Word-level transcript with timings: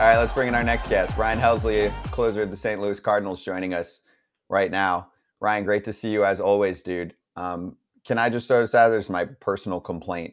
All 0.00 0.06
right, 0.06 0.16
let's 0.16 0.32
bring 0.32 0.48
in 0.48 0.54
our 0.54 0.64
next 0.64 0.88
guest. 0.88 1.14
Ryan 1.18 1.38
Helsley, 1.38 1.92
closer 2.04 2.40
of 2.40 2.48
the 2.48 2.56
St. 2.56 2.80
Louis 2.80 2.98
Cardinals, 2.98 3.42
joining 3.42 3.74
us 3.74 4.00
right 4.48 4.70
now. 4.70 5.10
Ryan, 5.40 5.62
great 5.62 5.84
to 5.84 5.92
see 5.92 6.08
you 6.08 6.24
as 6.24 6.40
always, 6.40 6.80
dude. 6.80 7.14
Um, 7.36 7.76
can 8.06 8.16
I 8.16 8.30
just 8.30 8.48
throw 8.48 8.62
this 8.62 8.74
out? 8.74 8.88
There's 8.88 9.10
my 9.10 9.26
personal 9.26 9.78
complaint. 9.78 10.32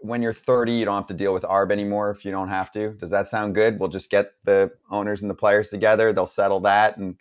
When 0.00 0.20
you're 0.20 0.34
30, 0.34 0.72
you 0.72 0.84
don't 0.84 0.94
have 0.94 1.06
to 1.06 1.14
deal 1.14 1.32
with 1.32 1.44
ARB 1.44 1.72
anymore 1.72 2.10
if 2.10 2.22
you 2.22 2.32
don't 2.32 2.50
have 2.50 2.70
to. 2.72 2.90
Does 2.90 3.08
that 3.08 3.28
sound 3.28 3.54
good? 3.54 3.80
We'll 3.80 3.88
just 3.88 4.10
get 4.10 4.32
the 4.44 4.70
owners 4.90 5.22
and 5.22 5.30
the 5.30 5.34
players 5.34 5.70
together. 5.70 6.12
They'll 6.12 6.26
settle 6.26 6.60
that 6.60 6.98
and 6.98 7.16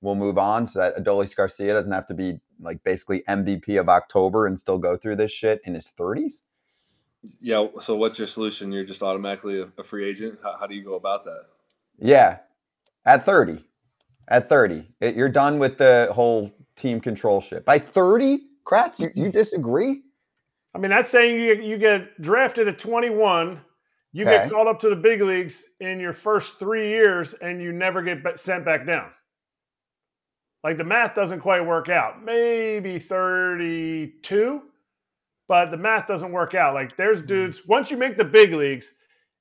we'll 0.00 0.16
move 0.16 0.38
on 0.38 0.66
so 0.66 0.80
that 0.80 0.96
Adolis 0.96 1.36
Garcia 1.36 1.72
doesn't 1.72 1.92
have 1.92 2.08
to 2.08 2.14
be 2.14 2.40
like 2.60 2.82
basically 2.82 3.22
MVP 3.28 3.78
of 3.78 3.88
October 3.88 4.48
and 4.48 4.58
still 4.58 4.78
go 4.78 4.96
through 4.96 5.14
this 5.14 5.30
shit 5.30 5.60
in 5.66 5.74
his 5.74 5.92
30s. 5.96 6.40
Yeah. 7.40 7.66
So 7.80 7.96
what's 7.96 8.18
your 8.18 8.26
solution? 8.26 8.72
You're 8.72 8.84
just 8.84 9.02
automatically 9.02 9.60
a, 9.60 9.68
a 9.78 9.84
free 9.84 10.08
agent. 10.08 10.38
How, 10.42 10.56
how, 10.60 10.66
do 10.66 10.74
you 10.74 10.84
go 10.84 10.94
about 10.94 11.24
that? 11.24 11.44
Yeah, 11.98 12.38
at 13.06 13.24
30, 13.24 13.64
at 14.28 14.48
30, 14.48 14.86
it, 15.00 15.14
you're 15.14 15.28
done 15.28 15.58
with 15.58 15.78
the 15.78 16.08
whole 16.12 16.50
team 16.76 17.00
control 17.00 17.40
shit. 17.40 17.64
By 17.64 17.78
30, 17.78 18.40
Kratz, 18.64 18.98
you, 18.98 19.10
you 19.14 19.30
disagree? 19.30 20.02
I 20.74 20.78
mean, 20.78 20.90
that's 20.90 21.08
saying 21.08 21.40
you 21.40 21.54
you 21.54 21.78
get 21.78 22.20
drafted 22.20 22.66
at 22.66 22.78
21. 22.78 23.60
You 24.12 24.24
okay. 24.24 24.32
get 24.32 24.50
called 24.50 24.68
up 24.68 24.78
to 24.80 24.88
the 24.88 24.96
big 24.96 25.20
leagues 25.22 25.64
in 25.80 26.00
your 26.00 26.12
first 26.12 26.58
three 26.58 26.88
years, 26.88 27.34
and 27.34 27.62
you 27.62 27.72
never 27.72 28.02
get 28.02 28.38
sent 28.40 28.64
back 28.64 28.86
down. 28.86 29.10
Like 30.64 30.78
the 30.78 30.84
math 30.84 31.14
doesn't 31.14 31.40
quite 31.40 31.64
work 31.64 31.88
out. 31.88 32.24
Maybe 32.24 32.98
32, 32.98 34.62
but 35.48 35.70
the 35.70 35.76
math 35.76 36.06
doesn't 36.06 36.32
work 36.32 36.54
out. 36.54 36.74
Like 36.74 36.96
there's 36.96 37.18
mm-hmm. 37.18 37.28
dudes, 37.28 37.62
once 37.66 37.90
you 37.90 37.96
make 37.96 38.16
the 38.16 38.24
big 38.24 38.52
leagues, 38.52 38.92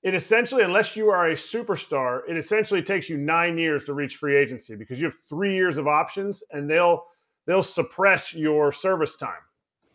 it 0.03 0.13
essentially, 0.13 0.63
unless 0.63 0.98
you 0.98 1.09
are 1.09 1.29
a 1.29 1.34
superstar, 1.34 2.21
it 2.29 2.38
essentially 2.38 2.81
takes 2.81 3.09
you 3.09 3.18
nine 3.18 3.57
years 3.57 3.85
to 3.85 3.93
reach 3.93 4.18
free 4.18 4.35
agency 4.35 4.76
because 4.76 4.99
you 4.99 5.05
have 5.05 5.15
three 5.29 5.55
years 5.55 5.77
of 5.77 5.87
options 5.87 6.43
and 6.51 6.70
they'll 6.70 7.05
they'll 7.46 7.63
suppress 7.63 8.34
your 8.34 8.71
service 8.71 9.15
time. 9.15 9.31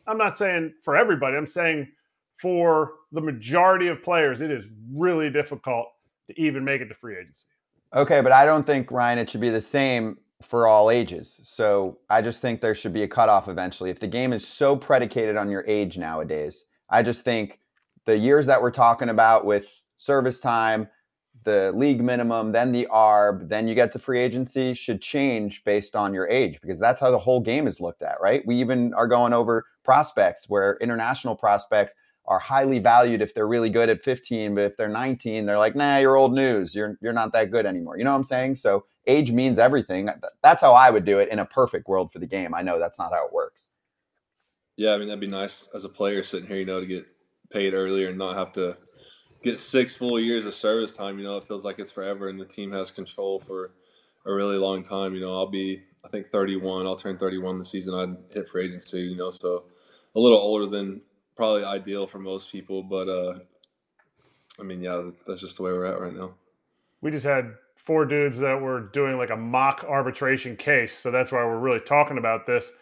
I'm 0.06 0.16
not 0.16 0.36
saying 0.36 0.72
for 0.82 0.96
everybody, 0.96 1.36
I'm 1.36 1.46
saying 1.46 1.88
for 2.34 2.92
the 3.12 3.20
majority 3.20 3.88
of 3.88 4.02
players, 4.02 4.40
it 4.40 4.50
is 4.50 4.68
really 4.92 5.28
difficult 5.28 5.88
to 6.28 6.40
even 6.40 6.64
make 6.64 6.80
it 6.80 6.86
to 6.86 6.94
free 6.94 7.18
agency. 7.18 7.44
Okay, 7.94 8.20
but 8.20 8.32
I 8.32 8.46
don't 8.46 8.66
think 8.66 8.90
Ryan 8.90 9.18
it 9.18 9.28
should 9.28 9.40
be 9.40 9.50
the 9.50 9.60
same 9.60 10.18
for 10.42 10.66
all 10.66 10.90
ages. 10.90 11.40
So 11.42 11.98
I 12.10 12.22
just 12.22 12.40
think 12.40 12.60
there 12.60 12.74
should 12.74 12.92
be 12.92 13.02
a 13.02 13.08
cutoff 13.08 13.48
eventually. 13.48 13.90
If 13.90 14.00
the 14.00 14.06
game 14.06 14.32
is 14.32 14.46
so 14.46 14.76
predicated 14.76 15.36
on 15.36 15.50
your 15.50 15.64
age 15.66 15.98
nowadays, 15.98 16.64
I 16.90 17.02
just 17.02 17.24
think 17.24 17.60
the 18.04 18.16
years 18.16 18.46
that 18.46 18.62
we're 18.62 18.70
talking 18.70 19.08
about 19.08 19.44
with 19.44 19.68
service 19.96 20.38
time, 20.40 20.88
the 21.44 21.72
league 21.72 22.02
minimum, 22.02 22.52
then 22.52 22.72
the 22.72 22.86
ARB, 22.90 23.48
then 23.48 23.66
you 23.68 23.74
get 23.74 23.90
to 23.92 23.98
free 23.98 24.18
agency 24.18 24.74
should 24.74 25.00
change 25.00 25.64
based 25.64 25.96
on 25.96 26.14
your 26.14 26.28
age 26.28 26.60
because 26.60 26.78
that's 26.80 27.00
how 27.00 27.10
the 27.10 27.18
whole 27.18 27.40
game 27.40 27.66
is 27.66 27.80
looked 27.80 28.02
at, 28.02 28.20
right? 28.20 28.42
We 28.46 28.56
even 28.56 28.94
are 28.94 29.08
going 29.08 29.32
over 29.32 29.64
prospects 29.84 30.48
where 30.48 30.76
international 30.80 31.36
prospects 31.36 31.94
are 32.28 32.38
highly 32.38 32.78
valued 32.78 33.22
if 33.22 33.34
they're 33.34 33.48
really 33.48 33.70
good 33.70 33.88
at 33.88 34.04
15, 34.04 34.54
but 34.54 34.64
if 34.64 34.76
they're 34.76 34.88
19, 34.88 35.46
they're 35.46 35.58
like, 35.58 35.74
nah, 35.74 35.96
you're 35.96 36.16
old 36.16 36.34
news. 36.34 36.74
You're 36.74 36.98
you're 37.00 37.14
not 37.14 37.32
that 37.32 37.50
good 37.50 37.64
anymore. 37.64 37.98
You 37.98 38.04
know 38.04 38.10
what 38.10 38.18
I'm 38.18 38.24
saying? 38.24 38.56
So 38.56 38.84
age 39.06 39.32
means 39.32 39.58
everything. 39.58 40.10
That's 40.42 40.60
how 40.60 40.72
I 40.72 40.90
would 40.90 41.06
do 41.06 41.18
it 41.18 41.30
in 41.30 41.38
a 41.38 41.46
perfect 41.46 41.88
world 41.88 42.12
for 42.12 42.18
the 42.18 42.26
game. 42.26 42.54
I 42.54 42.60
know 42.60 42.78
that's 42.78 42.98
not 42.98 43.12
how 43.12 43.26
it 43.26 43.32
works. 43.32 43.70
Yeah, 44.76 44.92
I 44.92 44.98
mean 44.98 45.08
that'd 45.08 45.20
be 45.20 45.26
nice 45.26 45.70
as 45.74 45.84
a 45.84 45.88
player 45.88 46.22
sitting 46.22 46.46
here, 46.46 46.58
you 46.58 46.66
know, 46.66 46.80
to 46.80 46.86
get 46.86 47.10
paid 47.50 47.74
earlier 47.74 48.10
and 48.10 48.18
not 48.18 48.36
have 48.36 48.52
to 48.52 48.76
get 49.42 49.58
six 49.58 49.96
full 49.96 50.20
years 50.20 50.44
of 50.44 50.52
service 50.52 50.92
time. 50.92 51.18
You 51.18 51.24
know, 51.24 51.38
it 51.38 51.48
feels 51.48 51.64
like 51.64 51.78
it's 51.78 51.90
forever, 51.90 52.28
and 52.28 52.38
the 52.38 52.44
team 52.44 52.70
has 52.72 52.90
control 52.90 53.40
for 53.40 53.72
a 54.26 54.32
really 54.32 54.58
long 54.58 54.82
time. 54.82 55.14
You 55.14 55.22
know, 55.22 55.34
I'll 55.34 55.50
be 55.50 55.82
I 56.04 56.08
think 56.08 56.30
31. 56.30 56.86
I'll 56.86 56.94
turn 56.94 57.16
31 57.16 57.58
the 57.58 57.64
season 57.64 57.94
I 57.94 58.34
hit 58.34 58.48
for 58.50 58.60
agency. 58.60 59.00
You 59.00 59.16
know, 59.16 59.30
so 59.30 59.64
a 60.14 60.20
little 60.20 60.38
older 60.38 60.66
than 60.66 61.00
probably 61.38 61.62
ideal 61.62 62.04
for 62.04 62.18
most 62.18 62.50
people, 62.50 62.82
but 62.82 63.08
uh, 63.08 63.38
I 64.58 64.64
mean, 64.64 64.82
yeah, 64.82 65.08
that's 65.24 65.40
just 65.40 65.56
the 65.56 65.62
way 65.62 65.70
we're 65.70 65.86
at 65.86 66.00
right 66.00 66.12
now. 66.12 66.34
We 67.00 67.12
just 67.12 67.24
had 67.24 67.54
four 67.76 68.04
dudes 68.06 68.38
that 68.40 68.60
were 68.60 68.80
doing 68.92 69.16
like 69.16 69.30
a 69.30 69.36
mock 69.36 69.84
arbitration 69.88 70.56
case. 70.56 70.98
So 70.98 71.12
that's 71.12 71.30
why 71.30 71.44
we're 71.44 71.60
really 71.60 71.78
talking 71.78 72.18
about 72.18 72.44
this. 72.44 72.72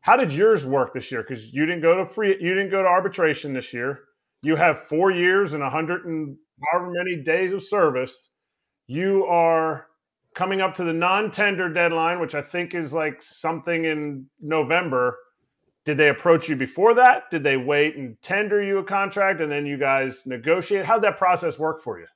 How 0.00 0.16
did 0.16 0.30
yours 0.30 0.64
work 0.64 0.94
this 0.94 1.10
year? 1.10 1.24
Because 1.28 1.52
you 1.52 1.66
didn't 1.66 1.82
go 1.82 1.96
to 1.96 2.06
free, 2.06 2.36
you 2.40 2.54
didn't 2.54 2.70
go 2.70 2.82
to 2.82 2.88
arbitration 2.88 3.52
this 3.52 3.74
year. 3.74 4.04
You 4.42 4.54
have 4.54 4.78
four 4.78 5.10
years 5.10 5.54
and 5.54 5.64
a 5.64 5.68
hundred 5.68 6.04
and 6.04 6.36
however 6.70 6.92
many 6.92 7.20
days 7.20 7.52
of 7.52 7.64
service. 7.64 8.28
You 8.86 9.24
are 9.24 9.86
coming 10.36 10.60
up 10.60 10.74
to 10.76 10.84
the 10.84 10.92
non-tender 10.92 11.68
deadline, 11.72 12.20
which 12.20 12.36
I 12.36 12.42
think 12.42 12.76
is 12.76 12.92
like 12.92 13.24
something 13.24 13.86
in 13.86 14.26
November. 14.40 15.18
Did 15.84 15.98
they 15.98 16.08
approach 16.08 16.48
you 16.48 16.56
before 16.56 16.94
that? 16.94 17.30
Did 17.30 17.42
they 17.42 17.56
wait 17.56 17.96
and 17.96 18.20
tender 18.22 18.62
you 18.62 18.78
a 18.78 18.84
contract 18.84 19.40
and 19.40 19.52
then 19.52 19.66
you 19.66 19.76
guys 19.76 20.24
negotiate? 20.26 20.86
How'd 20.86 21.02
that 21.02 21.18
process 21.18 21.58
work 21.58 21.82
for 21.82 22.00
you? 22.00 22.06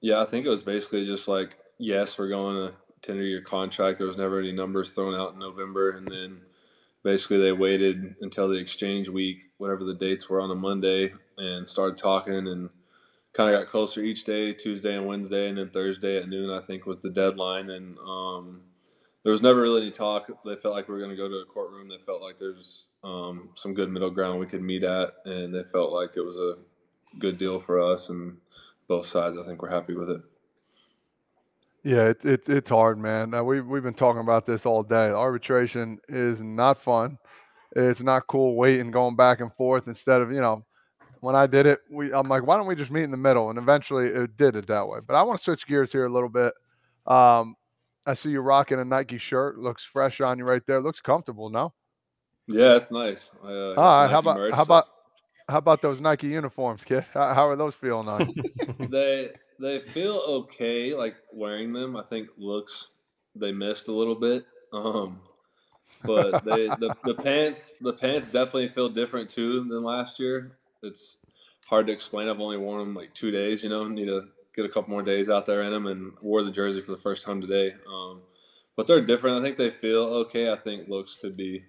Yeah, 0.00 0.20
I 0.20 0.26
think 0.26 0.46
it 0.46 0.50
was 0.50 0.62
basically 0.62 1.06
just 1.06 1.28
like 1.28 1.56
yes, 1.78 2.18
we're 2.18 2.28
going 2.28 2.56
to 2.56 2.76
tender 3.02 3.22
your 3.22 3.40
contract. 3.40 3.98
There 3.98 4.06
was 4.06 4.16
never 4.16 4.40
any 4.40 4.52
numbers 4.52 4.90
thrown 4.90 5.14
out 5.14 5.32
in 5.32 5.38
November, 5.38 5.92
and 5.92 6.06
then 6.06 6.40
basically 7.02 7.38
they 7.38 7.52
waited 7.52 8.16
until 8.20 8.48
the 8.48 8.58
exchange 8.58 9.08
week, 9.08 9.44
whatever 9.58 9.84
the 9.84 9.94
dates 9.94 10.28
were 10.28 10.40
on 10.40 10.50
a 10.50 10.54
Monday, 10.54 11.12
and 11.38 11.68
started 11.68 11.96
talking 11.96 12.48
and 12.48 12.68
kind 13.32 13.54
of 13.54 13.60
got 13.60 13.68
closer 13.68 14.02
each 14.02 14.24
day, 14.24 14.52
Tuesday 14.52 14.96
and 14.96 15.06
Wednesday, 15.06 15.48
and 15.48 15.58
then 15.58 15.70
Thursday 15.70 16.16
at 16.18 16.28
noon 16.28 16.50
I 16.50 16.60
think 16.60 16.86
was 16.86 17.00
the 17.00 17.10
deadline, 17.10 17.70
and 17.70 17.96
um, 17.98 18.62
there 19.22 19.32
was 19.32 19.42
never 19.42 19.60
really 19.60 19.82
any 19.82 19.90
talk. 19.90 20.28
They 20.44 20.56
felt 20.56 20.74
like 20.74 20.88
we 20.88 20.94
were 20.94 21.00
going 21.00 21.10
to 21.10 21.16
go 21.16 21.28
to 21.28 21.36
a 21.36 21.44
courtroom. 21.44 21.88
They 21.88 21.98
felt 22.04 22.22
like 22.22 22.38
there's 22.38 22.88
um, 23.02 23.50
some 23.54 23.74
good 23.74 23.90
middle 23.90 24.10
ground 24.10 24.38
we 24.38 24.46
could 24.46 24.62
meet 24.62 24.84
at, 24.84 25.14
and 25.24 25.54
they 25.54 25.64
felt 25.64 25.92
like 25.92 26.10
it 26.16 26.22
was 26.22 26.38
a 26.38 26.54
good 27.18 27.38
deal 27.38 27.58
for 27.58 27.80
us 27.80 28.10
and 28.10 28.36
both 28.86 29.06
sides. 29.06 29.36
I 29.36 29.46
think 29.46 29.60
we're 29.62 29.70
happy 29.70 29.94
with 29.94 30.10
it. 30.10 30.22
Yeah, 31.84 32.04
it, 32.08 32.24
it, 32.24 32.48
it's 32.48 32.70
hard, 32.70 32.98
man. 32.98 33.30
We, 33.44 33.60
we've 33.60 33.82
been 33.82 33.94
talking 33.94 34.20
about 34.20 34.46
this 34.46 34.66
all 34.66 34.82
day. 34.82 35.10
Arbitration 35.10 35.98
is 36.08 36.42
not 36.42 36.82
fun. 36.82 37.18
It's 37.76 38.00
not 38.00 38.26
cool 38.26 38.56
waiting, 38.56 38.90
going 38.90 39.16
back 39.16 39.40
and 39.40 39.52
forth 39.54 39.88
instead 39.88 40.20
of, 40.20 40.32
you 40.32 40.40
know, 40.40 40.64
when 41.20 41.34
I 41.34 41.46
did 41.46 41.66
it, 41.66 41.80
we 41.90 42.12
I'm 42.12 42.28
like, 42.28 42.46
why 42.46 42.56
don't 42.56 42.66
we 42.66 42.74
just 42.74 42.90
meet 42.90 43.02
in 43.02 43.10
the 43.10 43.16
middle? 43.16 43.50
And 43.50 43.58
eventually 43.58 44.06
it 44.06 44.36
did 44.36 44.56
it 44.56 44.66
that 44.68 44.86
way. 44.86 45.00
But 45.06 45.16
I 45.16 45.22
want 45.22 45.38
to 45.38 45.44
switch 45.44 45.66
gears 45.66 45.92
here 45.92 46.04
a 46.04 46.08
little 46.08 46.28
bit. 46.28 46.52
Um, 47.06 47.56
I 48.08 48.14
see 48.14 48.30
you 48.30 48.40
rocking 48.40 48.80
a 48.80 48.84
Nike 48.86 49.18
shirt. 49.18 49.58
Looks 49.58 49.84
fresh 49.84 50.22
on 50.22 50.38
you 50.38 50.46
right 50.46 50.62
there. 50.66 50.80
Looks 50.80 51.02
comfortable, 51.02 51.50
no? 51.50 51.74
Yeah, 52.46 52.74
it's 52.74 52.90
nice. 52.90 53.30
Uh, 53.44 53.74
all 53.74 54.02
right. 54.02 54.10
How 54.10 54.20
about 54.20 54.38
merch, 54.38 54.54
how 54.54 54.62
about 54.62 54.84
how 55.46 55.58
about 55.58 55.82
those 55.82 56.00
Nike 56.00 56.28
uniforms, 56.28 56.84
kid? 56.84 57.04
How, 57.12 57.34
how 57.34 57.48
are 57.48 57.56
those 57.56 57.74
feeling 57.74 58.08
on 58.08 58.32
you? 58.34 58.42
they 58.88 59.32
they 59.60 59.78
feel 59.78 60.22
okay. 60.26 60.94
Like 60.94 61.16
wearing 61.34 61.74
them, 61.74 61.96
I 61.96 62.02
think 62.02 62.28
looks 62.38 62.92
they 63.36 63.52
missed 63.52 63.88
a 63.88 63.92
little 63.92 64.14
bit. 64.14 64.46
Um, 64.72 65.20
but 66.02 66.42
they 66.46 66.68
the, 66.68 66.96
the 67.04 67.14
pants 67.22 67.74
the 67.82 67.92
pants 67.92 68.28
definitely 68.28 68.68
feel 68.68 68.88
different 68.88 69.28
too 69.28 69.64
than 69.64 69.82
last 69.82 70.18
year. 70.18 70.56
It's 70.82 71.18
hard 71.66 71.86
to 71.88 71.92
explain. 71.92 72.30
I've 72.30 72.40
only 72.40 72.56
worn 72.56 72.78
them 72.78 72.94
like 72.94 73.12
two 73.12 73.30
days. 73.30 73.62
You 73.62 73.68
know, 73.68 73.86
need 73.86 74.06
to 74.06 74.28
get 74.58 74.68
a 74.68 74.72
couple 74.72 74.90
more 74.90 75.02
days 75.02 75.30
out 75.30 75.46
there 75.46 75.62
in 75.62 75.72
them, 75.72 75.86
and 75.86 76.12
wore 76.20 76.42
the 76.42 76.50
jersey 76.50 76.80
for 76.80 76.90
the 76.90 76.98
first 76.98 77.24
time 77.24 77.40
today. 77.40 77.74
Um, 77.88 78.22
but 78.76 78.86
they're 78.86 79.04
different. 79.04 79.38
I 79.38 79.42
think 79.42 79.56
they 79.56 79.70
feel 79.70 80.02
okay. 80.02 80.52
I 80.52 80.56
think 80.56 80.88
looks 80.88 81.14
could 81.14 81.36
be 81.36 81.64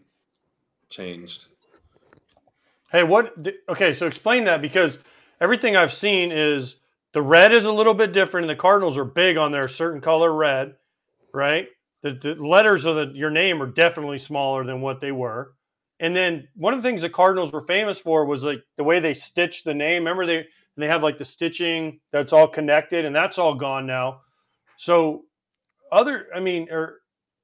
changed. 0.89 1.47
Hey, 2.91 3.03
what? 3.03 3.35
Okay, 3.69 3.93
so 3.93 4.07
explain 4.07 4.45
that 4.45 4.61
because 4.61 4.97
everything 5.39 5.75
I've 5.75 5.93
seen 5.93 6.31
is 6.31 6.77
the 7.13 7.21
red 7.21 7.51
is 7.51 7.65
a 7.65 7.71
little 7.71 7.93
bit 7.93 8.13
different, 8.13 8.49
and 8.49 8.57
the 8.57 8.61
Cardinals 8.61 8.97
are 8.97 9.05
big 9.05 9.37
on 9.37 9.51
their 9.51 9.67
certain 9.67 10.01
color 10.01 10.33
red, 10.33 10.75
right? 11.33 11.67
The, 12.01 12.11
the 12.11 12.35
letters 12.35 12.85
of 12.85 12.95
the, 12.95 13.11
your 13.13 13.29
name 13.29 13.61
are 13.61 13.67
definitely 13.67 14.19
smaller 14.19 14.63
than 14.63 14.81
what 14.81 15.01
they 15.01 15.11
were. 15.11 15.53
And 15.99 16.15
then 16.15 16.47
one 16.55 16.73
of 16.73 16.81
the 16.81 16.87
things 16.87 17.01
the 17.01 17.09
Cardinals 17.09 17.51
were 17.51 17.65
famous 17.65 17.99
for 17.99 18.25
was 18.25 18.43
like 18.43 18.63
the 18.77 18.85
way 18.85 18.99
they 18.99 19.13
stitched 19.13 19.65
the 19.65 19.73
name. 19.73 20.03
Remember 20.03 20.25
they 20.25 20.45
they 20.81 20.87
have 20.87 21.03
like 21.03 21.17
the 21.17 21.25
stitching 21.25 21.99
that's 22.11 22.33
all 22.33 22.47
connected, 22.47 23.05
and 23.05 23.15
that's 23.15 23.37
all 23.37 23.55
gone 23.55 23.85
now. 23.85 24.21
So 24.77 25.25
other, 25.91 26.27
I 26.35 26.39
mean, 26.39 26.67
or 26.71 27.01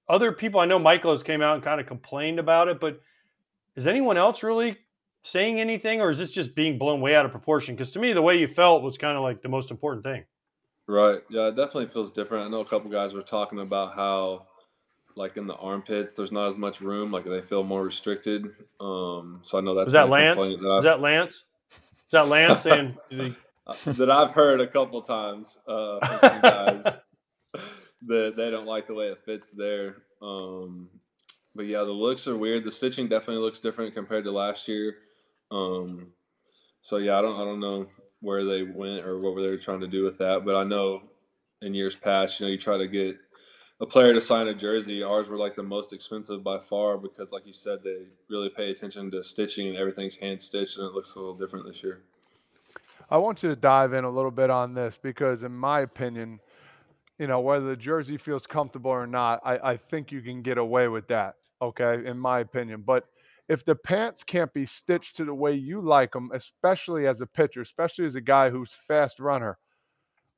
other 0.08 0.32
people 0.32 0.60
I 0.60 0.66
know, 0.66 0.80
Mikolas 0.80 1.24
came 1.24 1.42
out 1.42 1.56
and 1.56 1.64
kind 1.64 1.82
of 1.82 1.88
complained 1.88 2.40
about 2.40 2.68
it, 2.68 2.80
but 2.80 3.02
is 3.76 3.88
anyone 3.88 4.18
else 4.18 4.44
really 4.44 4.78
saying 5.24 5.60
anything, 5.60 6.02
or 6.02 6.12
is 6.12 6.20
this 6.20 6.32
just 6.32 6.56
being 6.56 6.78
blown 6.78 7.02
way 7.02 7.16
out 7.16 7.26
of 7.26 7.32
proportion? 7.32 7.76
Because 7.76 7.92
to 7.92 8.00
me, 8.00 8.14
the 8.14 8.22
way 8.22 8.38
you 8.38 8.48
felt 8.48 8.84
was 8.84 8.98
kind 8.98 9.18
of 9.18 9.24
like 9.24 9.42
the 9.42 9.50
most 9.50 9.72
important 9.72 10.04
thing. 10.04 10.24
Right. 10.88 11.20
Yeah, 11.30 11.48
it 11.48 11.56
definitely 11.56 11.88
feels 11.88 12.12
different. 12.12 12.46
I 12.46 12.50
know 12.50 12.60
a 12.60 12.66
couple 12.66 12.92
guys 12.92 13.14
were 13.14 13.24
talking 13.24 13.60
about 13.60 13.96
how, 13.96 14.46
like 15.16 15.36
in 15.38 15.48
the 15.48 15.56
armpits, 15.56 16.14
there's 16.14 16.32
not 16.32 16.48
as 16.48 16.60
much 16.60 16.80
room. 16.80 17.12
Like 17.12 17.26
they 17.26 17.42
feel 17.42 17.64
more 17.64 17.84
restricted. 17.84 18.46
Um, 18.80 19.40
so 19.42 19.58
I 19.58 19.62
know 19.62 19.74
that's 19.74 19.88
is 19.88 19.94
that 19.94 20.10
Lance? 20.10 20.38
That 20.38 20.76
is 20.78 20.84
that 20.84 21.02
Lance? 21.02 21.44
Is 22.06 22.12
that 22.12 22.28
Lance 22.28 22.62
saying? 22.64 22.98
uh, 23.68 23.74
that 23.94 24.12
I've 24.12 24.32
heard 24.32 24.62
a 24.62 24.68
couple 24.68 25.02
times 25.02 25.58
uh, 25.68 26.00
from 26.06 26.42
guys 26.42 26.84
that 28.08 28.34
they 28.38 28.52
don't 28.52 28.68
like 28.68 28.88
the 28.88 28.94
way 28.94 29.08
it 29.08 29.24
fits 29.26 29.50
there. 29.50 29.98
Um, 30.22 30.90
but 31.56 31.66
yeah, 31.66 31.80
the 31.80 31.92
looks 31.92 32.28
are 32.28 32.38
weird. 32.38 32.64
The 32.64 32.72
stitching 32.72 33.08
definitely 33.08 33.44
looks 33.44 33.60
different 33.60 33.94
compared 33.94 34.26
to 34.26 34.32
last 34.32 34.68
year. 34.68 34.96
Um, 35.52 36.08
so 36.82 36.98
yeah, 36.98 37.18
I 37.18 37.22
don't 37.22 37.40
I 37.40 37.46
don't 37.46 37.60
know 37.60 37.88
where 38.22 38.44
they 38.44 38.64
went 38.64 39.06
or 39.06 39.20
what 39.20 39.34
were 39.34 39.42
they 39.42 39.50
were 39.50 39.58
trying 39.58 39.80
to 39.82 39.88
do 39.88 40.04
with 40.04 40.18
that, 40.20 40.46
but 40.46 40.56
I 40.56 40.64
know 40.64 41.04
in 41.62 41.74
years 41.74 41.96
past, 41.96 42.40
you 42.40 42.46
know, 42.46 42.52
you 42.52 42.58
try 42.58 42.78
to 42.78 42.88
get 42.88 43.18
a 43.82 43.86
player 43.86 44.14
to 44.14 44.22
sign 44.22 44.48
a 44.48 44.54
jersey. 44.54 45.04
Ours 45.04 45.28
were 45.28 45.38
like 45.38 45.56
the 45.56 45.64
most 45.64 45.92
expensive 45.92 46.44
by 46.44 46.60
far 46.60 46.98
because, 46.98 47.32
like 47.32 47.46
you 47.46 47.54
said, 47.54 47.80
they 47.84 48.06
really 48.30 48.50
pay 48.50 48.72
attention 48.72 49.12
to 49.12 49.24
stitching 49.24 49.68
and 49.68 49.78
everything's 49.78 50.16
hand 50.16 50.42
stitched, 50.42 50.78
and 50.78 50.88
it 50.88 50.94
looks 50.94 51.16
a 51.16 51.20
little 51.20 51.36
different 51.36 51.66
this 51.66 51.84
year. 51.84 52.02
I 53.10 53.18
want 53.18 53.44
you 53.44 53.50
to 53.50 53.56
dive 53.56 53.94
in 53.94 54.04
a 54.04 54.10
little 54.10 54.32
bit 54.32 54.50
on 54.50 54.74
this 54.74 54.98
because, 55.02 55.44
in 55.44 55.52
my 55.52 55.82
opinion, 55.82 56.40
you 57.20 57.28
know, 57.28 57.40
whether 57.40 57.66
the 57.68 57.76
jersey 57.76 58.18
feels 58.18 58.48
comfortable 58.48 58.92
or 58.92 59.08
not, 59.08 59.42
I, 59.44 59.72
I 59.72 59.78
think 59.78 60.12
you 60.12 60.22
can 60.22 60.42
get 60.42 60.58
away 60.58 60.88
with 60.88 61.08
that. 61.10 61.36
Okay, 61.62 62.06
in 62.06 62.18
my 62.18 62.40
opinion. 62.40 62.84
But 62.86 63.06
if 63.48 63.64
the 63.64 63.76
pants 63.76 64.24
can't 64.24 64.54
be 64.54 64.66
stitched 64.66 65.18
to 65.18 65.26
the 65.26 65.34
way 65.34 65.54
you 65.54 65.82
like 65.82 66.14
them, 66.14 66.32
especially 66.34 67.08
as 67.08 67.22
a 67.22 67.28
pitcher, 67.28 67.62
especially 67.62 68.06
as 68.06 68.16
a 68.16 68.22
guy 68.22 68.50
who's 68.50 68.74
fast 68.74 69.20
runner, 69.20 69.58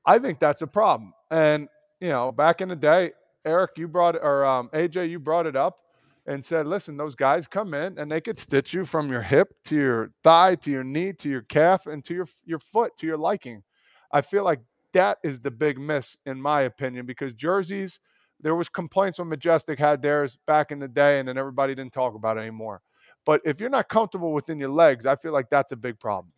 I 0.05 0.19
think 0.19 0.39
that's 0.39 0.61
a 0.61 0.67
problem. 0.67 1.13
And 1.31 1.69
you 1.99 2.09
know, 2.09 2.31
back 2.31 2.61
in 2.61 2.69
the 2.69 2.75
day, 2.75 3.13
Eric, 3.47 3.71
you 3.77 3.87
brought 3.87 4.15
or 4.15 4.45
um, 4.45 4.69
AJ, 4.73 5.09
you 5.09 5.19
brought 5.19 5.47
it 5.47 5.55
up 5.55 5.79
and 6.27 6.43
said, 6.43 6.67
listen, 6.67 6.97
those 6.97 7.15
guys 7.15 7.47
come 7.47 7.73
in 7.73 7.97
and 7.97 8.11
they 8.11 8.19
could 8.19 8.37
stitch 8.37 8.73
you 8.73 8.83
from 8.83 9.09
your 9.09 9.21
hip 9.21 9.53
to 9.63 9.75
your 9.75 10.11
thigh 10.23 10.55
to 10.55 10.69
your 10.69 10.83
knee 10.83 11.13
to 11.13 11.29
your 11.29 11.43
calf 11.43 11.87
and 11.87 12.03
to 12.05 12.13
your 12.13 12.27
your 12.45 12.59
foot 12.59 12.95
to 12.97 13.07
your 13.07 13.17
liking. 13.17 13.63
I 14.11 14.21
feel 14.21 14.43
like 14.43 14.59
that 14.93 15.17
is 15.23 15.39
the 15.39 15.51
big 15.51 15.79
miss 15.79 16.17
in 16.25 16.41
my 16.41 16.61
opinion 16.61 17.05
because 17.05 17.33
jerseys 17.33 17.99
there 18.39 18.55
was 18.55 18.69
complaints 18.69 19.17
when 19.17 19.29
majestic 19.29 19.79
had 19.79 20.01
theirs 20.01 20.37
back 20.45 20.71
in 20.71 20.79
the 20.79 20.87
day 20.87 21.19
and 21.19 21.27
then 21.27 21.37
everybody 21.37 21.73
didn't 21.73 21.93
talk 21.93 22.13
about 22.13 22.37
it 22.37 22.41
anymore. 22.41 22.81
But 23.25 23.41
if 23.45 23.59
you're 23.59 23.69
not 23.69 23.89
comfortable 23.89 24.33
within 24.33 24.59
your 24.59 24.69
legs 24.69 25.05
i 25.05 25.15
feel 25.15 25.31
like 25.31 25.49
that's 25.49 25.71
a 25.71 25.77
big 25.77 25.97
problem. 25.97 26.33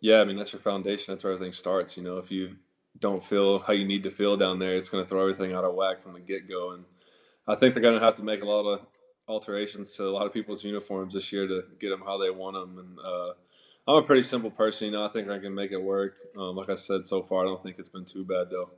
Yeah 0.00 0.20
i 0.20 0.24
mean 0.24 0.36
that's 0.36 0.52
your 0.52 0.60
foundation. 0.60 1.14
That's 1.14 1.22
where 1.22 1.32
everything 1.32 1.52
starts 1.52 1.96
you 1.96 2.02
know 2.02 2.18
if 2.18 2.32
you 2.32 2.56
don't 3.00 3.24
feel 3.24 3.58
how 3.60 3.72
you 3.72 3.84
need 3.84 4.02
to 4.02 4.10
feel 4.10 4.36
down 4.36 4.58
there 4.58 4.76
it's 4.76 4.88
going 4.88 5.04
to 5.04 5.08
throw 5.08 5.22
everything 5.22 5.52
out 5.52 5.64
of 5.64 5.74
whack 5.74 6.02
from 6.02 6.14
the 6.14 6.20
get-go 6.20 6.72
and 6.72 6.84
i 7.46 7.54
think 7.54 7.74
they're 7.74 7.82
going 7.82 7.98
to 7.98 8.04
have 8.04 8.14
to 8.14 8.22
make 8.22 8.42
a 8.42 8.46
lot 8.46 8.64
of 8.64 8.86
alterations 9.28 9.92
to 9.92 10.04
a 10.04 10.10
lot 10.10 10.26
of 10.26 10.32
people's 10.32 10.64
uniforms 10.64 11.14
this 11.14 11.32
year 11.32 11.46
to 11.46 11.62
get 11.80 11.90
them 11.90 12.02
how 12.04 12.16
they 12.16 12.30
want 12.30 12.54
them 12.54 12.78
and 12.78 12.98
uh, 13.00 13.32
I'm 13.88 13.96
a 13.96 14.02
pretty 14.02 14.24
simple 14.24 14.50
person. 14.50 14.86
You 14.86 14.92
know, 14.92 15.04
I 15.04 15.08
think 15.08 15.28
I 15.28 15.38
can 15.38 15.54
make 15.54 15.70
it 15.70 15.80
work. 15.80 16.14
Um, 16.36 16.56
like 16.56 16.68
I 16.68 16.74
said, 16.74 17.06
so 17.06 17.22
far, 17.22 17.42
I 17.42 17.48
don't 17.48 17.62
think 17.62 17.78
it's 17.78 17.88
been 17.88 18.04
too 18.04 18.24
bad 18.24 18.48
though. 18.50 18.70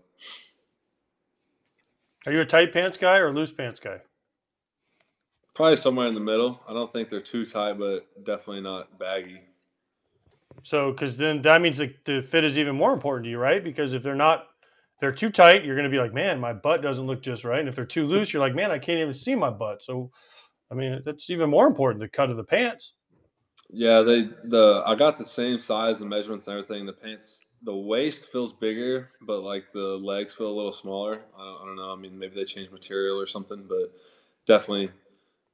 Are 2.27 2.33
you 2.33 2.41
a 2.41 2.45
tight 2.45 2.73
pants 2.73 2.99
guy 2.99 3.19
or 3.19 3.33
loose 3.33 3.53
pants 3.53 3.81
guy? 3.81 4.01
Probably 5.55 5.77
somewhere 5.77 6.07
in 6.09 6.15
the 6.15 6.21
middle. 6.21 6.61
I 6.69 6.75
don't 6.75 6.93
think 6.93 7.09
they're 7.09 7.21
too 7.21 7.47
tight, 7.47 7.79
but 7.79 8.07
definitely 8.23 8.61
not 8.61 8.99
baggy. 8.99 9.41
So, 10.63 10.93
because 10.93 11.17
then 11.17 11.43
that 11.43 11.61
means 11.61 11.79
the, 11.79 11.95
the 12.05 12.23
fit 12.23 12.45
is 12.45 12.59
even 12.59 12.77
more 12.77 12.93
important 12.93 13.25
to 13.25 13.31
you, 13.31 13.39
right? 13.39 13.63
Because 13.63 13.95
if 13.95 14.03
they're 14.03 14.15
not, 14.15 14.47
they're 15.01 15.13
too 15.13 15.31
tight, 15.31 15.65
you're 15.65 15.77
going 15.77 15.85
to 15.85 15.91
be 15.91 16.01
like, 16.01 16.13
man, 16.13 16.41
my 16.41 16.53
butt 16.53 16.83
doesn't 16.83 17.07
look 17.07 17.23
just 17.23 17.45
right. 17.45 17.61
And 17.61 17.69
if 17.69 17.77
they're 17.77 17.85
too 17.85 18.07
loose, 18.07 18.33
you're 18.33 18.43
like, 18.43 18.55
man, 18.55 18.71
I 18.71 18.79
can't 18.79 18.99
even 18.99 19.15
see 19.15 19.35
my 19.35 19.51
butt. 19.51 19.83
So, 19.83 20.11
I 20.71 20.75
mean, 20.75 21.03
that's 21.05 21.31
even 21.31 21.51
more 21.51 21.67
important 21.67 22.01
the 22.01 22.09
cut 22.09 22.31
of 22.31 22.37
the 22.37 22.45
pants. 22.45 22.95
Yeah, 23.71 24.01
they 24.01 24.31
the 24.45 24.83
I 24.87 24.95
got 24.95 25.19
the 25.19 25.25
same 25.25 25.59
size 25.59 26.01
and 26.01 26.09
measurements 26.09 26.47
and 26.47 26.57
everything. 26.57 26.87
The 26.87 26.93
pants, 26.93 27.43
the 27.63 27.77
waist 27.77 28.33
feels 28.33 28.53
bigger, 28.53 29.11
but 29.21 29.43
like 29.43 29.71
the 29.73 29.99
legs 29.99 30.35
feel 30.35 30.49
a 30.49 30.57
little 30.57 30.73
smaller. 30.73 31.21
I 31.37 31.45
don't, 31.45 31.63
I 31.63 31.67
don't 31.67 31.77
know. 31.77 31.93
I 31.93 31.97
mean, 31.97 32.19
maybe 32.19 32.35
they 32.35 32.45
changed 32.45 32.73
material 32.73 33.21
or 33.21 33.27
something, 33.27 33.67
but 33.69 33.93
definitely. 34.47 34.91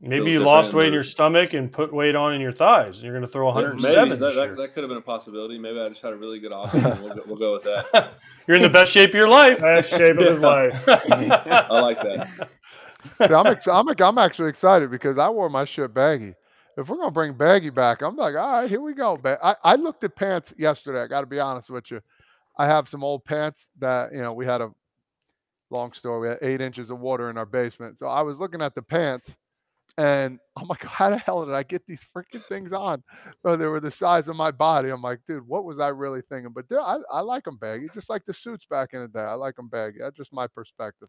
Maybe 0.09 0.33
you 0.33 0.41
lost 0.41 0.73
weight 0.75 0.89
in 0.89 0.93
your 0.93 1.03
stomach 1.03 1.55
and 1.55 1.73
put 1.73 1.93
weight 1.93 2.15
on 2.15 2.35
in 2.35 2.41
your 2.41 2.53
thighs. 2.53 2.97
And 2.97 3.05
you're 3.05 3.15
going 3.15 3.25
to 3.25 3.31
throw 3.31 3.47
107. 3.47 4.09
maybe 4.09 4.11
that, 4.11 4.35
that, 4.35 4.57
that, 4.57 4.75
could 4.75 4.83
have 4.83 4.89
been 4.89 4.99
a 4.99 5.01
possibility. 5.01 5.59
Maybe 5.59 5.81
I 5.81 5.89
just 5.89 6.03
had 6.03 6.13
a 6.13 6.17
really 6.17 6.39
good 6.39 6.53
option. 6.53 6.83
we'll, 6.83 7.15
go, 7.15 7.23
we'll 7.27 7.37
go 7.37 7.53
with 7.55 7.65
that. 7.65 8.15
you're 8.47 8.57
in 8.57 8.63
the 8.63 8.69
best 8.69 8.93
shape 8.93 9.11
of 9.11 9.15
your 9.15 9.29
life. 9.29 9.61
Best 9.61 9.91
shape 9.91 10.19
of 10.19 10.27
his 10.27 10.41
life. 10.41 10.85
I 10.89 11.81
like 11.81 12.03
that. 12.03 12.49
See, 13.19 13.35
I'm, 13.35 13.47
ex- 13.47 13.69
I'm, 13.69 13.89
I'm 13.89 14.19
actually 14.19 14.51
excited 14.51 14.91
because 14.91 15.19
I 15.19 15.29
wore 15.29 15.49
my 15.49 15.65
shit 15.65 15.93
baggy 15.95 16.35
if 16.77 16.89
we're 16.89 16.97
gonna 16.97 17.11
bring 17.11 17.35
Baggy 17.35 17.71
back, 17.71 18.03
I'm 18.03 18.17
like, 18.17 18.35
all 18.35 18.61
right, 18.61 18.71
here 18.71 18.81
we 18.81 18.95
go. 18.95 19.19
I, 19.25 19.57
I 19.63 19.75
looked 19.77 20.05
at 20.05 20.17
pants 20.17 20.53
yesterday. 20.59 21.03
I 21.03 21.07
got 21.07 21.21
to 21.21 21.27
be 21.27 21.39
honest 21.39 21.71
with 21.71 21.91
you. 21.91 22.01
I 22.57 22.67
have 22.67 22.89
some 22.89 23.05
old 23.05 23.25
pants 23.25 23.67
that 23.79 24.13
you 24.13 24.23
know 24.23 24.33
we 24.33 24.47
had 24.47 24.61
a 24.61 24.71
long 25.71 25.93
story. 25.93 26.21
We 26.21 26.29
had 26.29 26.39
eight 26.43 26.61
inches 26.61 26.91
of 26.91 26.99
water 27.01 27.31
in 27.31 27.39
our 27.39 27.47
basement, 27.47 27.99
so 27.99 28.07
I 28.07 28.23
was 28.23 28.39
looking 28.39 28.63
at 28.63 28.75
the 28.75 28.83
pants, 28.83 29.31
and 29.97 30.39
I'm 30.57 30.69
like, 30.69 30.85
how 30.85 31.11
the 31.11 31.19
hell 31.19 31.45
did 31.45 31.55
I 31.55 31.63
get 31.63 31.87
these 31.87 32.05
freaking 32.15 32.43
things 32.43 32.73
on? 32.73 33.03
Bro, 33.43 33.57
they 33.57 33.67
were 33.67 33.81
the 33.81 33.91
size 33.91 34.29
of 34.29 34.37
my 34.37 34.51
body. 34.51 34.91
I'm 34.91 35.03
like, 35.03 35.21
dude, 35.27 35.47
what 35.47 35.65
was 35.65 35.79
I 35.79 35.89
really 35.89 36.23
thinking? 36.29 36.53
But 36.53 36.67
I, 36.77 36.99
I 37.13 37.21
like 37.21 37.45
them 37.45 37.57
baggy, 37.57 37.89
just 37.95 38.11
like 38.11 38.25
the 38.25 38.35
suits 38.35 38.67
back 38.67 38.91
in 38.93 39.01
the 39.01 39.09
day. 39.09 39.21
I 39.21 39.35
like 39.35 39.57
them 39.57 39.69
baggy. 39.69 39.99
That's 40.01 40.17
just 40.17 40.33
my 40.33 40.47
perspective. 40.47 41.09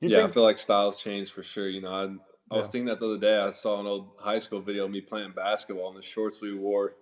You 0.00 0.08
yeah, 0.08 0.18
think- 0.18 0.30
I 0.30 0.32
feel 0.34 0.42
like 0.42 0.58
styles 0.58 1.02
change 1.02 1.30
for 1.30 1.42
sure. 1.42 1.68
You 1.68 1.82
know, 1.82 1.92
I 1.92 2.54
I 2.54 2.58
was 2.58 2.68
thinking 2.68 2.86
that 2.86 3.00
the 3.00 3.06
other 3.06 3.18
day. 3.18 3.40
I 3.40 3.50
saw 3.50 3.80
an 3.80 3.86
old 3.86 4.10
high 4.18 4.38
school 4.38 4.60
video 4.60 4.84
of 4.84 4.90
me 4.90 5.00
playing 5.00 5.32
basketball 5.32 5.88
and 5.88 5.96
the 5.96 6.02
shorts 6.02 6.42
we 6.42 6.54
wore 6.54 6.94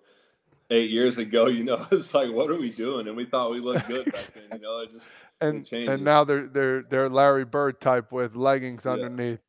eight 0.69 0.89
years 0.89 1.17
ago. 1.17 1.47
You 1.53 1.63
know, 1.63 1.85
it's 1.91 2.13
like, 2.13 2.31
what 2.31 2.49
are 2.49 2.55
we 2.55 2.71
doing? 2.71 3.07
And 3.07 3.17
we 3.17 3.25
thought 3.25 3.51
we 3.51 3.59
looked 3.59 3.87
good 3.87 4.05
back 4.11 4.31
then. 4.33 4.59
You 4.59 4.59
know, 4.59 4.79
it 4.79 4.91
just 4.91 5.11
and 5.41 5.67
and 5.71 6.03
now 6.03 6.23
they're 6.23 6.47
they're 6.47 6.83
they're 6.83 7.09
Larry 7.09 7.45
Bird 7.45 7.81
type 7.81 8.11
with 8.11 8.35
leggings 8.35 8.83
yeah. 8.85 8.91
underneath. 8.91 9.39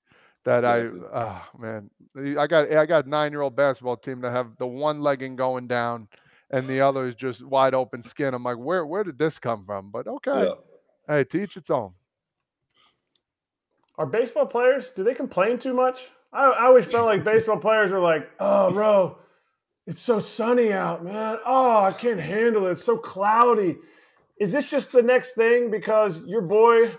That 0.44 0.64
exactly. 0.64 1.08
I, 1.12 1.22
oh 1.22 1.58
man, 1.58 1.90
I 2.38 2.46
got 2.46 2.70
I 2.70 2.86
got 2.86 3.06
nine 3.06 3.32
year 3.32 3.40
old 3.40 3.56
basketball 3.56 3.96
team 3.96 4.20
that 4.20 4.32
have 4.32 4.56
the 4.58 4.66
one 4.66 5.00
legging 5.00 5.36
going 5.36 5.66
down, 5.66 6.08
and 6.50 6.66
the 6.66 6.80
other 6.80 7.08
is 7.08 7.14
just 7.14 7.44
wide 7.44 7.74
open 7.74 8.02
skin. 8.02 8.34
I'm 8.34 8.44
like, 8.44 8.58
where 8.58 8.84
where 8.84 9.04
did 9.04 9.18
this 9.18 9.38
come 9.38 9.64
from? 9.64 9.90
But 9.90 10.06
okay, 10.06 10.44
yeah. 10.44 10.54
hey, 11.08 11.24
teach 11.24 11.56
its 11.56 11.70
own. 11.70 11.92
Are 13.96 14.06
baseball 14.06 14.46
players, 14.46 14.90
do 14.90 15.04
they 15.04 15.14
complain 15.14 15.58
too 15.58 15.72
much? 15.72 16.10
I, 16.32 16.46
I 16.46 16.64
always 16.66 16.86
felt 16.86 17.06
like 17.06 17.24
baseball 17.32 17.58
players 17.58 17.92
were 17.92 18.00
like, 18.00 18.28
oh, 18.40 18.72
bro, 18.72 19.18
it's 19.86 20.02
so 20.02 20.18
sunny 20.18 20.72
out, 20.72 21.04
man. 21.04 21.38
Oh, 21.46 21.80
I 21.80 21.92
can't 21.92 22.20
handle 22.20 22.66
it. 22.66 22.72
It's 22.72 22.84
so 22.84 22.96
cloudy. 22.96 23.76
Is 24.40 24.50
this 24.50 24.68
just 24.68 24.90
the 24.90 25.02
next 25.02 25.34
thing 25.34 25.70
because 25.70 26.24
your 26.24 26.42
boy 26.42 26.90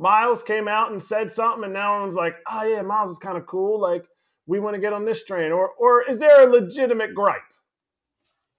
Miles 0.00 0.42
came 0.42 0.66
out 0.66 0.90
and 0.90 1.02
said 1.02 1.30
something, 1.30 1.62
and 1.62 1.74
now 1.74 1.94
everyone's 1.94 2.16
like, 2.16 2.36
oh, 2.50 2.64
yeah, 2.64 2.80
Miles 2.80 3.10
is 3.10 3.18
kind 3.18 3.36
of 3.36 3.46
cool. 3.46 3.78
Like, 3.78 4.06
we 4.46 4.58
want 4.58 4.74
to 4.74 4.80
get 4.80 4.94
on 4.94 5.04
this 5.04 5.26
train. 5.26 5.52
Or, 5.52 5.68
or 5.78 6.10
is 6.10 6.18
there 6.18 6.48
a 6.48 6.50
legitimate 6.50 7.14
gripe? 7.14 7.42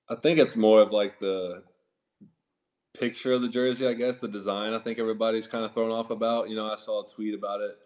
I 0.08 0.16
think 0.16 0.38
it's 0.38 0.56
more 0.56 0.82
of 0.82 0.92
like 0.92 1.20
the 1.20 1.64
picture 2.94 3.32
of 3.32 3.42
the 3.42 3.50
jersey, 3.50 3.88
I 3.88 3.94
guess, 3.94 4.18
the 4.18 4.28
design. 4.28 4.74
I 4.74 4.80
think 4.80 5.00
everybody's 5.00 5.48
kind 5.48 5.66
of 5.66 5.74
thrown 5.74 5.92
off 5.92 6.12
about. 6.12 6.48
You 6.48 6.56
know, 6.56 6.72
I 6.72 6.76
saw 6.76 7.04
a 7.04 7.08
tweet 7.08 7.34
about 7.34 7.62
it, 7.62 7.78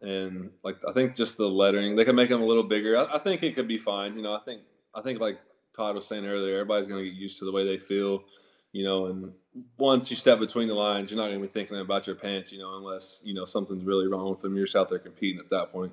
and 0.00 0.50
like 0.62 0.76
I 0.88 0.92
think 0.92 1.14
just 1.14 1.36
the 1.36 1.46
lettering, 1.46 1.96
they 1.96 2.06
could 2.06 2.16
make 2.16 2.30
them 2.30 2.40
a 2.40 2.46
little 2.46 2.62
bigger. 2.62 2.96
I, 2.96 3.16
I 3.16 3.18
think 3.18 3.42
it 3.42 3.54
could 3.54 3.68
be 3.68 3.76
fine. 3.76 4.16
You 4.16 4.22
know, 4.22 4.34
I 4.34 4.40
think 4.46 4.62
I 4.94 5.02
think 5.02 5.20
like 5.20 5.38
Todd 5.76 5.94
was 5.94 6.06
saying 6.06 6.24
earlier, 6.24 6.54
everybody's 6.54 6.86
going 6.86 7.04
to 7.04 7.10
get 7.10 7.20
used 7.20 7.38
to 7.40 7.44
the 7.44 7.52
way 7.52 7.66
they 7.66 7.78
feel. 7.78 8.24
You 8.74 8.82
know, 8.82 9.06
and 9.06 9.32
once 9.78 10.10
you 10.10 10.16
step 10.16 10.40
between 10.40 10.66
the 10.66 10.74
lines, 10.74 11.10
you're 11.10 11.16
not 11.16 11.28
going 11.28 11.40
to 11.40 11.46
be 11.46 11.52
thinking 11.52 11.78
about 11.78 12.06
your 12.08 12.16
pants. 12.16 12.52
You 12.52 12.58
know, 12.58 12.76
unless 12.76 13.22
you 13.24 13.32
know 13.32 13.44
something's 13.44 13.84
really 13.84 14.08
wrong 14.08 14.28
with 14.28 14.40
them. 14.40 14.56
You're 14.56 14.66
just 14.66 14.76
out 14.76 14.88
there 14.88 14.98
competing 14.98 15.38
at 15.38 15.48
that 15.50 15.72
point. 15.72 15.92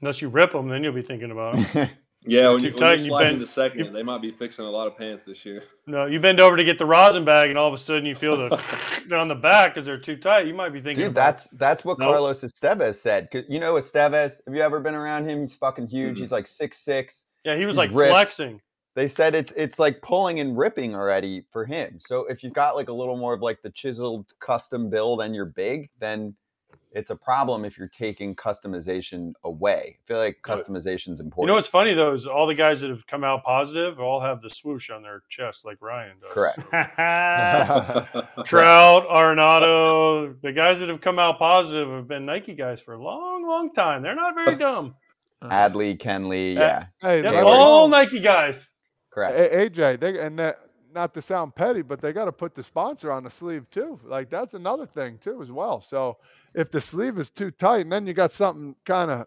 Unless 0.00 0.22
you 0.22 0.30
rip 0.30 0.52
them, 0.52 0.68
then 0.68 0.82
you'll 0.82 0.94
be 0.94 1.02
thinking 1.02 1.30
about 1.30 1.56
them. 1.56 1.88
Yeah, 2.26 2.50
when, 2.50 2.62
you, 2.62 2.72
when 2.72 2.82
you're 2.82 2.98
sliding 2.98 3.32
bend, 3.32 3.40
to 3.40 3.46
second, 3.46 3.78
you, 3.86 3.90
they 3.92 4.02
might 4.02 4.20
be 4.20 4.30
fixing 4.30 4.66
a 4.66 4.70
lot 4.70 4.86
of 4.86 4.96
pants 4.96 5.24
this 5.24 5.44
year. 5.46 5.62
No, 5.86 6.06
you 6.06 6.20
bend 6.20 6.38
over 6.38 6.56
to 6.56 6.62
get 6.62 6.78
the 6.78 6.86
rosin 6.86 7.24
bag, 7.24 7.48
and 7.48 7.58
all 7.58 7.66
of 7.66 7.74
a 7.74 7.78
sudden 7.78 8.06
you 8.06 8.14
feel 8.14 8.36
the 8.36 8.62
they're 9.08 9.18
on 9.18 9.26
the 9.26 9.34
back 9.34 9.74
because 9.74 9.84
they're 9.84 9.98
too 9.98 10.16
tight. 10.16 10.46
You 10.46 10.54
might 10.54 10.68
be 10.68 10.80
thinking, 10.80 11.06
dude, 11.06 11.14
that's 11.16 11.48
that's 11.48 11.84
what 11.84 11.98
nope. 11.98 12.10
Carlos 12.10 12.42
Estevez 12.42 12.94
said. 12.94 13.28
You 13.48 13.58
know 13.58 13.74
Estevez? 13.74 14.40
Have 14.46 14.54
you 14.54 14.60
ever 14.60 14.78
been 14.78 14.94
around 14.94 15.24
him? 15.28 15.40
He's 15.40 15.56
fucking 15.56 15.88
huge. 15.88 16.12
Mm-hmm. 16.12 16.20
He's 16.20 16.30
like 16.30 16.46
six 16.46 16.78
six. 16.78 17.26
Yeah, 17.44 17.56
he 17.56 17.66
was 17.66 17.76
like 17.76 17.90
ripped. 17.92 18.10
flexing. 18.10 18.60
They 18.94 19.08
said 19.08 19.34
it's 19.34 19.52
it's 19.56 19.78
like 19.78 20.02
pulling 20.02 20.40
and 20.40 20.56
ripping 20.58 20.94
already 20.94 21.44
for 21.52 21.64
him. 21.64 21.98
So 22.00 22.26
if 22.26 22.42
you've 22.42 22.52
got 22.52 22.74
like 22.74 22.88
a 22.88 22.92
little 22.92 23.16
more 23.16 23.34
of 23.34 23.40
like 23.40 23.62
the 23.62 23.70
chiseled 23.70 24.26
custom 24.40 24.90
build 24.90 25.20
and 25.22 25.34
you're 25.34 25.46
big, 25.46 25.90
then 26.00 26.34
it's 26.92 27.10
a 27.10 27.16
problem 27.16 27.64
if 27.64 27.78
you're 27.78 27.88
taking 27.88 28.34
customization 28.34 29.32
away. 29.44 29.98
I 30.02 30.06
feel 30.06 30.18
like 30.18 30.38
customization 30.42 31.12
is 31.12 31.20
important. 31.20 31.44
You 31.44 31.52
know 31.52 31.54
what's 31.54 31.68
funny 31.68 31.94
though 31.94 32.12
is 32.12 32.26
all 32.26 32.46
the 32.46 32.54
guys 32.54 32.80
that 32.80 32.90
have 32.90 33.06
come 33.06 33.22
out 33.22 33.44
positive 33.44 34.00
all 34.00 34.20
have 34.20 34.42
the 34.42 34.50
swoosh 34.50 34.90
on 34.90 35.02
their 35.02 35.22
chest 35.28 35.64
like 35.64 35.80
Ryan 35.80 36.16
does. 36.20 36.32
Correct. 36.32 36.58
Trout, 38.44 39.04
Arenado, 39.04 40.34
the 40.42 40.52
guys 40.52 40.80
that 40.80 40.88
have 40.88 41.00
come 41.00 41.18
out 41.18 41.38
positive 41.38 41.88
have 41.90 42.08
been 42.08 42.26
Nike 42.26 42.54
guys 42.54 42.80
for 42.80 42.94
a 42.94 43.02
long, 43.02 43.46
long 43.46 43.72
time. 43.72 44.02
They're 44.02 44.16
not 44.16 44.34
very 44.34 44.56
dumb. 44.58 44.96
Uh-huh. 45.42 45.68
Adley, 45.70 45.96
Kenley, 45.96 46.54
yeah, 46.54 46.86
hey, 47.00 47.22
yeah 47.22 47.42
all 47.42 47.88
Nike 47.88 48.20
guys. 48.20 48.68
Correct. 49.10 49.52
AJ, 49.52 50.00
they, 50.00 50.18
and 50.20 50.38
that 50.38 50.60
not 50.92 51.14
to 51.14 51.22
sound 51.22 51.54
petty, 51.54 51.82
but 51.82 52.00
they 52.00 52.12
got 52.12 52.24
to 52.26 52.32
put 52.32 52.54
the 52.54 52.62
sponsor 52.62 53.12
on 53.12 53.24
the 53.24 53.30
sleeve 53.30 53.68
too. 53.70 54.00
Like 54.04 54.30
that's 54.30 54.54
another 54.54 54.86
thing 54.86 55.18
too 55.18 55.42
as 55.42 55.50
well. 55.50 55.80
So 55.80 56.18
if 56.54 56.70
the 56.70 56.80
sleeve 56.80 57.18
is 57.18 57.30
too 57.30 57.50
tight, 57.50 57.82
and 57.82 57.92
then 57.92 58.06
you 58.06 58.12
got 58.12 58.32
something 58.32 58.74
kind 58.84 59.10
of 59.10 59.26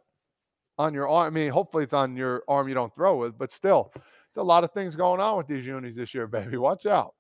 on 0.78 0.94
your 0.94 1.08
arm. 1.08 1.28
I 1.28 1.30
mean, 1.30 1.50
hopefully 1.50 1.84
it's 1.84 1.94
on 1.94 2.16
your 2.16 2.44
arm 2.48 2.68
you 2.68 2.74
don't 2.74 2.94
throw 2.94 3.18
with, 3.18 3.38
but 3.38 3.52
still, 3.52 3.92
it's 3.96 4.38
a 4.38 4.44
lot 4.44 4.64
of 4.64 4.72
things 4.72 4.96
going 4.96 5.22
on 5.22 5.38
with 5.38 5.48
these 5.48 5.66
unis 5.66 5.96
this 5.96 6.14
year, 6.14 6.28
baby. 6.28 6.58
Watch 6.58 6.86
out. 6.86 7.14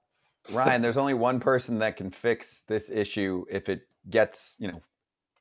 Ryan, 0.52 0.82
there's 0.82 0.98
only 0.98 1.14
one 1.14 1.40
person 1.40 1.80
that 1.80 1.96
can 1.96 2.12
fix 2.12 2.62
this 2.62 2.90
issue 2.90 3.46
if 3.50 3.70
it 3.70 3.88
gets, 4.10 4.58
you 4.60 4.68
know, 4.68 4.82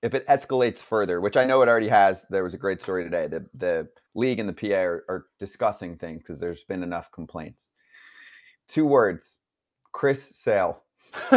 if 0.03 0.15
it 0.15 0.27
escalates 0.27 0.81
further, 0.81 1.21
which 1.21 1.37
I 1.37 1.45
know 1.45 1.63
it 1.63 1.69
already 1.69 1.89
has. 1.89 2.27
There 2.29 2.43
was 2.43 2.55
a 2.55 2.59
great 2.59 2.83
story 2.83 3.05
today. 3.05 3.29
The 3.29 3.47
the 3.55 3.89
league 4.15 4.41
and 4.41 4.49
the 4.49 4.53
PA 4.53 4.77
are, 4.77 5.05
are 5.09 5.27
discussing 5.39 5.97
things 5.97 6.23
because 6.23 6.41
there's 6.41 6.65
been 6.65 6.83
enough 6.83 7.11
complaints. 7.13 7.71
Two 8.69 8.85
words: 8.87 9.39
Chris 9.93 10.37
Sale. 10.37 10.83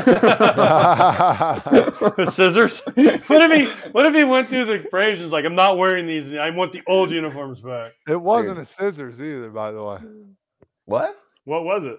scissors. 2.31 2.81
What 3.27 3.41
if 3.41 3.51
he? 3.51 3.65
What 3.91 4.05
if 4.05 4.15
he 4.15 4.23
went 4.23 4.47
through 4.47 4.65
the 4.65 4.79
Braves? 4.89 5.19
and 5.21 5.25
was 5.25 5.33
like, 5.33 5.43
I'm 5.45 5.55
not 5.55 5.77
wearing 5.77 6.07
these. 6.07 6.33
I 6.33 6.49
want 6.49 6.71
the 6.71 6.81
old 6.87 7.11
uniforms 7.11 7.59
back. 7.59 7.91
It 8.07 8.19
wasn't 8.19 8.59
a 8.59 8.65
scissors 8.65 9.21
either, 9.21 9.49
by 9.49 9.71
the 9.71 9.83
way. 9.83 9.99
What? 10.85 11.17
What 11.43 11.65
was 11.65 11.85
it? 11.85 11.97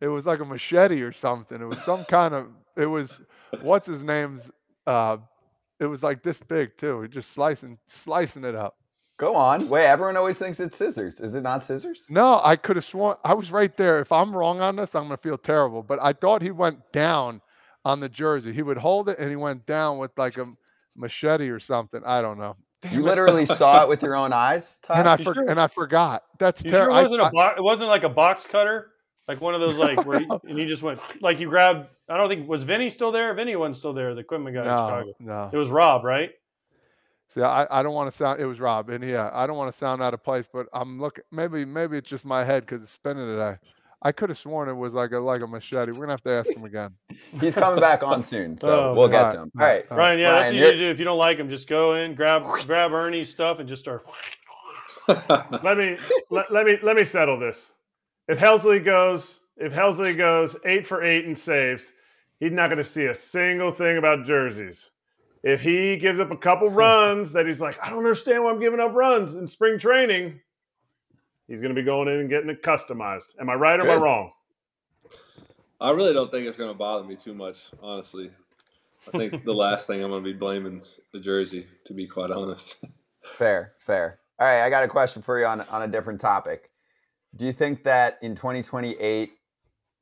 It 0.00 0.08
was 0.08 0.26
like 0.26 0.40
a 0.40 0.44
machete 0.44 1.00
or 1.02 1.12
something. 1.12 1.60
It 1.60 1.64
was 1.64 1.80
some 1.82 2.04
kind 2.04 2.34
of. 2.34 2.48
It 2.76 2.86
was 2.86 3.20
what's 3.60 3.86
his 3.86 4.02
name's. 4.02 4.50
Uh, 4.84 5.18
it 5.80 5.86
was 5.86 6.02
like 6.02 6.22
this 6.22 6.38
big 6.38 6.76
too. 6.76 7.02
He 7.02 7.08
just 7.08 7.32
slicing 7.32 7.78
slicing 7.86 8.44
it 8.44 8.54
up. 8.54 8.76
Go 9.18 9.34
on. 9.34 9.68
Wait, 9.70 9.86
everyone 9.86 10.16
always 10.16 10.38
thinks 10.38 10.60
it's 10.60 10.76
scissors. 10.76 11.20
Is 11.20 11.34
it 11.34 11.40
not 11.40 11.64
scissors? 11.64 12.06
No, 12.10 12.40
I 12.44 12.56
could 12.56 12.76
have 12.76 12.84
sworn 12.84 13.16
I 13.24 13.34
was 13.34 13.50
right 13.50 13.74
there. 13.76 14.00
If 14.00 14.12
I'm 14.12 14.34
wrong 14.34 14.60
on 14.60 14.76
this, 14.76 14.94
I'm 14.94 15.04
gonna 15.04 15.16
feel 15.16 15.38
terrible. 15.38 15.82
But 15.82 15.98
I 16.02 16.12
thought 16.12 16.42
he 16.42 16.50
went 16.50 16.80
down 16.92 17.40
on 17.84 18.00
the 18.00 18.08
jersey. 18.08 18.52
He 18.52 18.62
would 18.62 18.76
hold 18.76 19.08
it 19.08 19.18
and 19.18 19.30
he 19.30 19.36
went 19.36 19.64
down 19.66 19.98
with 19.98 20.10
like 20.16 20.36
a 20.38 20.46
machete 20.96 21.48
or 21.48 21.60
something. 21.60 22.02
I 22.04 22.20
don't 22.20 22.38
know. 22.38 22.56
Damn 22.82 22.94
you 22.94 23.00
it. 23.00 23.04
literally 23.04 23.46
saw 23.46 23.82
it 23.82 23.88
with 23.88 24.02
your 24.02 24.16
own 24.16 24.32
eyes, 24.32 24.78
Todd? 24.82 24.98
and 24.98 25.08
I 25.08 25.16
for, 25.16 25.34
sure? 25.34 25.48
and 25.48 25.60
I 25.60 25.68
forgot. 25.68 26.24
That's 26.38 26.62
terrible. 26.62 26.94
Sure 26.94 27.00
it 27.00 27.02
wasn't 27.04 27.22
I, 27.22 27.28
a 27.28 27.32
bo- 27.32 27.54
it 27.56 27.62
wasn't 27.62 27.88
like 27.88 28.04
a 28.04 28.08
box 28.08 28.44
cutter, 28.44 28.90
like 29.28 29.40
one 29.40 29.54
of 29.54 29.60
those 29.60 29.78
like 29.78 30.04
where 30.04 30.18
he, 30.18 30.26
and 30.48 30.58
he 30.58 30.66
just 30.66 30.82
went 30.82 31.00
like 31.22 31.38
you 31.38 31.48
grabbed. 31.48 31.88
I 32.08 32.16
don't 32.16 32.28
think 32.28 32.48
was 32.48 32.62
Vinny 32.62 32.90
still 32.90 33.12
there. 33.12 33.34
Vinny 33.34 33.56
wasn't 33.56 33.76
still 33.76 33.92
there. 33.92 34.14
The 34.14 34.20
equipment 34.20 34.54
guy 34.54 34.64
no, 34.64 34.70
in 34.70 34.76
Chicago. 34.76 35.12
No, 35.20 35.50
it 35.52 35.56
was 35.56 35.70
Rob, 35.70 36.04
right? 36.04 36.30
See, 37.28 37.42
I, 37.42 37.66
I 37.70 37.82
don't 37.82 37.94
want 37.94 38.10
to 38.10 38.16
sound. 38.16 38.40
It 38.40 38.46
was 38.46 38.60
Rob, 38.60 38.88
and 38.90 39.02
yeah, 39.02 39.30
I 39.32 39.46
don't 39.46 39.56
want 39.56 39.72
to 39.72 39.78
sound 39.78 40.02
out 40.02 40.14
of 40.14 40.22
place, 40.22 40.46
but 40.52 40.66
I'm 40.72 41.00
looking. 41.00 41.24
Maybe 41.32 41.64
maybe 41.64 41.98
it's 41.98 42.08
just 42.08 42.24
my 42.24 42.44
head 42.44 42.64
because 42.64 42.82
it's 42.82 42.92
spinning 42.92 43.26
today. 43.26 43.56
I 44.02 44.12
could 44.12 44.28
have 44.28 44.38
sworn 44.38 44.68
it 44.68 44.74
was 44.74 44.94
like 44.94 45.10
a 45.12 45.18
like 45.18 45.42
a 45.42 45.46
machete. 45.46 45.90
We're 45.90 46.00
gonna 46.00 46.12
have 46.12 46.22
to 46.22 46.30
ask 46.30 46.56
him 46.56 46.64
again. 46.64 46.94
He's 47.40 47.54
coming 47.54 47.80
back 47.80 48.04
on 48.04 48.22
soon, 48.22 48.56
so 48.56 48.90
oh, 48.90 48.94
we'll 48.94 49.08
get 49.08 49.32
to 49.32 49.42
him. 49.42 49.52
All 49.58 49.66
right, 49.66 49.84
uh, 49.90 49.96
Ryan. 49.96 50.18
Yeah, 50.20 50.28
Ryan, 50.28 50.36
that's 50.36 50.46
what 50.46 50.54
you 50.54 50.60
need 50.60 50.70
to 50.70 50.78
do. 50.78 50.90
If 50.90 50.98
you 51.00 51.04
don't 51.04 51.18
like 51.18 51.38
him, 51.38 51.50
just 51.50 51.68
go 51.68 51.94
in, 51.96 52.14
grab 52.14 52.44
grab 52.66 52.92
Ernie's 52.92 53.30
stuff, 53.30 53.58
and 53.58 53.68
just 53.68 53.82
start. 53.82 54.06
let 55.08 55.76
me 55.76 55.96
let, 56.30 56.52
let 56.52 56.66
me 56.66 56.78
let 56.82 56.94
me 56.94 57.04
settle 57.04 57.38
this. 57.38 57.72
If 58.28 58.38
Helsley 58.38 58.84
goes, 58.84 59.40
if 59.56 59.72
Helsley 59.72 60.16
goes 60.16 60.56
eight 60.64 60.86
for 60.86 61.02
eight 61.02 61.24
and 61.24 61.36
saves, 61.36 61.92
he's 62.40 62.52
not 62.52 62.68
going 62.68 62.78
to 62.78 62.84
see 62.84 63.06
a 63.06 63.14
single 63.14 63.72
thing 63.72 63.98
about 63.98 64.24
jerseys 64.24 64.90
if 65.46 65.60
he 65.60 65.96
gives 65.96 66.18
up 66.18 66.32
a 66.32 66.36
couple 66.36 66.68
runs 66.70 67.32
that 67.32 67.46
he's 67.46 67.60
like, 67.60 67.78
I 67.80 67.88
don't 67.88 67.98
understand 67.98 68.42
why 68.42 68.50
I'm 68.50 68.60
giving 68.60 68.80
up 68.80 68.92
runs 68.94 69.36
in 69.36 69.46
spring 69.46 69.78
training, 69.78 70.40
he's 71.46 71.60
going 71.60 71.74
to 71.74 71.80
be 71.80 71.84
going 71.84 72.08
in 72.08 72.18
and 72.18 72.28
getting 72.28 72.50
it 72.50 72.64
customized. 72.64 73.28
Am 73.40 73.48
I 73.48 73.54
right 73.54 73.78
or 73.78 73.84
Good. 73.84 73.92
am 73.92 73.98
I 73.98 74.02
wrong? 74.02 74.32
I 75.80 75.90
really 75.90 76.12
don't 76.12 76.32
think 76.32 76.48
it's 76.48 76.56
going 76.56 76.70
to 76.70 76.76
bother 76.76 77.04
me 77.04 77.14
too 77.14 77.32
much, 77.32 77.70
honestly. 77.80 78.30
I 79.14 79.18
think 79.18 79.44
the 79.44 79.54
last 79.54 79.86
thing 79.86 80.02
I'm 80.02 80.10
going 80.10 80.24
to 80.24 80.32
be 80.32 80.36
blaming 80.36 80.76
is 80.76 81.00
the 81.12 81.20
jersey, 81.20 81.66
to 81.84 81.94
be 81.94 82.08
quite 82.08 82.32
honest. 82.32 82.78
Fair, 83.24 83.74
fair. 83.78 84.18
All 84.40 84.48
right, 84.48 84.64
I 84.64 84.70
got 84.70 84.82
a 84.82 84.88
question 84.88 85.22
for 85.22 85.38
you 85.38 85.46
on, 85.46 85.60
on 85.62 85.82
a 85.82 85.88
different 85.88 86.20
topic. 86.20 86.70
Do 87.36 87.44
you 87.44 87.52
think 87.52 87.84
that 87.84 88.18
in 88.22 88.34
2028, 88.34 89.32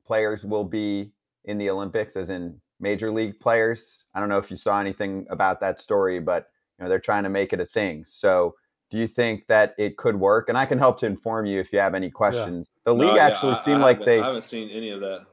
players 0.05 0.43
will 0.43 0.63
be 0.63 1.11
in 1.45 1.57
the 1.57 1.69
Olympics, 1.69 2.15
as 2.15 2.29
in 2.29 2.59
major 2.79 3.11
league 3.11 3.39
players. 3.39 4.05
I 4.13 4.19
don't 4.19 4.29
know 4.29 4.37
if 4.37 4.51
you 4.51 4.57
saw 4.57 4.79
anything 4.79 5.25
about 5.29 5.59
that 5.61 5.79
story, 5.79 6.19
but 6.19 6.47
you 6.77 6.83
know 6.83 6.89
they're 6.89 6.99
trying 6.99 7.23
to 7.23 7.29
make 7.29 7.53
it 7.53 7.59
a 7.59 7.65
thing. 7.65 8.03
So, 8.05 8.55
do 8.91 8.97
you 8.97 9.07
think 9.07 9.47
that 9.47 9.73
it 9.77 9.97
could 9.97 10.15
work? 10.15 10.49
And 10.49 10.57
I 10.57 10.65
can 10.65 10.77
help 10.77 10.99
to 10.99 11.05
inform 11.05 11.45
you 11.45 11.59
if 11.59 11.73
you 11.73 11.79
have 11.79 11.95
any 11.95 12.11
questions. 12.11 12.71
Yeah. 12.75 12.81
The 12.85 12.95
league 12.95 13.15
no, 13.15 13.19
actually 13.19 13.53
yeah, 13.53 13.59
seemed 13.59 13.81
I 13.81 13.85
like 13.85 14.05
they. 14.05 14.19
I 14.19 14.27
haven't 14.27 14.43
seen 14.43 14.69
any 14.69 14.91
of 14.91 14.99
that. 15.01 15.25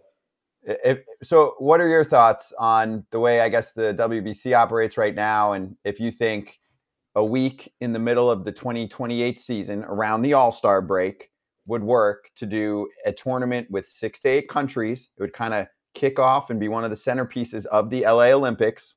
If, 0.65 1.01
so, 1.23 1.55
what 1.59 1.81
are 1.81 1.89
your 1.89 2.05
thoughts 2.05 2.53
on 2.59 3.05
the 3.11 3.19
way 3.19 3.41
I 3.41 3.49
guess 3.49 3.73
the 3.73 3.95
WBC 3.95 4.57
operates 4.57 4.97
right 4.97 5.15
now, 5.15 5.53
and 5.53 5.77
if 5.85 5.99
you 5.99 6.11
think 6.11 6.59
a 7.15 7.25
week 7.25 7.73
in 7.81 7.93
the 7.93 7.99
middle 7.99 8.31
of 8.31 8.45
the 8.45 8.53
2028 8.53 9.39
season 9.39 9.85
around 9.85 10.23
the 10.23 10.33
All 10.33 10.53
Star 10.53 10.81
break 10.81 11.31
would 11.67 11.83
work 11.83 12.31
to 12.37 12.47
do 12.47 12.89
a 13.05 13.13
tournament 13.13 13.71
with 13.71 13.87
six 13.87 14.21
to 14.21 14.29
eight 14.29 14.49
countries? 14.49 15.11
It 15.17 15.23
would 15.23 15.33
kind 15.33 15.55
of 15.55 15.67
kick 15.95 16.19
off 16.19 16.51
and 16.51 16.59
be 16.59 16.69
one 16.69 16.85
of 16.85 16.91
the 16.91 16.97
centerpieces 16.97 17.67
of 17.67 17.91
the 17.91 18.03
LA 18.03 18.31
Olympics, 18.31 18.97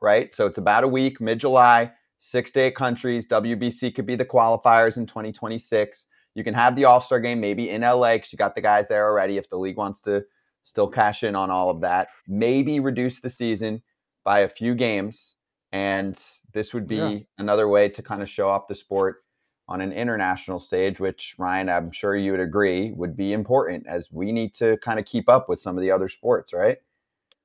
right? 0.00 0.34
So 0.34 0.46
it's 0.46 0.58
about 0.58 0.84
a 0.84 0.88
week, 0.88 1.20
mid 1.20 1.40
July, 1.40 1.92
six 2.18 2.52
to 2.52 2.60
eight 2.60 2.76
countries. 2.76 3.26
WBC 3.26 3.94
could 3.94 4.06
be 4.06 4.16
the 4.16 4.24
qualifiers 4.24 4.96
in 4.96 5.06
2026. 5.06 6.06
You 6.34 6.44
can 6.44 6.54
have 6.54 6.76
the 6.76 6.84
All 6.84 7.00
Star 7.00 7.20
game 7.20 7.40
maybe 7.40 7.70
in 7.70 7.82
LA 7.82 8.14
because 8.14 8.32
you 8.32 8.36
got 8.36 8.54
the 8.54 8.60
guys 8.60 8.88
there 8.88 9.06
already 9.06 9.36
if 9.36 9.48
the 9.48 9.58
league 9.58 9.76
wants 9.76 10.00
to 10.02 10.24
still 10.62 10.88
cash 10.88 11.24
in 11.24 11.34
on 11.34 11.50
all 11.50 11.70
of 11.70 11.80
that. 11.80 12.08
Maybe 12.26 12.80
reduce 12.80 13.20
the 13.20 13.30
season 13.30 13.82
by 14.24 14.40
a 14.40 14.48
few 14.48 14.74
games. 14.74 15.34
And 15.72 16.22
this 16.52 16.74
would 16.74 16.86
be 16.86 16.96
yeah. 16.96 17.18
another 17.38 17.68
way 17.68 17.88
to 17.88 18.02
kind 18.02 18.22
of 18.22 18.28
show 18.28 18.48
off 18.48 18.68
the 18.68 18.74
sport 18.74 19.24
on 19.72 19.80
an 19.80 19.90
international 19.90 20.60
stage, 20.60 21.00
which 21.00 21.34
Ryan, 21.38 21.70
I'm 21.70 21.90
sure 21.90 22.14
you 22.14 22.32
would 22.32 22.40
agree, 22.40 22.92
would 22.92 23.16
be 23.16 23.32
important 23.32 23.86
as 23.86 24.12
we 24.12 24.30
need 24.30 24.52
to 24.54 24.76
kind 24.78 24.98
of 24.98 25.06
keep 25.06 25.30
up 25.30 25.48
with 25.48 25.62
some 25.62 25.78
of 25.78 25.82
the 25.82 25.90
other 25.90 26.08
sports, 26.08 26.52
right? 26.52 26.76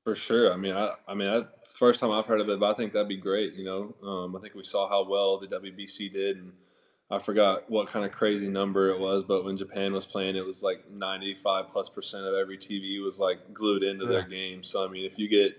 For 0.04 0.14
sure. 0.14 0.52
I 0.52 0.58
mean, 0.58 0.76
I, 0.76 0.92
I 1.08 1.14
mean, 1.14 1.30
it's 1.30 1.72
the 1.72 1.78
first 1.78 2.02
time 2.02 2.12
I've 2.12 2.26
heard 2.26 2.42
of 2.42 2.50
it, 2.50 2.60
but 2.60 2.70
I 2.70 2.74
think 2.74 2.92
that'd 2.92 3.08
be 3.08 3.16
great. 3.16 3.54
You 3.54 3.64
know, 3.64 3.96
um, 4.06 4.36
I 4.36 4.40
think 4.42 4.56
we 4.56 4.64
saw 4.64 4.90
how 4.90 5.08
well 5.08 5.38
the 5.38 5.48
WBC 5.48 6.12
did, 6.12 6.36
and 6.36 6.52
I 7.10 7.18
forgot 7.20 7.70
what 7.70 7.88
kind 7.88 8.06
of 8.06 8.12
crazy 8.12 8.50
number 8.50 8.90
it 8.90 9.00
was, 9.00 9.24
but 9.24 9.46
when 9.46 9.56
Japan 9.56 9.94
was 9.94 10.06
playing, 10.06 10.36
it 10.36 10.46
was 10.46 10.62
like 10.62 10.84
95 10.92 11.70
plus 11.72 11.88
percent 11.88 12.26
of 12.26 12.36
every 12.36 12.58
TV 12.58 13.02
was 13.02 13.22
like 13.22 13.54
glued 13.54 13.84
into 13.84 14.04
yeah. 14.04 14.12
their 14.12 14.28
game. 14.28 14.64
So 14.64 14.84
I 14.84 14.90
mean, 14.90 15.06
if 15.06 15.18
you 15.18 15.30
get, 15.30 15.58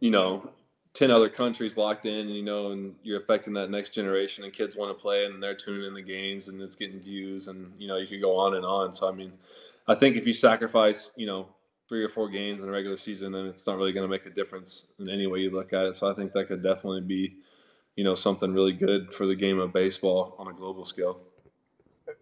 you 0.00 0.10
know, 0.10 0.50
10 0.94 1.10
other 1.10 1.28
countries 1.28 1.76
locked 1.76 2.06
in, 2.06 2.26
and 2.26 2.34
you 2.34 2.42
know, 2.42 2.72
and 2.72 2.94
you're 3.02 3.20
affecting 3.20 3.52
that 3.54 3.70
next 3.70 3.90
generation 3.90 4.44
and 4.44 4.52
kids 4.52 4.76
want 4.76 4.96
to 4.96 5.00
play 5.00 5.24
and 5.24 5.42
they're 5.42 5.54
tuning 5.54 5.86
in 5.86 5.94
the 5.94 6.02
games 6.02 6.48
and 6.48 6.60
it's 6.60 6.76
getting 6.76 7.00
views 7.00 7.48
and, 7.48 7.72
you 7.78 7.86
know, 7.86 7.96
you 7.96 8.06
could 8.06 8.20
go 8.20 8.36
on 8.36 8.54
and 8.56 8.64
on. 8.64 8.92
So, 8.92 9.08
I 9.08 9.12
mean, 9.12 9.32
I 9.86 9.94
think 9.94 10.16
if 10.16 10.26
you 10.26 10.34
sacrifice, 10.34 11.12
you 11.16 11.26
know, 11.26 11.46
three 11.88 12.04
or 12.04 12.08
four 12.08 12.28
games 12.28 12.62
in 12.62 12.68
a 12.68 12.72
regular 12.72 12.96
season, 12.96 13.32
then 13.32 13.46
it's 13.46 13.66
not 13.66 13.76
really 13.76 13.92
going 13.92 14.04
to 14.04 14.10
make 14.10 14.26
a 14.26 14.30
difference 14.30 14.92
in 14.98 15.08
any 15.08 15.26
way 15.26 15.40
you 15.40 15.50
look 15.50 15.72
at 15.72 15.86
it. 15.86 15.96
So 15.96 16.10
I 16.10 16.14
think 16.14 16.32
that 16.32 16.46
could 16.46 16.62
definitely 16.62 17.00
be, 17.02 17.36
you 17.96 18.04
know, 18.04 18.14
something 18.14 18.52
really 18.52 18.72
good 18.72 19.12
for 19.12 19.26
the 19.26 19.34
game 19.34 19.58
of 19.58 19.72
baseball 19.72 20.34
on 20.38 20.48
a 20.48 20.52
global 20.52 20.84
scale. 20.84 21.20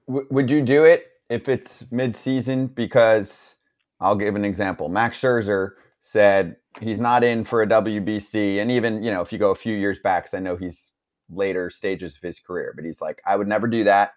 would 0.07 0.51
you 0.51 0.63
do 0.63 0.85
it 0.85 1.13
if 1.31 1.49
it's 1.49 1.91
mid-season? 1.91 2.67
Because 2.69 3.57
I'll 4.01 4.17
give 4.17 4.37
an 4.37 4.45
example. 4.45 4.89
Max 4.89 5.21
Scherzer 5.21 5.73
said 6.01 6.57
he's 6.81 7.01
not 7.01 7.25
in 7.25 7.45
for 7.45 7.63
a 7.63 7.67
WBC. 7.67 8.59
And 8.59 8.71
even, 8.71 9.03
you 9.03 9.11
know, 9.11 9.21
if 9.21 9.33
you 9.33 9.39
go 9.39 9.51
a 9.51 9.57
few 9.57 9.77
years 9.77 9.99
back, 9.99 10.25
because 10.25 10.35
I 10.35 10.41
know 10.41 10.57
he's 10.57 10.93
later 11.31 11.71
stages 11.71 12.17
of 12.17 12.23
his 12.23 12.41
career, 12.41 12.73
but 12.75 12.85
he's 12.85 13.01
like, 13.01 13.21
I 13.27 13.37
would 13.37 13.49
never 13.49 13.67
do 13.67 13.85
that. 13.85 14.13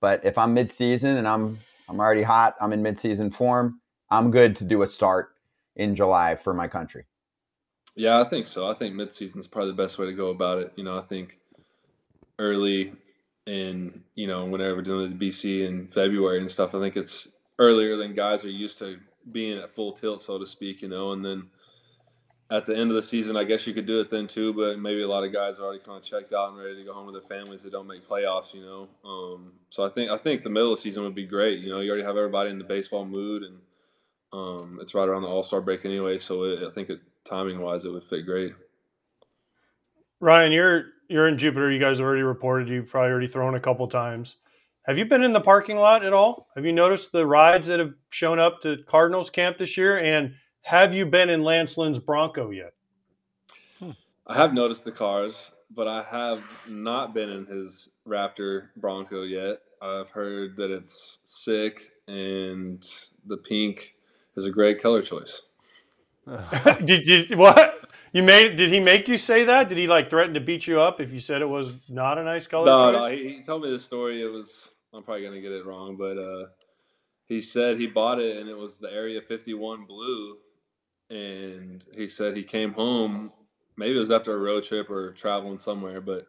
But 0.00 0.24
if 0.24 0.36
I'm 0.36 0.52
mid-season 0.54 1.16
and 1.16 1.26
I'm 1.26 1.58
I'm 1.88 2.00
already 2.00 2.22
hot, 2.22 2.54
I'm 2.60 2.72
in 2.72 2.82
mid-season 2.82 3.30
form, 3.30 3.80
I'm 4.10 4.30
good 4.30 4.56
to 4.56 4.64
do 4.64 4.82
a 4.82 4.86
start 4.86 5.30
in 5.76 5.94
July 5.94 6.36
for 6.36 6.54
my 6.54 6.68
country. 6.68 7.04
Yeah, 7.96 8.20
I 8.20 8.24
think 8.24 8.46
so. 8.46 8.68
I 8.68 8.74
think 8.74 8.94
mid-season 8.94 9.38
is 9.38 9.46
probably 9.46 9.70
the 9.72 9.82
best 9.82 9.98
way 9.98 10.06
to 10.06 10.12
go 10.12 10.30
about 10.30 10.58
it. 10.58 10.72
You 10.76 10.84
know, 10.84 10.98
I 10.98 11.02
think 11.02 11.38
early 12.38 12.92
in, 13.46 14.02
you 14.14 14.26
know, 14.26 14.44
whenever 14.46 14.82
doing 14.82 15.16
the 15.16 15.28
BC 15.28 15.66
in 15.66 15.88
February 15.88 16.40
and 16.40 16.50
stuff, 16.50 16.74
I 16.74 16.80
think 16.80 16.96
it's 16.96 17.28
earlier 17.58 17.96
than 17.96 18.14
guys 18.14 18.44
are 18.44 18.50
used 18.50 18.78
to 18.80 18.98
being 19.32 19.58
at 19.58 19.70
full 19.70 19.92
tilt, 19.92 20.22
so 20.22 20.38
to 20.38 20.46
speak, 20.46 20.82
you 20.82 20.88
know, 20.88 21.12
and 21.12 21.24
then 21.24 21.48
at 22.50 22.66
the 22.66 22.76
end 22.76 22.90
of 22.90 22.96
the 22.96 23.02
season, 23.02 23.36
I 23.36 23.44
guess 23.44 23.66
you 23.66 23.72
could 23.72 23.86
do 23.86 24.00
it 24.00 24.10
then 24.10 24.26
too, 24.26 24.52
but 24.52 24.78
maybe 24.78 25.02
a 25.02 25.08
lot 25.08 25.24
of 25.24 25.32
guys 25.32 25.58
are 25.58 25.64
already 25.64 25.82
kind 25.82 25.98
of 25.98 26.04
checked 26.04 26.32
out 26.32 26.50
and 26.50 26.58
ready 26.58 26.80
to 26.80 26.86
go 26.86 26.92
home 26.92 27.06
with 27.06 27.14
their 27.14 27.38
families 27.38 27.62
that 27.62 27.72
don't 27.72 27.86
make 27.86 28.06
playoffs, 28.06 28.54
you 28.54 28.60
know. 28.60 28.88
Um, 29.04 29.52
so 29.70 29.84
I 29.84 29.88
think 29.88 30.10
I 30.10 30.18
think 30.18 30.42
the 30.42 30.50
middle 30.50 30.72
of 30.72 30.78
the 30.78 30.82
season 30.82 31.02
would 31.04 31.14
be 31.14 31.26
great. 31.26 31.60
You 31.60 31.70
know, 31.70 31.80
you 31.80 31.90
already 31.90 32.04
have 32.04 32.16
everybody 32.16 32.50
in 32.50 32.58
the 32.58 32.64
baseball 32.64 33.06
mood, 33.06 33.42
and 33.42 33.58
um, 34.32 34.78
it's 34.82 34.94
right 34.94 35.08
around 35.08 35.22
the 35.22 35.28
All 35.28 35.42
Star 35.42 35.60
break 35.60 35.84
anyway. 35.84 36.18
So 36.18 36.44
it, 36.44 36.62
I 36.62 36.70
think 36.70 36.90
it, 36.90 37.00
timing 37.24 37.60
wise, 37.60 37.84
it 37.86 37.92
would 37.92 38.04
fit 38.04 38.26
great. 38.26 38.52
Ryan, 40.20 40.52
you're 40.52 40.84
you're 41.08 41.28
in 41.28 41.38
Jupiter. 41.38 41.70
You 41.70 41.80
guys 41.80 42.00
already 42.00 42.22
reported. 42.22 42.68
You've 42.68 42.88
probably 42.88 43.10
already 43.10 43.28
thrown 43.28 43.54
a 43.54 43.60
couple 43.60 43.88
times. 43.88 44.36
Have 44.86 44.98
you 44.98 45.06
been 45.06 45.22
in 45.22 45.32
the 45.32 45.40
parking 45.40 45.78
lot 45.78 46.04
at 46.04 46.12
all? 46.12 46.48
Have 46.54 46.66
you 46.66 46.72
noticed 46.72 47.10
the 47.10 47.26
rides 47.26 47.68
that 47.68 47.78
have 47.78 47.94
shown 48.10 48.38
up 48.38 48.60
to 48.62 48.76
Cardinals 48.86 49.30
camp 49.30 49.56
this 49.56 49.78
year? 49.78 49.98
And 49.98 50.34
have 50.60 50.92
you 50.92 51.06
been 51.06 51.30
in 51.30 51.42
Lance 51.42 51.78
Lynn's 51.78 51.98
Bronco 51.98 52.50
yet? 52.50 52.74
Hmm. 53.78 53.92
I 54.26 54.36
have 54.36 54.52
noticed 54.52 54.84
the 54.84 54.92
cars, 54.92 55.52
but 55.74 55.88
I 55.88 56.02
have 56.02 56.42
not 56.68 57.14
been 57.14 57.30
in 57.30 57.46
his 57.46 57.90
Raptor 58.06 58.68
Bronco 58.76 59.22
yet. 59.22 59.60
I've 59.80 60.10
heard 60.10 60.54
that 60.56 60.70
it's 60.70 61.20
sick 61.24 61.92
and 62.06 62.86
the 63.26 63.38
pink 63.38 63.94
is 64.36 64.44
a 64.44 64.50
great 64.50 64.82
color 64.82 65.00
choice. 65.00 65.42
did, 66.84 67.04
did 67.04 67.38
what? 67.38 67.88
You 68.12 68.22
made? 68.22 68.56
Did 68.56 68.70
he 68.70 68.80
make 68.80 69.08
you 69.08 69.18
say 69.18 69.44
that? 69.44 69.68
Did 69.68 69.76
he 69.76 69.88
like 69.88 70.08
threaten 70.08 70.34
to 70.34 70.40
beat 70.40 70.66
you 70.66 70.80
up 70.80 71.00
if 71.00 71.12
you 71.12 71.18
said 71.18 71.42
it 71.42 71.48
was 71.48 71.74
not 71.88 72.16
a 72.16 72.22
nice 72.22 72.46
color? 72.46 72.64
No, 72.64 72.92
choice? 72.92 73.00
no. 73.00 73.08
He, 73.08 73.36
he 73.36 73.42
told 73.42 73.62
me 73.62 73.70
the 73.70 73.78
story. 73.78 74.22
It 74.22 74.30
was. 74.30 74.70
I'm 74.94 75.02
probably 75.02 75.24
gonna 75.24 75.40
get 75.40 75.52
it 75.52 75.66
wrong, 75.66 75.96
but 75.96 76.18
uh, 76.18 76.46
he 77.26 77.40
said 77.40 77.78
he 77.78 77.86
bought 77.86 78.20
it 78.20 78.36
and 78.36 78.48
it 78.48 78.56
was 78.56 78.78
the 78.78 78.92
Area 78.92 79.20
51 79.20 79.86
blue, 79.86 80.36
and 81.10 81.84
he 81.96 82.06
said 82.06 82.36
he 82.36 82.44
came 82.44 82.72
home. 82.72 83.32
Maybe 83.76 83.96
it 83.96 83.98
was 83.98 84.10
after 84.10 84.34
a 84.34 84.38
road 84.38 84.64
trip 84.64 84.88
or 84.88 85.12
traveling 85.12 85.58
somewhere, 85.58 86.00
but 86.00 86.26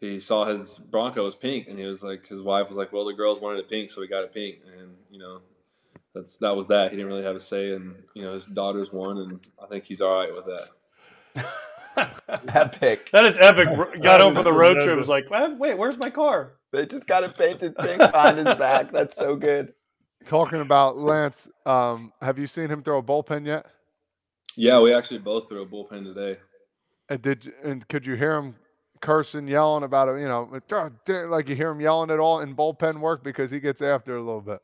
he 0.00 0.18
saw 0.18 0.44
his 0.44 0.78
Bronco 0.78 1.24
was 1.24 1.36
pink, 1.36 1.68
and 1.68 1.78
he 1.78 1.84
was 1.84 2.02
like, 2.02 2.26
his 2.26 2.42
wife 2.42 2.68
was 2.68 2.76
like, 2.76 2.92
"Well, 2.92 3.04
the 3.04 3.12
girls 3.12 3.40
wanted 3.40 3.60
it 3.60 3.70
pink, 3.70 3.88
so 3.88 4.00
we 4.00 4.08
got 4.08 4.24
it 4.24 4.34
pink," 4.34 4.56
and 4.76 4.96
you 5.10 5.20
know, 5.20 5.40
that's 6.12 6.38
that 6.38 6.56
was 6.56 6.66
that. 6.68 6.90
He 6.90 6.96
didn't 6.96 7.10
really 7.10 7.22
have 7.22 7.36
a 7.36 7.40
say, 7.40 7.72
and 7.72 7.94
you 8.14 8.22
know, 8.22 8.32
his 8.32 8.46
daughters 8.46 8.92
won, 8.92 9.18
and 9.18 9.40
I 9.62 9.66
think 9.66 9.84
he's 9.84 10.00
all 10.00 10.18
right 10.18 10.34
with 10.34 10.46
that. 10.46 11.46
Epic. 12.48 13.10
That 13.12 13.26
is 13.26 13.38
epic. 13.38 13.68
Got 14.02 14.22
home 14.22 14.32
is 14.32 14.38
for 14.38 14.44
the 14.44 14.52
road 14.52 14.74
trip. 14.74 14.84
tremendous. 14.84 15.08
Was 15.08 15.22
like, 15.30 15.58
wait, 15.58 15.76
where's 15.76 15.98
my 15.98 16.10
car? 16.10 16.54
They 16.72 16.86
just 16.86 17.06
got 17.06 17.22
it 17.22 17.36
painted 17.36 17.76
pink 17.76 17.98
behind 17.98 18.38
his 18.38 18.56
back. 18.56 18.90
That's 18.90 19.14
so 19.14 19.36
good. 19.36 19.74
Talking 20.26 20.60
about 20.60 20.96
Lance, 20.96 21.48
um, 21.66 22.12
have 22.22 22.38
you 22.38 22.46
seen 22.46 22.68
him 22.68 22.82
throw 22.82 22.98
a 22.98 23.02
bullpen 23.02 23.46
yet? 23.46 23.66
Yeah, 24.56 24.80
we 24.80 24.94
actually 24.94 25.18
both 25.18 25.48
threw 25.48 25.62
a 25.62 25.66
bullpen 25.66 26.04
today. 26.04 26.38
And 27.08 27.20
did 27.20 27.52
and 27.62 27.86
could 27.88 28.06
you 28.06 28.14
hear 28.14 28.36
him 28.36 28.54
cursing, 29.00 29.48
yelling 29.48 29.84
about 29.84 30.08
it? 30.08 30.20
You 30.20 30.28
know, 30.28 30.60
like 31.28 31.48
you 31.48 31.56
hear 31.56 31.70
him 31.70 31.80
yelling 31.80 32.10
at 32.10 32.18
all 32.18 32.40
in 32.40 32.56
bullpen 32.56 33.00
work 33.00 33.22
because 33.22 33.50
he 33.50 33.60
gets 33.60 33.82
after 33.82 34.16
a 34.16 34.22
little 34.22 34.40
bit. 34.40 34.62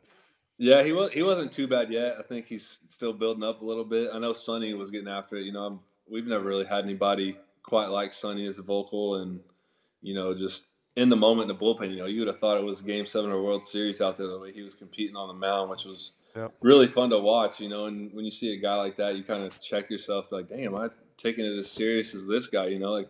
Yeah, 0.56 0.82
he 0.82 0.92
was 0.92 1.10
he 1.10 1.22
wasn't 1.22 1.52
too 1.52 1.68
bad 1.68 1.90
yet. 1.90 2.16
I 2.18 2.22
think 2.22 2.46
he's 2.46 2.80
still 2.86 3.12
building 3.12 3.44
up 3.44 3.60
a 3.60 3.64
little 3.64 3.84
bit. 3.84 4.10
I 4.12 4.18
know 4.18 4.32
Sonny 4.32 4.72
was 4.74 4.90
getting 4.90 5.08
after 5.08 5.36
it. 5.36 5.44
You 5.44 5.52
know, 5.52 5.66
I'm, 5.66 5.80
we've 6.10 6.26
never 6.26 6.44
really 6.44 6.64
had 6.64 6.84
anybody 6.84 7.36
quite 7.62 7.90
like 7.90 8.12
Sonny 8.12 8.46
as 8.46 8.58
a 8.58 8.62
vocal, 8.62 9.16
and 9.16 9.40
you 10.02 10.14
know, 10.14 10.34
just 10.34 10.64
in 10.98 11.08
the 11.08 11.16
moment 11.16 11.48
in 11.48 11.56
the 11.56 11.64
bullpen. 11.64 11.90
You 11.90 11.96
know, 11.98 12.06
you 12.06 12.18
would 12.20 12.28
have 12.28 12.40
thought 12.40 12.58
it 12.58 12.64
was 12.64 12.82
Game 12.82 13.06
Seven 13.06 13.30
of 13.30 13.40
World 13.40 13.64
Series 13.64 14.00
out 14.00 14.16
there 14.16 14.26
the 14.26 14.38
way 14.38 14.52
he 14.52 14.62
was 14.62 14.74
competing 14.74 15.14
on 15.14 15.28
the 15.28 15.34
mound, 15.34 15.70
which 15.70 15.84
was 15.84 16.12
Yep. 16.36 16.52
really 16.60 16.86
fun 16.88 17.08
to 17.10 17.18
watch. 17.18 17.60
You 17.60 17.68
know, 17.68 17.86
and 17.86 18.12
when 18.12 18.24
you 18.24 18.30
see 18.30 18.52
a 18.52 18.56
guy 18.56 18.74
like 18.74 18.96
that, 18.96 19.16
you 19.16 19.22
kind 19.22 19.42
of 19.44 19.58
check 19.60 19.90
yourself, 19.90 20.30
like, 20.32 20.48
damn, 20.48 20.74
am 20.74 20.76
I 20.76 20.88
taking 21.16 21.44
it 21.46 21.56
as 21.56 21.70
serious 21.70 22.14
as 22.14 22.26
this 22.26 22.48
guy? 22.48 22.66
You 22.66 22.78
know, 22.80 22.90
like 22.92 23.08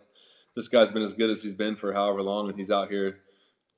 this 0.55 0.67
guy's 0.67 0.91
been 0.91 1.01
as 1.01 1.13
good 1.15 1.29
as 1.31 1.43
he's 1.43 1.53
been 1.53 1.75
for 1.75 1.91
however 1.91 2.21
long, 2.21 2.47
and 2.49 2.57
he's 2.57 2.71
out 2.71 2.89
here 2.89 3.19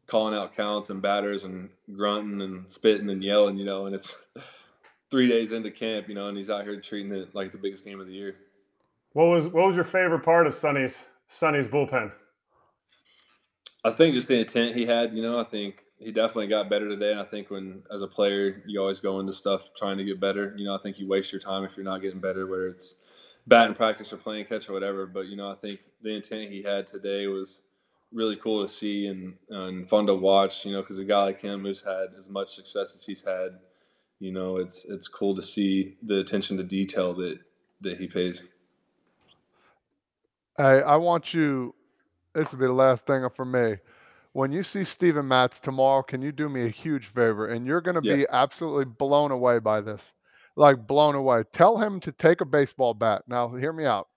calling 0.07 0.35
out 0.37 0.53
counts 0.53 0.89
and 0.89 1.01
batters 1.01 1.45
and 1.45 1.69
grunting 1.95 2.41
and 2.41 2.69
spitting 2.69 3.09
and 3.09 3.23
yelling, 3.23 3.57
you 3.57 3.63
know, 3.63 3.85
and 3.85 3.95
it's 3.95 4.17
three 5.09 5.27
days 5.29 5.53
into 5.53 5.71
camp, 5.71 6.09
you 6.09 6.15
know, 6.15 6.27
and 6.27 6.35
he's 6.35 6.49
out 6.49 6.63
here 6.65 6.79
treating 6.81 7.13
it 7.13 7.33
like 7.33 7.51
the 7.53 7.57
biggest 7.57 7.85
game 7.85 8.01
of 8.01 8.07
the 8.07 8.13
year. 8.13 8.35
What 9.13 9.25
was 9.25 9.47
what 9.47 9.65
was 9.67 9.75
your 9.75 9.85
favorite 9.85 10.23
part 10.23 10.47
of 10.47 10.53
Sonny's 10.53 11.05
Sonny's 11.27 11.67
bullpen? 11.67 12.11
I 13.83 13.89
think 13.89 14.13
just 14.13 14.27
the 14.27 14.39
intent 14.39 14.75
he 14.75 14.85
had, 14.85 15.15
you 15.15 15.23
know, 15.23 15.39
I 15.39 15.43
think 15.43 15.85
he 15.97 16.11
definitely 16.11 16.47
got 16.47 16.69
better 16.69 16.87
today. 16.87 17.11
And 17.11 17.19
I 17.19 17.23
think 17.23 17.49
when, 17.49 17.83
as 17.91 18.01
a 18.01 18.07
player, 18.07 18.63
you 18.67 18.79
always 18.79 18.99
go 18.99 19.19
into 19.19 19.33
stuff 19.33 19.71
trying 19.75 19.97
to 19.97 20.03
get 20.03 20.19
better. 20.19 20.53
You 20.57 20.65
know, 20.65 20.75
I 20.75 20.79
think 20.79 20.99
you 20.99 21.07
waste 21.07 21.31
your 21.31 21.41
time 21.41 21.63
if 21.63 21.75
you're 21.75 21.83
not 21.83 22.01
getting 22.01 22.19
better, 22.19 22.45
whether 22.45 22.67
it's 22.67 22.97
batting 23.47 23.75
practice 23.75 24.13
or 24.13 24.17
playing 24.17 24.45
catch 24.45 24.69
or 24.69 24.73
whatever. 24.73 25.07
But, 25.07 25.27
you 25.27 25.35
know, 25.35 25.49
I 25.49 25.55
think 25.55 25.81
the 26.01 26.15
intent 26.15 26.51
he 26.51 26.61
had 26.61 26.85
today 26.85 27.25
was 27.27 27.63
really 28.11 28.35
cool 28.35 28.61
to 28.61 28.69
see 28.69 29.07
and, 29.07 29.33
and 29.49 29.89
fun 29.89 30.05
to 30.07 30.15
watch, 30.15 30.65
you 30.65 30.73
know, 30.73 30.81
because 30.81 30.99
a 30.99 31.03
guy 31.03 31.23
like 31.23 31.41
him 31.41 31.61
who's 31.61 31.81
had 31.81 32.07
as 32.17 32.29
much 32.29 32.49
success 32.49 32.95
as 32.95 33.03
he's 33.03 33.23
had, 33.23 33.57
you 34.19 34.31
know, 34.31 34.57
it's 34.57 34.85
it's 34.85 35.07
cool 35.07 35.35
to 35.35 35.41
see 35.41 35.95
the 36.03 36.19
attention 36.19 36.55
to 36.57 36.63
detail 36.63 37.13
that 37.15 37.39
that 37.81 37.97
he 37.97 38.05
pays. 38.05 38.43
Hey, 40.57 40.83
I 40.83 40.97
want 40.97 41.33
you. 41.33 41.73
This 42.33 42.51
will 42.51 42.59
be 42.59 42.65
the 42.67 42.73
last 42.73 43.05
thing 43.05 43.27
for 43.29 43.45
me. 43.45 43.77
When 44.33 44.51
you 44.51 44.63
see 44.63 44.83
Steven 44.85 45.27
Matz 45.27 45.59
tomorrow, 45.59 46.01
can 46.03 46.21
you 46.21 46.31
do 46.31 46.47
me 46.47 46.65
a 46.65 46.69
huge 46.69 47.07
favor? 47.07 47.47
And 47.47 47.65
you're 47.65 47.81
going 47.81 48.01
to 48.01 48.07
Yeah. 48.07 48.15
be 48.15 48.27
absolutely 48.29 48.85
blown 48.85 49.31
away 49.31 49.59
by 49.59 49.81
this. 49.81 50.13
Like 50.55 50.87
blown 50.87 51.15
away. 51.15 51.43
Tell 51.51 51.77
him 51.77 51.99
to 52.01 52.11
take 52.11 52.41
a 52.41 52.45
baseball 52.45 52.93
bat. 52.93 53.23
Now, 53.27 53.49
hear 53.49 53.73
me 53.73 53.85
out. 53.85 54.07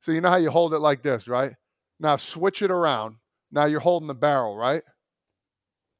So, 0.00 0.12
you 0.12 0.20
know 0.20 0.30
how 0.30 0.36
you 0.36 0.50
hold 0.50 0.72
it 0.74 0.78
like 0.78 1.02
this, 1.02 1.28
right? 1.28 1.54
Now, 2.00 2.16
switch 2.16 2.62
it 2.62 2.70
around. 2.70 3.16
Now, 3.50 3.64
you're 3.64 3.80
holding 3.80 4.06
the 4.06 4.14
barrel, 4.14 4.56
right? 4.56 4.82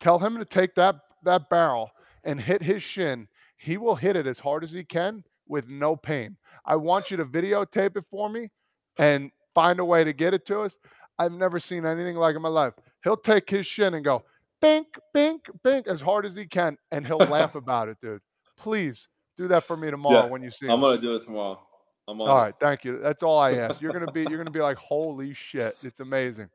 Tell 0.00 0.18
him 0.18 0.38
to 0.38 0.44
take 0.44 0.74
that, 0.76 0.96
that 1.24 1.50
barrel 1.50 1.90
and 2.24 2.40
hit 2.40 2.62
his 2.62 2.82
shin. 2.82 3.28
He 3.56 3.76
will 3.76 3.96
hit 3.96 4.16
it 4.16 4.26
as 4.26 4.38
hard 4.38 4.62
as 4.62 4.70
he 4.70 4.84
can 4.84 5.24
with 5.48 5.68
no 5.68 5.96
pain. 5.96 6.36
I 6.64 6.76
want 6.76 7.10
you 7.10 7.16
to 7.16 7.24
videotape 7.24 7.96
it 7.96 8.04
for 8.10 8.28
me 8.28 8.50
and 8.98 9.32
find 9.54 9.80
a 9.80 9.84
way 9.84 10.04
to 10.04 10.12
get 10.12 10.34
it 10.34 10.46
to 10.46 10.60
us. 10.60 10.78
I've 11.18 11.32
never 11.32 11.58
seen 11.60 11.84
anything 11.84 12.16
like 12.16 12.36
in 12.36 12.42
my 12.42 12.48
life. 12.48 12.74
He'll 13.04 13.16
take 13.16 13.48
his 13.50 13.66
shin 13.66 13.94
and 13.94 14.04
go 14.04 14.24
bink, 14.60 14.86
bink, 15.14 15.42
bink 15.62 15.86
as 15.86 16.00
hard 16.00 16.26
as 16.26 16.34
he 16.34 16.46
can, 16.46 16.76
and 16.90 17.06
he'll 17.06 17.18
laugh 17.18 17.54
about 17.54 17.88
it, 17.88 17.96
dude. 18.02 18.20
Please 18.56 19.08
do 19.36 19.48
that 19.48 19.64
for 19.64 19.76
me 19.76 19.90
tomorrow 19.90 20.24
Yeah, 20.24 20.30
when 20.30 20.42
you 20.42 20.50
see 20.50 20.66
I'm 20.66 20.74
him. 20.74 20.80
gonna 20.80 21.00
do 21.00 21.14
it 21.14 21.22
tomorrow. 21.22 21.60
I'm 22.08 22.20
on. 22.20 22.28
All 22.28 22.38
it. 22.38 22.40
right, 22.40 22.54
thank 22.60 22.84
you. 22.84 22.98
That's 23.00 23.22
all 23.22 23.38
I 23.38 23.52
ask. 23.52 23.80
You're 23.80 23.92
gonna 23.92 24.10
be 24.10 24.22
you're 24.22 24.38
gonna 24.38 24.50
be 24.50 24.60
like, 24.60 24.78
holy 24.78 25.34
shit, 25.34 25.76
it's 25.82 26.00
amazing. 26.00 26.48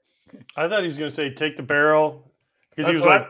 I 0.58 0.68
thought 0.68 0.82
he 0.82 0.88
was 0.88 0.98
going 0.98 1.10
to 1.10 1.16
say 1.16 1.34
take 1.34 1.58
the 1.58 1.64
barrel 1.64 2.32
because 2.70 2.88
he 2.90 2.94
was 2.94 3.02
what 3.02 3.10
like 3.12 3.22
I- 3.22 3.30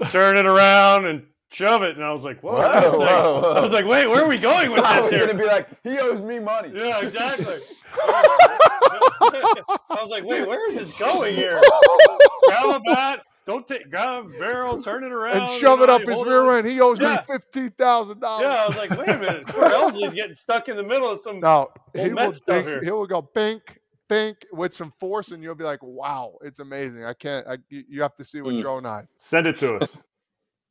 yep. 0.00 0.10
turn 0.10 0.36
it 0.38 0.46
around 0.46 1.04
and 1.06 1.22
shove 1.52 1.82
it, 1.82 1.96
and 1.96 2.04
I 2.04 2.12
was 2.12 2.24
like, 2.24 2.40
whoa, 2.42 2.54
wait 2.54 2.64
a 2.64 2.66
Whoa, 2.66 2.82
second. 2.90 2.98
whoa, 3.00 3.40
whoa. 3.42 3.52
I 3.54 3.60
was 3.60 3.72
like, 3.72 3.86
wait, 3.86 4.06
where 4.08 4.24
are 4.24 4.28
we 4.28 4.38
going 4.38 4.70
with 4.70 4.80
I 4.84 4.96
this 4.96 5.04
was 5.04 5.12
here? 5.14 5.26
gonna 5.26 5.38
be 5.38 5.46
like, 5.46 5.68
he 5.84 5.98
owes 5.98 6.20
me 6.20 6.38
money. 6.38 6.70
Yeah, 6.74 7.00
exactly. 7.00 7.56
I 7.94 9.62
was 10.00 10.08
like, 10.10 10.24
wait, 10.24 10.46
where 10.48 10.70
is 10.70 10.78
this 10.78 10.92
going 10.98 11.34
here? 11.34 11.60
grab 12.46 12.70
a 12.70 12.80
bat, 12.80 13.20
don't 13.46 13.66
take, 13.68 13.90
grab 13.90 14.26
a 14.26 14.28
barrel, 14.38 14.82
turn 14.82 15.04
it 15.04 15.12
around, 15.12 15.36
and 15.38 15.52
you 15.52 15.58
shove 15.58 15.80
it 15.82 15.90
up 15.90 16.02
his 16.02 16.24
rear 16.24 16.56
end. 16.56 16.66
He 16.66 16.80
owes 16.80 16.98
Yeah. 17.00 17.16
me 17.28 17.34
fifteen 17.34 17.70
thousand 17.72 18.20
dollars. 18.20 18.44
Yeah, 18.44 18.64
I 18.64 18.68
was 18.68 18.76
like, 18.76 18.90
wait 18.90 19.08
a 19.08 19.18
minute, 19.18 19.46
poor 19.46 19.68
Helsley's 19.68 20.14
getting 20.14 20.36
stuck 20.36 20.68
in 20.68 20.76
the 20.76 20.82
middle 20.82 21.10
of 21.10 21.20
some. 21.20 21.40
No, 21.40 21.68
he 21.94 22.12
will, 22.12 22.32
stuff 22.34 22.46
bink, 22.46 22.66
here. 22.66 22.80
he 22.82 22.90
will 22.90 23.06
go 23.06 23.22
bink, 23.34 23.62
bink 24.08 24.38
with 24.52 24.74
some 24.74 24.92
force, 24.98 25.32
and 25.32 25.42
you'll 25.42 25.54
be 25.54 25.64
like, 25.64 25.82
wow, 25.82 26.34
it's 26.42 26.58
amazing. 26.60 27.04
I 27.04 27.12
can't. 27.14 27.46
I, 27.46 27.58
you 27.68 27.84
you 27.88 28.02
have 28.02 28.14
to 28.16 28.24
see 28.24 28.40
with 28.40 28.54
Mm. 28.54 28.60
your 28.60 28.70
own 28.70 28.86
eyes. 28.86 29.06
Send 29.18 29.46
it 29.46 29.56
to 29.58 29.76
us. 29.76 29.96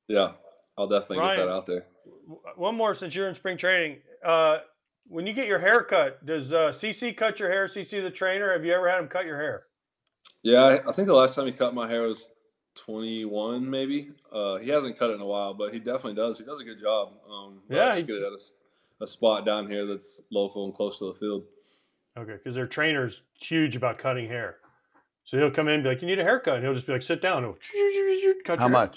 Yeah, 0.08 0.32
I'll 0.78 0.88
definitely 0.88 1.18
get 1.18 1.38
that 1.38 1.50
out 1.50 1.66
there. 1.66 1.86
One 2.56 2.76
more 2.76 2.96
since 2.96 3.14
you're 3.16 3.28
in 3.30 3.36
spring 3.36 3.58
training. 3.58 3.98
Uh, 4.26 4.58
when 5.08 5.28
you 5.28 5.34
get 5.34 5.48
your 5.48 5.60
hair 5.60 5.84
cut, 5.84 6.26
does 6.26 6.54
uh, 6.54 6.70
CC 6.72 7.16
cut 7.16 7.40
your 7.40 7.50
hair? 7.50 7.68
CC 7.68 8.02
the 8.02 8.10
trainer? 8.10 8.54
Have 8.54 8.64
you 8.64 8.74
ever 8.74 8.90
had 8.90 9.00
him 9.00 9.08
cut 9.08 9.26
your 9.26 9.38
hair? 9.38 9.64
Yeah, 10.44 10.62
I, 10.64 10.90
I 10.90 10.92
think 10.94 11.08
the 11.08 11.14
last 11.14 11.36
time 11.36 11.46
he 11.48 11.52
cut 11.52 11.74
my 11.74 11.88
hair 11.88 12.04
was 12.04 12.32
21, 12.76 13.70
maybe. 13.70 14.12
Uh, 14.32 14.58
he 14.58 14.70
hasn't 14.70 14.98
cut 14.98 15.10
it 15.10 15.14
in 15.14 15.22
a 15.22 15.26
while, 15.26 15.54
but 15.54 15.74
he 15.74 15.80
definitely 15.80 16.16
does. 16.16 16.38
He 16.38 16.46
does 16.46 16.60
a 16.62 16.64
good 16.64 16.80
job. 16.80 17.14
Um, 17.30 17.60
Yeah, 17.70 17.88
I 17.88 17.90
just 17.90 18.02
he- 18.02 18.08
get 18.08 18.16
it 18.18 18.24
at 18.26 18.32
a, 18.32 18.36
s- 18.36 18.52
a 19.02 19.08
spot 19.08 19.46
down 19.46 19.70
here 19.70 19.86
that's 19.86 20.24
local 20.32 20.66
and 20.66 20.74
close 20.74 20.98
to 21.00 21.06
the 21.08 21.14
field. 21.14 21.44
Okay, 22.18 22.34
because 22.34 22.56
their 22.56 22.68
trainer's 22.68 23.22
huge 23.40 23.76
about 23.76 23.98
cutting 23.98 24.28
hair. 24.28 24.58
So 25.24 25.38
he'll 25.38 25.52
come 25.52 25.68
in 25.68 25.76
and 25.76 25.84
be 25.84 25.90
like, 25.90 26.02
"You 26.02 26.08
need 26.08 26.20
a 26.20 26.24
haircut," 26.24 26.56
and 26.56 26.64
he'll 26.64 26.74
just 26.74 26.86
be 26.88 26.92
like, 26.94 27.02
"Sit 27.04 27.22
down." 27.22 27.44
He'll 27.44 27.54
cut 28.46 28.60
How 28.60 28.68
your 28.68 28.78
hair. 28.78 28.92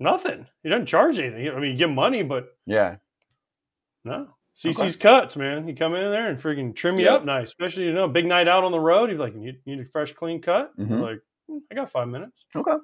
Much? 0.00 0.12
Nothing. 0.24 0.46
He 0.62 0.68
doesn't 0.68 0.86
charge 0.86 1.18
anything. 1.18 1.48
I 1.48 1.58
mean, 1.60 1.72
you 1.72 1.76
give 1.78 1.90
money, 1.90 2.22
but 2.22 2.56
Yeah. 2.66 2.96
no. 4.04 4.28
CC's 4.56 4.94
cuts, 4.96 5.34
man. 5.36 5.66
He 5.66 5.74
come 5.74 5.94
in 5.96 6.10
there 6.12 6.28
and 6.28 6.38
freaking 6.38 6.76
trim 6.76 6.96
you 6.96 7.06
Yeah. 7.06 7.14
up 7.14 7.24
nice, 7.24 7.48
especially 7.48 7.84
you 7.86 7.92
know, 7.92 8.06
big 8.06 8.24
night 8.26 8.46
out 8.46 8.62
on 8.62 8.70
the 8.70 8.78
road. 8.78 9.10
He's 9.10 9.18
like, 9.18 9.34
"You 9.34 9.54
need 9.66 9.80
a 9.80 9.84
fresh, 9.86 10.12
clean 10.12 10.40
cut." 10.40 10.72
You're 10.78 10.86
Mhm. 10.86 11.00
Like, 11.00 11.20
"Hmm, 11.48 11.58
I 11.70 11.74
got 11.74 11.90
five 11.90 12.06
minutes. 12.08 12.44
Okay. 12.54 12.76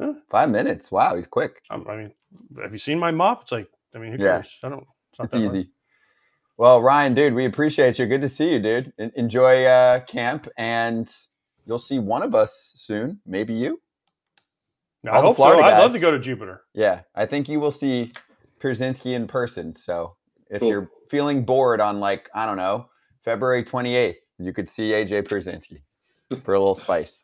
Yeah. 0.00 0.12
Five 0.28 0.50
minutes. 0.50 0.92
Wow, 0.92 1.16
he's 1.16 1.26
quick. 1.26 1.62
I'm, 1.70 1.88
I 1.88 1.96
mean, 1.96 2.14
have 2.60 2.72
you 2.72 2.78
seen 2.78 2.98
my 2.98 3.10
mop? 3.10 3.42
It's 3.42 3.52
like, 3.52 3.70
I 3.94 3.98
mean, 3.98 4.12
who 4.12 4.18
Yeah. 4.22 4.32
cares? 4.32 4.58
I 4.62 4.68
don't. 4.68 4.80
It's, 5.12 5.18
not 5.18 5.24
It's 5.26 5.32
that 5.32 5.38
hard. 5.38 5.44
easy. 5.56 5.70
Well, 6.58 6.82
Ryan, 6.82 7.14
dude, 7.14 7.32
we 7.34 7.46
appreciate 7.46 7.98
you. 7.98 8.06
Good 8.06 8.20
to 8.20 8.28
see 8.28 8.52
you, 8.52 8.58
dude. 8.60 8.92
Enjoy 8.98 9.64
uh, 9.64 10.00
camp, 10.00 10.46
and 10.58 11.10
you'll 11.64 11.78
see 11.78 11.98
one 11.98 12.22
of 12.22 12.34
us 12.34 12.74
soon. 12.76 13.20
Maybe 13.24 13.54
you. 13.54 13.80
I 15.06 15.16
All 15.16 15.20
the 15.20 15.26
hope 15.28 15.36
so. 15.36 15.42
Florida 15.42 15.62
I'd 15.64 15.78
love 15.78 15.92
to 15.92 15.98
go 15.98 16.10
to 16.10 16.18
Jupiter. 16.18 16.62
Yeah, 16.74 17.00
I 17.14 17.26
think 17.26 17.48
you 17.48 17.60
will 17.60 17.70
see 17.70 18.12
Pierzynski 18.60 19.14
in 19.14 19.26
person. 19.26 19.72
So 19.74 20.16
if 20.50 20.60
Cool. 20.60 20.68
you're 20.70 20.90
feeling 21.10 21.44
bored 21.44 21.80
on 21.80 22.00
like 22.00 22.28
I 22.34 22.46
don't 22.46 22.56
know 22.56 22.88
February 23.22 23.64
28th, 23.64 24.16
you 24.38 24.52
could 24.52 24.68
see 24.68 24.92
AJ 24.92 25.24
Pierzynski 25.28 25.82
for 26.42 26.54
a 26.54 26.58
little 26.58 26.74
spice. 26.74 27.22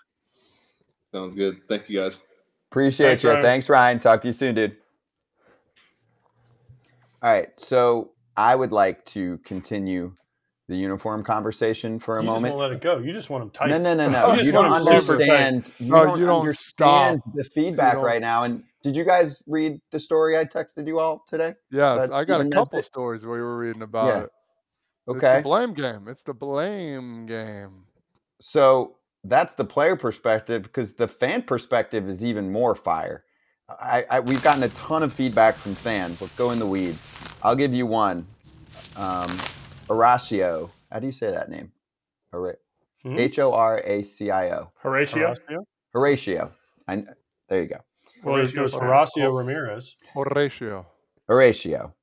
Sounds 1.14 1.34
good. 1.34 1.58
Thank 1.68 1.88
you 1.88 2.00
guys. 2.00 2.20
Appreciate 2.70 3.08
Thanks, 3.08 3.22
you. 3.24 3.30
Ryan. 3.30 3.42
Thanks, 3.42 3.68
Ryan. 3.68 3.98
Talk 3.98 4.20
to 4.22 4.28
you 4.28 4.32
soon, 4.32 4.54
dude. 4.54 4.76
All 7.22 7.32
right. 7.32 7.48
So 7.58 8.12
I 8.36 8.54
would 8.54 8.72
like 8.72 9.04
to 9.06 9.38
continue 9.38 10.14
the 10.70 10.76
uniform 10.76 11.22
conversation 11.24 11.98
for 11.98 12.18
a 12.18 12.22
you 12.22 12.28
just 12.28 12.34
moment. 12.34 12.54
won't 12.54 12.60
let 12.62 12.72
it 12.72 12.80
go. 12.80 12.98
You 12.98 13.12
just 13.12 13.28
want 13.28 13.42
them 13.42 13.50
tight. 13.50 13.70
No, 13.70 13.78
no, 13.78 13.94
no, 13.94 14.08
no. 14.10 14.34
You 14.34 14.44
You 14.44 14.52
don't 14.52 14.66
want 14.66 14.80
'em 14.82 14.86
super 14.86 15.16
tight. 15.18 15.50
understand. 15.50 15.72
You 15.80 15.92
No, 15.92 16.02
don't 16.04 16.18
you 16.18 16.26
don't 16.26 16.36
understand 16.38 17.22
stop. 17.22 17.34
the 17.34 17.44
feedback 17.44 17.96
right 18.02 18.20
now. 18.20 18.44
And 18.44 18.62
did 18.82 18.96
you 18.96 19.04
guys 19.04 19.42
read 19.46 19.80
the 19.90 20.00
story 20.00 20.38
I 20.38 20.44
texted 20.46 20.86
you 20.86 20.98
all 20.98 21.24
today? 21.28 21.54
Yes, 21.70 21.98
That's 21.98 22.12
I 22.12 22.24
got 22.24 22.40
a 22.40 22.44
couple 22.46 22.78
Nesbitt. 22.78 22.84
stories 22.84 23.22
we 23.22 23.28
were 23.28 23.58
reading 23.58 23.82
about 23.82 24.06
Yeah. 24.06 24.22
it. 24.24 24.30
It's 25.08 25.18
Okay. 25.18 25.36
the 25.38 25.42
blame 25.42 25.74
game. 25.74 26.08
It's 26.08 26.22
the 26.22 26.34
blame 26.34 27.26
game. 27.26 27.84
So 28.40 28.96
that's 29.24 29.54
the 29.54 29.64
player 29.64 29.96
perspective 29.96 30.62
because 30.62 30.94
the 30.94 31.08
fan 31.08 31.42
perspective 31.42 32.08
is 32.08 32.24
even 32.24 32.52
more 32.52 32.74
fire. 32.74 33.24
I, 33.68 34.04
I 34.10 34.20
we've 34.20 34.42
gotten 34.42 34.62
a 34.62 34.68
ton 34.70 35.02
of 35.02 35.12
feedback 35.12 35.54
from 35.54 35.74
fans. 35.74 36.20
Let's 36.20 36.34
go 36.34 36.50
in 36.50 36.58
the 36.58 36.66
weeds. 36.66 37.36
I'll 37.42 37.56
give 37.56 37.74
you 37.74 37.86
one. 37.86 38.26
Um, 38.96 39.30
Horacio. 39.90 40.70
How 40.90 40.98
do 41.00 41.06
you 41.06 41.12
say 41.12 41.30
that 41.30 41.50
name? 41.50 41.72
Hora- 42.32 42.56
Mhm. 43.04 43.18
H 43.18 43.38
O 43.38 43.52
R 43.52 43.78
A 43.84 44.02
C 44.02 44.30
I 44.30 44.50
O. 44.50 44.70
Horatio. 44.76 45.34
Horacio? 45.34 45.64
Horatio. 45.92 46.52
I, 46.86 47.04
there 47.48 47.62
you 47.62 47.68
go. 47.68 47.78
Well, 48.22 48.36
it 48.44 48.54
goes 48.54 48.74
Horatio. 48.74 49.30
Horacio 49.32 49.38
Ramirez. 49.38 49.96
Horatio. 50.14 50.86
Horatio. 51.28 51.94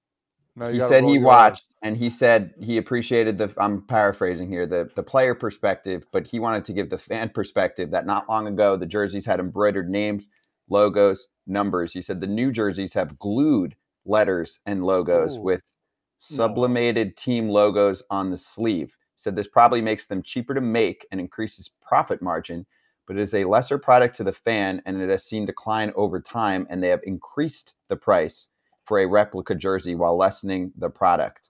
Now 0.56 0.68
you 0.70 0.76
he 0.76 0.80
said 0.82 1.04
he 1.04 1.14
your 1.14 1.24
watched 1.24 1.68
and 1.84 1.96
he 1.96 2.10
said 2.10 2.56
he 2.60 2.78
appreciated 2.78 3.38
the 3.38 3.54
i'm 3.60 3.84
paraphrasing 3.84 4.50
here 4.50 4.66
the 4.66 4.90
the 4.96 5.04
player 5.04 5.36
perspective 5.36 6.08
but 6.12 6.26
he 6.26 6.40
wanted 6.40 6.66
to 6.66 6.74
give 6.74 6.90
the 6.90 6.98
fan 6.98 7.30
perspective 7.30 7.92
that 7.92 8.08
not 8.08 8.28
long 8.28 8.48
ago 8.48 8.76
the 8.76 8.88
jerseys 8.88 9.24
had 9.24 9.40
embroidered 9.40 9.88
names 9.88 10.30
logos 10.68 11.28
numbers 11.46 11.94
he 11.94 12.02
said 12.02 12.20
the 12.22 12.26
new 12.26 12.52
jerseys 12.52 12.92
have 12.96 13.20
glued 13.20 13.76
letters 14.06 14.60
and 14.66 14.84
logos 14.84 15.38
Ooh. 15.38 15.42
with 15.42 15.76
Mm. 16.20 16.36
sublimated 16.36 17.16
team 17.18 17.50
logos 17.50 18.02
on 18.10 18.32
the 18.32 18.38
sleeve 18.38 18.96
said 19.16 19.36
this 19.36 19.48
probably 19.48 19.82
makes 19.82 20.08
them 20.08 20.24
cheaper 20.24 20.54
to 20.54 20.62
make 20.62 21.06
and 21.12 21.20
increases 21.20 21.70
profit 21.88 22.22
margin 22.22 22.66
but 23.06 23.16
it 23.18 23.22
is 23.22 23.34
a 23.34 23.46
lesser 23.46 23.78
product 23.78 24.16
to 24.16 24.24
the 24.24 24.34
fan 24.34 24.82
and 24.86 25.02
it 25.02 25.10
has 25.10 25.24
seen 25.24 25.46
decline 25.46 25.92
over 25.96 26.20
time 26.20 26.66
and 26.70 26.82
they 26.84 26.90
have 26.90 27.02
increased 27.04 27.74
the 27.88 27.96
price 27.96 28.50
for 28.86 29.00
a 29.00 29.06
replica 29.08 29.54
jersey 29.56 29.96
while 29.96 30.18
lessening 30.18 30.72
the 30.78 30.90
product 30.90 31.50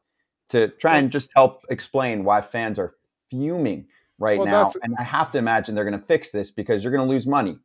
to 0.50 0.68
try 0.70 0.98
and 0.98 1.12
just 1.12 1.30
help 1.36 1.64
explain 1.70 2.24
why 2.24 2.42
fans 2.42 2.80
are 2.80 2.96
fuming 3.30 3.86
right 4.20 4.40
Well, 4.40 4.48
now. 4.48 4.74
And 4.82 4.96
I 4.98 5.04
have 5.04 5.32
to 5.32 5.38
imagine 5.38 5.76
they're 5.76 5.84
going 5.84 6.00
to 6.00 6.06
fix 6.06 6.32
this 6.32 6.52
because 6.52 6.84
you're 6.84 6.94
going 6.94 7.08
to 7.08 7.14
lose 7.14 7.28
money. 7.28 7.60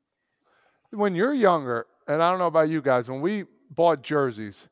when 0.91 1.15
you're 1.15 1.35
younger, 1.35 1.87
and 2.07 2.23
I 2.23 2.31
don't 2.31 2.39
know 2.39 2.47
about 2.47 2.69
you 2.69 2.83
guys, 2.83 3.09
when 3.09 3.21
we 3.21 3.45
bought 3.71 4.03
jerseys 4.03 4.69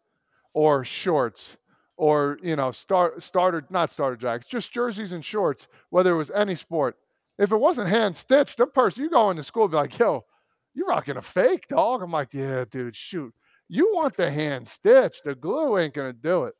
or 0.52 0.84
shorts 0.84 1.56
or 2.00 2.38
you 2.42 2.56
know 2.56 2.70
start 2.70 3.22
starter 3.22 3.62
not 3.68 3.90
starter 3.90 4.16
jackets, 4.16 4.48
just 4.50 4.72
jerseys 4.72 5.12
and 5.12 5.22
shorts, 5.22 5.68
whether 5.90 6.14
it 6.14 6.16
was 6.16 6.30
any 6.30 6.56
sport, 6.56 6.96
if 7.38 7.52
it 7.52 7.56
wasn't 7.60 7.90
hand 7.90 8.16
stitched, 8.16 8.56
the 8.56 8.66
person 8.66 9.02
you 9.04 9.10
go 9.10 9.28
into 9.28 9.42
school 9.42 9.68
be 9.68 9.76
like, 9.76 9.98
"Yo, 9.98 10.24
you 10.72 10.86
rocking 10.86 11.18
a 11.18 11.22
fake 11.22 11.68
dog?" 11.68 12.02
I'm 12.02 12.10
like, 12.10 12.32
"Yeah, 12.32 12.64
dude, 12.70 12.96
shoot, 12.96 13.34
you 13.68 13.92
want 13.92 14.16
the 14.16 14.30
hand 14.30 14.66
stitched. 14.66 15.24
The 15.24 15.34
glue 15.34 15.76
ain't 15.76 15.92
gonna 15.92 16.14
do 16.14 16.44
it." 16.44 16.54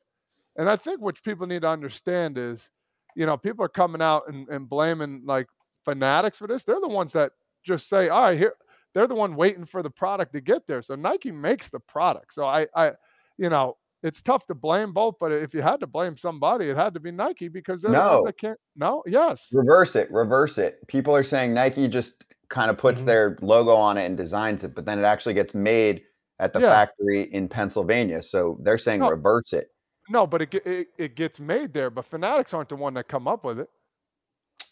And 0.57 0.69
I 0.69 0.77
think 0.77 1.01
what 1.01 1.23
people 1.23 1.47
need 1.47 1.63
to 1.63 1.69
understand 1.69 2.37
is, 2.37 2.69
you 3.17 3.25
know, 3.25 3.39
people 3.39 3.65
are 3.65 3.69
coming 3.71 4.03
out 4.03 4.25
and, 4.29 4.47
and 4.51 4.69
blaming 4.69 5.23
like 5.25 5.47
fanatics 5.87 6.37
for 6.37 6.49
this. 6.49 6.65
They're 6.65 6.81
the 6.81 6.89
ones 6.89 7.15
that 7.15 7.33
just 7.65 7.89
say, 7.89 8.11
"All 8.11 8.25
right, 8.25 8.39
here." 8.39 8.55
they're 8.93 9.07
the 9.07 9.15
one 9.15 9.37
waiting 9.37 9.65
for 9.65 9.85
the 9.85 9.91
product 9.91 10.33
to 10.33 10.41
get 10.41 10.67
there. 10.67 10.83
So 10.83 10.97
Nike 10.97 11.31
makes 11.31 11.71
the 11.71 11.79
product. 11.79 12.35
So 12.35 12.45
I, 12.45 12.67
I, 12.75 12.93
you 13.39 13.49
know, 13.49 13.77
it's 14.03 14.23
tough 14.23 14.47
to 14.47 14.55
blame 14.55 14.93
both, 14.93 15.17
but 15.21 15.33
if 15.33 15.55
you 15.55 15.63
had 15.63 15.81
to 15.81 15.87
blame 15.87 16.17
somebody, 16.17 16.69
it 16.71 16.77
had 16.77 16.95
to 16.95 17.01
be 17.01 17.11
Nike 17.11 17.49
because 17.49 17.83
they're 17.83 17.91
the 17.93 17.99
No. 17.99 18.13
ones 18.15 18.27
that 18.27 18.39
can't. 18.39 18.59
No, 18.77 19.03
yes, 19.07 19.47
Reverse 19.53 19.97
it, 19.97 20.11
reverse 20.11 20.59
it. 20.59 20.87
People 20.89 21.15
are 21.15 21.23
saying 21.23 21.53
Nike 21.55 21.89
just 21.89 22.25
kind 22.49 22.71
of 22.71 22.79
puts 22.79 23.03
Mhm. 23.03 23.07
their 23.07 23.39
logo 23.43 23.75
on 23.75 23.97
it 23.99 24.07
and 24.07 24.17
designs 24.17 24.65
it, 24.65 24.75
but 24.75 24.85
then 24.85 24.99
it 24.99 25.05
actually 25.05 25.35
gets 25.35 25.55
made 25.55 26.03
at 26.39 26.53
the 26.53 26.61
Yeah. 26.61 26.71
factory 26.71 27.23
in 27.33 27.49
Pennsylvania. 27.49 28.23
So 28.23 28.59
they're 28.63 28.79
saying 28.79 29.01
No. 29.01 29.11
reverse 29.11 29.53
it. 29.53 29.69
no, 30.09 30.27
but 30.27 30.43
it, 30.43 30.55
it 30.67 30.89
it 30.99 31.15
gets 31.15 31.39
made 31.39 31.73
there. 31.73 31.89
But 31.91 32.05
Fanatics 32.05 32.53
aren't 32.53 32.69
the 32.71 32.77
one 32.77 32.95
that 32.95 33.07
come 33.07 33.29
up 33.29 33.45
with 33.45 33.61
it. 33.61 33.69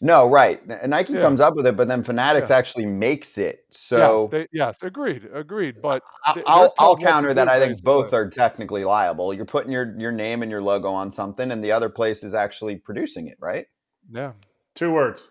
No, 0.01 0.29
right. 0.29 0.61
N- 0.69 0.89
Nike 0.91 1.13
Yeah. 1.13 1.21
comes 1.21 1.41
up 1.41 1.55
with 1.55 1.67
it, 1.67 1.75
but 1.75 1.87
then 1.87 2.03
Fanatics 2.03 2.49
Yeah. 2.49 2.57
actually 2.57 2.85
makes 2.85 3.37
it. 3.37 3.65
So 3.71 4.21
yes, 4.21 4.31
they, 4.31 4.47
yes, 4.57 4.77
agreed, 4.81 5.27
agreed. 5.33 5.81
But 5.81 6.01
I- 6.25 6.33
they- 6.33 6.41
they're 6.41 6.43
I'll, 6.47 6.61
I'll 6.61 6.69
told 6.71 6.99
what 6.99 7.05
to 7.05 7.11
counter 7.11 7.33
that. 7.33 7.45
do, 7.45 7.49
I 7.51 7.59
think 7.59 7.71
basically. 7.73 7.85
both 7.85 8.13
are 8.13 8.29
technically 8.29 8.83
liable. 8.85 9.33
You're 9.33 9.45
putting 9.45 9.71
your 9.71 9.93
your 9.97 10.11
name 10.13 10.41
and 10.41 10.49
your 10.51 10.61
logo 10.61 10.89
on 10.89 11.11
something, 11.11 11.51
and 11.51 11.63
the 11.63 11.71
other 11.71 11.89
place 11.89 12.23
is 12.23 12.33
actually 12.33 12.77
producing 12.77 13.27
it, 13.27 13.37
right? 13.41 13.65
Yeah, 14.11 14.31
Two 14.75 14.91
words. 14.91 15.21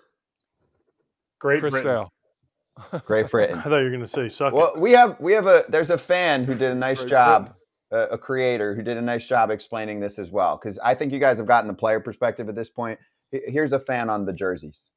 Great 1.38 1.61
Chris 1.61 1.71
Britain. 1.73 2.07
Sale. 2.92 3.01
Great 3.07 3.29
Britain. 3.31 3.59
I 3.59 3.62
thought 3.62 3.79
you 3.79 3.85
were 3.85 3.90
going 3.90 4.03
to 4.03 4.09
say 4.09 4.29
suck 4.29 4.53
Well, 4.53 4.75
we 4.77 4.92
have 4.92 5.18
we 5.21 5.33
have 5.33 5.47
a 5.47 5.64
there's 5.68 5.90
a 5.90 5.99
fan 5.99 6.44
who 6.44 6.55
did 6.55 6.71
a 6.71 6.75
nice 6.75 6.99
Great 7.01 7.11
job, 7.11 7.55
a, 7.90 8.01
a 8.09 8.18
creator 8.18 8.75
who 8.75 8.83
did 8.83 8.97
a 8.97 9.03
nice 9.03 9.27
job 9.27 9.51
explaining 9.51 10.01
this 10.01 10.18
as 10.18 10.31
well. 10.31 10.57
Because 10.57 10.79
I 10.81 10.94
think 10.94 11.12
you 11.12 11.18
guys 11.18 11.38
have 11.38 11.47
gotten 11.47 11.68
the 11.68 11.75
player 11.75 12.01
perspective 12.01 12.49
at 12.49 12.55
this 12.55 12.68
point. 12.68 12.99
Here's 13.33 13.73
a 13.73 13.81
fan 13.81 14.11
on 14.11 14.25
the 14.25 14.33
jerseys. 14.33 14.91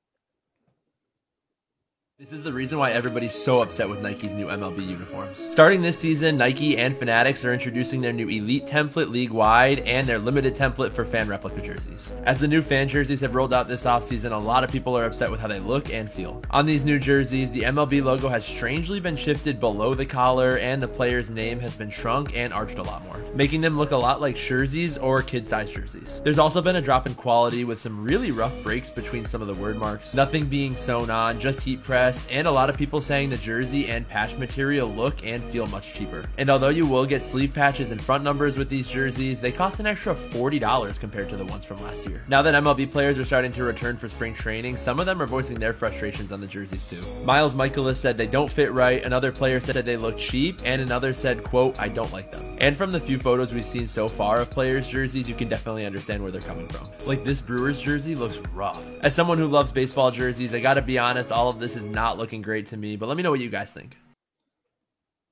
This 2.21 2.33
is 2.33 2.43
the 2.43 2.53
reason 2.53 2.77
why 2.77 2.91
everybody's 2.91 3.33
so 3.33 3.63
upset 3.63 3.89
with 3.89 4.03
Nike's 4.03 4.35
new 4.35 4.45
MLB 4.45 4.87
uniforms. 4.87 5.43
Starting 5.51 5.81
this 5.81 5.97
season, 5.97 6.37
Nike 6.37 6.77
and 6.77 6.95
Fanatics 6.95 7.43
are 7.43 7.51
introducing 7.51 7.99
their 7.99 8.13
new 8.13 8.29
Elite 8.29 8.67
template 8.67 9.09
league 9.09 9.31
wide 9.31 9.79
and 9.79 10.05
their 10.05 10.19
limited 10.19 10.53
template 10.53 10.91
for 10.91 11.03
fan 11.03 11.27
replica 11.27 11.59
jerseys. 11.63 12.11
As 12.25 12.39
the 12.39 12.47
new 12.47 12.61
fan 12.61 12.87
jerseys 12.87 13.21
have 13.21 13.33
rolled 13.33 13.55
out 13.55 13.67
this 13.67 13.85
offseason, 13.85 14.33
a 14.33 14.35
lot 14.35 14.63
of 14.63 14.71
people 14.71 14.95
are 14.95 15.05
upset 15.05 15.31
with 15.31 15.39
how 15.39 15.47
they 15.47 15.59
look 15.59 15.91
and 15.91 16.11
feel. 16.11 16.43
On 16.51 16.67
these 16.67 16.85
new 16.85 16.99
jerseys, 16.99 17.51
the 17.51 17.63
MLB 17.63 18.03
logo 18.03 18.29
has 18.29 18.45
strangely 18.45 18.99
been 18.99 19.15
shifted 19.15 19.59
below 19.59 19.95
the 19.95 20.05
collar 20.05 20.59
and 20.59 20.79
the 20.79 20.87
player's 20.87 21.31
name 21.31 21.59
has 21.59 21.75
been 21.75 21.89
shrunk 21.89 22.37
and 22.37 22.53
arched 22.53 22.77
a 22.77 22.83
lot 22.83 23.03
more, 23.05 23.17
making 23.33 23.61
them 23.61 23.79
look 23.79 23.89
a 23.89 23.97
lot 23.97 24.21
like 24.21 24.35
jerseys 24.35 24.95
or 24.95 25.23
kid-sized 25.23 25.73
jerseys. 25.73 26.21
There's 26.23 26.37
also 26.37 26.61
been 26.61 26.75
a 26.75 26.83
drop 26.83 27.07
in 27.07 27.15
quality 27.15 27.63
with 27.63 27.79
some 27.79 28.03
really 28.03 28.29
rough 28.29 28.61
breaks 28.61 28.91
between 28.91 29.25
some 29.25 29.41
of 29.41 29.47
the 29.47 29.59
word 29.59 29.79
marks, 29.79 30.13
nothing 30.13 30.45
being 30.45 30.77
sewn 30.77 31.09
on, 31.09 31.39
just 31.39 31.61
heat 31.61 31.81
and 32.29 32.47
a 32.47 32.51
lot 32.51 32.69
of 32.69 32.77
people 32.77 33.01
saying 33.01 33.29
the 33.29 33.37
jersey 33.37 33.87
and 33.87 34.07
patch 34.07 34.37
material 34.37 34.87
look 34.87 35.25
and 35.25 35.43
feel 35.45 35.67
much 35.67 35.93
cheaper. 35.93 36.25
And 36.37 36.49
although 36.49 36.69
you 36.69 36.85
will 36.85 37.05
get 37.05 37.23
sleeve 37.23 37.53
patches 37.53 37.91
and 37.91 38.01
front 38.01 38.23
numbers 38.23 38.57
with 38.57 38.69
these 38.69 38.87
jerseys, 38.87 39.41
they 39.41 39.51
cost 39.51 39.79
an 39.79 39.87
extra 39.87 40.15
$40 40.15 40.99
compared 40.99 41.29
to 41.29 41.37
the 41.37 41.45
ones 41.45 41.65
from 41.65 41.77
last 41.77 42.07
year. 42.07 42.23
Now 42.27 42.41
that 42.41 42.53
MLB 42.53 42.91
players 42.91 43.17
are 43.19 43.25
starting 43.25 43.51
to 43.53 43.63
return 43.63 43.97
for 43.97 44.09
spring 44.09 44.33
training, 44.33 44.77
some 44.77 44.99
of 44.99 45.05
them 45.05 45.21
are 45.21 45.27
voicing 45.27 45.59
their 45.59 45.73
frustrations 45.73 46.31
on 46.31 46.41
the 46.41 46.47
jerseys 46.47 46.89
too. 46.89 47.01
Miles 47.23 47.55
Mikolas 47.55 47.97
said 47.97 48.17
they 48.17 48.27
don't 48.27 48.51
fit 48.51 48.71
right, 48.73 49.03
another 49.03 49.31
player 49.31 49.59
said 49.59 49.75
that 49.75 49.85
they 49.85 49.97
look 49.97 50.17
cheap, 50.17 50.59
and 50.65 50.81
another 50.81 51.13
said, 51.13 51.43
quote, 51.43 51.79
I 51.79 51.87
don't 51.87 52.11
like 52.11 52.31
them. 52.31 52.57
And 52.59 52.75
from 52.75 52.91
the 52.91 52.99
few 52.99 53.19
photos 53.19 53.53
we've 53.53 53.65
seen 53.65 53.87
so 53.87 54.07
far 54.07 54.39
of 54.39 54.51
players' 54.51 54.87
jerseys, 54.87 55.29
you 55.29 55.35
can 55.35 55.47
definitely 55.47 55.85
understand 55.85 56.21
where 56.21 56.31
they're 56.31 56.41
coming 56.41 56.67
from. 56.67 56.87
Like 57.05 57.23
this 57.23 57.41
Brewers 57.41 57.81
jersey 57.81 58.15
looks 58.15 58.37
rough. 58.53 58.81
As 59.01 59.15
someone 59.15 59.37
who 59.37 59.47
loves 59.47 59.71
baseball 59.71 60.11
jerseys, 60.11 60.53
I 60.53 60.59
gotta 60.59 60.81
be 60.81 60.99
honest, 60.99 61.31
all 61.31 61.49
of 61.49 61.59
this 61.59 61.75
is 61.75 61.85
not 61.85 62.00
looking 62.09 62.41
great 62.41 62.67
to 62.67 62.77
me, 62.77 62.95
but 62.95 63.07
let 63.07 63.17
me 63.17 63.23
know 63.23 63.31
what 63.31 63.39
you 63.39 63.49
guys 63.49 63.71
think. 63.71 63.97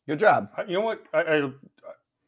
Good 0.07 0.19
job. 0.19 0.49
Uh, 0.57 0.63
you 0.67 0.73
know 0.73 0.81
what? 0.81 1.03
I, 1.13 1.19
I 1.19 1.51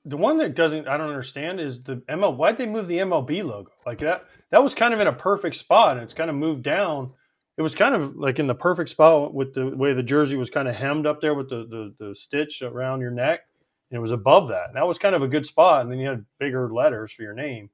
the 0.06 0.18
one 0.18 0.38
that 0.38 0.56
doesn't 0.56 0.88
I 0.88 0.98
don't 0.98 1.10
understand 1.10 1.60
is 1.60 1.84
the 1.84 1.98
ML. 2.10 2.36
Why'd 2.36 2.58
they 2.58 2.66
move 2.66 2.88
the 2.88 3.00
MLB 3.00 3.44
logo 3.44 3.72
like 3.86 4.00
that? 4.00 4.26
That 4.52 4.64
was 4.64 4.74
kind 4.74 4.94
of 4.94 5.00
in 5.00 5.08
a 5.08 5.14
perfect 5.14 5.56
spot, 5.56 5.98
and 5.98 6.04
it's 6.04 6.14
kind 6.14 6.30
of 6.30 6.36
moved 6.36 6.64
down. 6.64 7.12
It 7.58 7.62
was 7.62 7.76
kind 7.76 7.96
of 7.96 8.16
like 8.16 8.40
in 8.40 8.48
the 8.48 8.56
perfect 8.56 8.90
spot 8.90 9.34
with 9.34 9.54
the 9.54 9.68
way 9.68 9.94
the 9.94 10.04
jersey 10.04 10.36
was 10.36 10.50
kind 10.50 10.68
of 10.68 10.76
hemmed 10.76 11.06
up 11.06 11.22
there 11.22 11.34
with 11.34 11.50
the 11.50 11.94
the, 12.00 12.06
the 12.06 12.16
stitch 12.16 12.62
around 12.62 13.02
your 13.02 13.12
neck, 13.12 13.42
and 13.90 13.98
it 13.98 14.02
was 14.02 14.12
above 14.12 14.50
that. 14.50 14.68
And 14.68 14.76
that 14.76 14.88
was 14.88 14.98
kind 14.98 15.16
of 15.16 15.22
a 15.22 15.28
good 15.28 15.46
spot, 15.46 15.82
and 15.82 15.92
then 15.92 16.00
you 16.00 16.10
had 16.10 16.26
bigger 16.40 16.72
letters 16.74 17.12
for 17.12 17.22
your 17.22 17.34
name. 17.34 17.70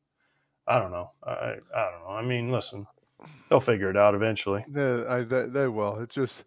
I 0.68 0.80
don't 0.80 0.92
know. 0.92 1.12
I 1.24 1.32
I 1.76 1.92
don't 1.92 2.04
know. 2.04 2.12
I 2.12 2.22
mean, 2.24 2.52
listen, 2.52 2.88
they'll 3.50 3.60
figure 3.60 3.90
it 3.90 3.98
out 3.98 4.16
eventually. 4.16 4.66
Yeah, 4.74 5.04
I, 5.08 5.22
they, 5.24 5.46
they 5.46 5.68
will. 5.68 6.00
It's 6.00 6.16
just 6.16 6.44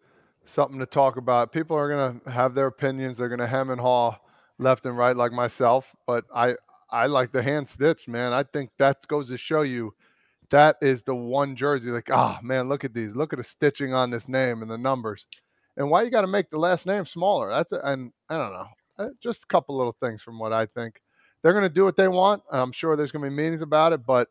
something 0.50 0.78
to 0.78 0.86
talk 0.86 1.16
about. 1.16 1.52
People 1.52 1.76
are 1.76 1.88
going 1.88 2.20
to 2.20 2.30
have 2.30 2.54
their 2.54 2.66
opinions. 2.66 3.18
They're 3.18 3.28
going 3.28 3.40
to 3.40 3.46
hem 3.46 3.70
and 3.70 3.80
haw 3.80 4.16
left 4.58 4.86
and 4.86 4.96
right, 4.96 5.16
like 5.16 5.32
myself. 5.32 5.94
But 6.06 6.24
I, 6.34 6.56
I 6.90 7.06
like 7.06 7.32
the 7.32 7.42
hand 7.42 7.68
stitch, 7.68 8.08
man. 8.08 8.32
I 8.32 8.42
think 8.42 8.70
that 8.78 9.06
goes 9.08 9.28
to 9.28 9.38
show 9.38 9.62
you 9.62 9.94
that 10.50 10.76
is 10.82 11.02
the 11.02 11.14
one 11.14 11.56
jersey. 11.56 11.90
Like, 11.90 12.10
ah, 12.12 12.38
man, 12.42 12.68
look 12.68 12.84
at 12.84 12.92
these. 12.92 13.14
Look 13.14 13.32
at 13.32 13.38
the 13.38 13.44
stitching 13.44 13.94
on 13.94 14.10
this 14.10 14.28
name 14.28 14.62
and 14.62 14.70
the 14.70 14.78
numbers. 14.78 15.26
And 15.76 15.88
why 15.90 16.02
you 16.02 16.10
got 16.10 16.22
to 16.22 16.26
make 16.26 16.50
the 16.50 16.58
last 16.58 16.86
name 16.86 17.06
smaller? 17.06 17.50
That's 17.50 17.72
a, 17.72 17.80
and 17.84 18.12
I 18.28 18.36
don't 18.36 18.52
know. 18.52 18.66
Uh, 18.98 19.08
Just 19.20 19.44
a 19.44 19.46
couple 19.46 19.76
little 19.76 19.96
things 20.00 20.20
from 20.20 20.38
what 20.38 20.52
I 20.52 20.66
think. 20.66 21.00
They're 21.42 21.52
going 21.52 21.64
to 21.64 21.68
do 21.70 21.84
what 21.84 21.96
they 21.96 22.08
want. 22.08 22.42
I'm 22.50 22.72
sure 22.72 22.96
there's 22.96 23.12
going 23.12 23.24
to 23.24 23.30
be 23.30 23.34
meetings 23.34 23.62
about 23.62 23.92
it, 23.92 24.04
but 24.04 24.28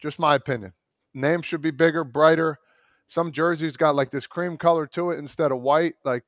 just 0.00 0.18
my 0.18 0.34
opinion. 0.34 0.72
Name 1.14 1.42
should 1.42 1.62
be 1.62 1.70
bigger, 1.70 2.02
brighter. 2.02 2.58
Some 3.08 3.32
jerseys 3.32 3.76
got 3.76 3.96
like 3.96 4.10
this 4.10 4.26
cream 4.26 4.56
color 4.56 4.86
to 4.88 5.10
it 5.10 5.18
instead 5.18 5.50
of 5.50 5.60
white. 5.60 5.94
Like 6.04 6.24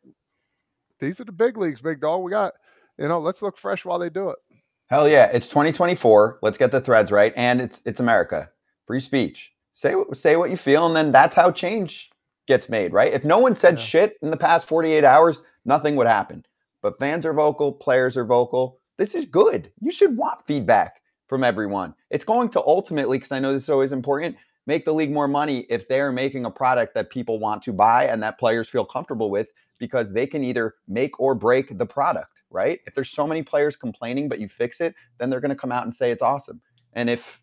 these 0.98 1.20
are 1.20 1.24
the 1.24 1.32
big 1.32 1.56
leagues, 1.56 1.80
big 1.80 2.00
dog. 2.00 2.22
We 2.22 2.30
got, 2.30 2.54
you 2.98 3.08
know, 3.08 3.20
let's 3.20 3.42
look 3.42 3.58
fresh 3.58 3.84
while 3.84 3.98
they 3.98 4.10
do 4.10 4.30
it. 4.30 4.38
Hell 4.86 5.08
yeah, 5.08 5.26
it's 5.26 5.48
2024. 5.48 6.40
Let's 6.42 6.58
get 6.58 6.72
the 6.72 6.80
threads 6.80 7.12
right, 7.12 7.32
and 7.36 7.60
it's 7.60 7.82
it's 7.84 8.00
America. 8.00 8.50
Free 8.86 9.00
speech. 9.00 9.52
Say 9.72 9.94
say 10.12 10.36
what 10.36 10.50
you 10.50 10.56
feel, 10.56 10.86
and 10.86 10.96
then 10.96 11.12
that's 11.12 11.36
how 11.36 11.52
change 11.52 12.10
gets 12.46 12.68
made, 12.68 12.92
right? 12.92 13.12
If 13.12 13.24
no 13.24 13.38
one 13.38 13.54
said 13.54 13.78
yeah. 13.78 13.84
shit 13.84 14.18
in 14.22 14.30
the 14.30 14.36
past 14.36 14.66
48 14.66 15.04
hours, 15.04 15.42
nothing 15.64 15.94
would 15.96 16.08
happen. 16.08 16.44
But 16.82 16.98
fans 16.98 17.24
are 17.24 17.32
vocal, 17.32 17.72
players 17.72 18.16
are 18.16 18.24
vocal. 18.24 18.80
This 18.98 19.14
is 19.14 19.26
good. 19.26 19.70
You 19.80 19.92
should 19.92 20.16
want 20.16 20.46
feedback 20.46 21.00
from 21.28 21.44
everyone. 21.44 21.94
It's 22.10 22.24
going 22.24 22.48
to 22.50 22.60
ultimately, 22.66 23.18
because 23.18 23.32
I 23.32 23.38
know 23.38 23.52
this 23.52 23.64
is 23.64 23.70
always 23.70 23.92
important, 23.92 24.36
make 24.66 24.84
the 24.84 24.94
league 24.94 25.12
more 25.12 25.28
money 25.28 25.66
if 25.68 25.88
they're 25.88 26.12
making 26.12 26.44
a 26.44 26.50
product 26.50 26.94
that 26.94 27.10
people 27.10 27.38
want 27.38 27.62
to 27.62 27.72
buy 27.72 28.06
and 28.06 28.22
that 28.22 28.38
players 28.38 28.68
feel 28.68 28.84
comfortable 28.84 29.30
with 29.30 29.48
because 29.78 30.12
they 30.12 30.26
can 30.26 30.44
either 30.44 30.74
make 30.86 31.18
or 31.18 31.34
break 31.34 31.76
the 31.78 31.86
product, 31.86 32.42
right? 32.50 32.80
If 32.86 32.94
there's 32.94 33.10
so 33.10 33.26
many 33.26 33.42
players 33.42 33.76
complaining, 33.76 34.28
but 34.28 34.38
you 34.38 34.48
fix 34.48 34.80
it, 34.80 34.94
then 35.18 35.30
they're 35.30 35.40
going 35.40 35.50
to 35.50 35.56
come 35.56 35.72
out 35.72 35.84
and 35.84 35.94
say 35.94 36.10
it's 36.10 36.22
awesome. 36.22 36.60
And 36.92 37.08
if 37.08 37.40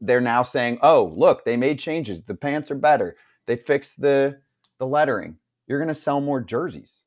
they're 0.00 0.20
now 0.20 0.42
saying, 0.42 0.78
oh, 0.82 1.12
look, 1.16 1.44
they 1.44 1.56
made 1.56 1.78
changes, 1.78 2.22
the 2.22 2.34
pants 2.34 2.70
are 2.70 2.76
better, 2.76 3.16
they 3.46 3.56
fixed 3.56 4.00
the 4.00 4.40
the 4.78 4.86
lettering, 4.86 5.38
you're 5.66 5.78
going 5.78 5.88
to 5.88 5.94
sell 5.94 6.20
more 6.20 6.40
jerseys. 6.40 7.04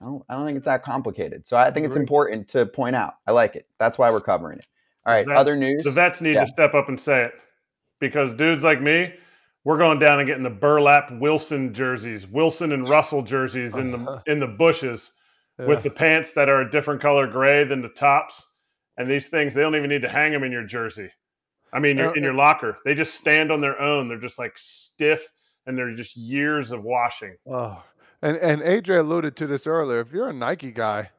I 0.00 0.06
don't, 0.06 0.22
I 0.30 0.34
don't 0.34 0.46
think 0.46 0.56
it's 0.56 0.64
that 0.64 0.82
complicated. 0.82 1.46
So 1.46 1.58
I 1.58 1.70
think 1.70 1.84
it's 1.84 1.96
important 1.96 2.48
to 2.48 2.64
point 2.64 2.96
out. 2.96 3.16
I 3.26 3.32
like 3.32 3.54
it. 3.54 3.66
That's 3.78 3.98
why 3.98 4.10
we're 4.10 4.22
covering 4.22 4.58
it. 4.58 4.66
All 5.04 5.14
right. 5.14 5.26
That, 5.26 5.36
other 5.36 5.56
news. 5.56 5.84
The 5.84 5.90
vets 5.90 6.22
need 6.22 6.36
yeah. 6.36 6.40
to 6.40 6.46
step 6.46 6.72
up 6.72 6.88
and 6.88 6.98
say 6.98 7.24
it 7.24 7.32
because 8.00 8.32
dudes 8.32 8.64
like 8.64 8.80
me, 8.80 9.14
we're 9.64 9.78
going 9.78 9.98
down 9.98 10.20
and 10.20 10.26
getting 10.26 10.42
the 10.42 10.50
burlap 10.50 11.10
Wilson 11.12 11.72
jerseys, 11.72 12.26
Wilson 12.26 12.72
and 12.72 12.86
Russell 12.88 13.22
jerseys 13.22 13.76
in 13.76 13.90
the 13.90 13.98
uh-huh. 13.98 14.20
in 14.26 14.38
the 14.38 14.46
bushes 14.46 15.12
yeah. 15.58 15.66
with 15.66 15.82
the 15.82 15.90
pants 15.90 16.32
that 16.34 16.48
are 16.48 16.62
a 16.62 16.70
different 16.70 17.00
color 17.00 17.26
gray 17.26 17.64
than 17.64 17.80
the 17.80 17.88
tops. 17.88 18.52
And 18.96 19.10
these 19.10 19.28
things, 19.28 19.54
they 19.54 19.62
don't 19.62 19.74
even 19.74 19.90
need 19.90 20.02
to 20.02 20.08
hang 20.08 20.32
them 20.32 20.44
in 20.44 20.52
your 20.52 20.64
jersey. 20.64 21.10
I 21.72 21.80
mean, 21.80 21.98
in 21.98 22.22
your 22.22 22.34
locker. 22.34 22.78
They 22.84 22.94
just 22.94 23.14
stand 23.14 23.50
on 23.50 23.60
their 23.60 23.80
own. 23.80 24.08
They're 24.08 24.20
just 24.20 24.38
like 24.38 24.52
stiff 24.56 25.26
and 25.66 25.76
they're 25.76 25.94
just 25.94 26.16
years 26.16 26.72
of 26.72 26.82
washing. 26.82 27.36
Oh, 27.50 27.82
and 28.22 28.36
and 28.38 28.62
AJ 28.62 29.00
alluded 29.00 29.36
to 29.36 29.46
this 29.46 29.66
earlier. 29.66 30.00
If 30.00 30.12
you're 30.12 30.28
a 30.28 30.32
Nike 30.32 30.70
guy, 30.70 31.10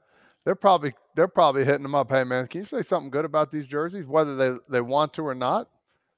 they're 0.43 0.55
probably 0.55 0.93
they're 1.15 1.27
probably 1.27 1.65
hitting 1.65 1.83
them 1.83 1.95
up. 1.95 2.09
Hey 2.09 2.23
man, 2.23 2.47
can 2.47 2.61
you 2.61 2.65
say 2.65 2.83
something 2.83 3.09
good 3.09 3.25
about 3.25 3.51
these 3.51 3.67
jerseys, 3.67 4.05
whether 4.05 4.35
they 4.35 4.57
they 4.69 4.81
want 4.81 5.13
to 5.15 5.23
or 5.23 5.35
not? 5.35 5.69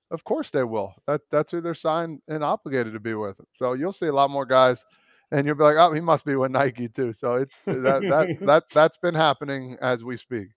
Of 0.09 0.23
course 0.23 0.49
they 0.49 0.63
will. 0.63 0.93
That 1.05 1.21
that's 1.31 1.51
who 1.51 1.61
they're 1.61 1.73
signed 1.73 2.21
and 2.27 2.43
obligated 2.43 2.93
to 2.93 2.99
be 2.99 3.13
with. 3.13 3.39
So 3.55 3.73
you'll 3.73 3.93
see 3.93 4.07
a 4.07 4.13
lot 4.13 4.29
more 4.29 4.45
guys, 4.45 4.85
and 5.31 5.45
you'll 5.45 5.55
be 5.55 5.63
like, 5.63 5.75
oh, 5.77 5.91
he 5.93 5.99
must 5.99 6.25
be 6.25 6.35
with 6.35 6.51
Nike 6.51 6.87
too. 6.87 7.13
So 7.13 7.35
it's 7.35 7.53
that 7.65 8.01
that 8.09 8.37
that 8.45 8.63
that's 8.73 8.97
been 8.97 9.15
happening 9.15 9.77
as 9.81 10.03
we 10.03 10.15
speak. 10.15 10.47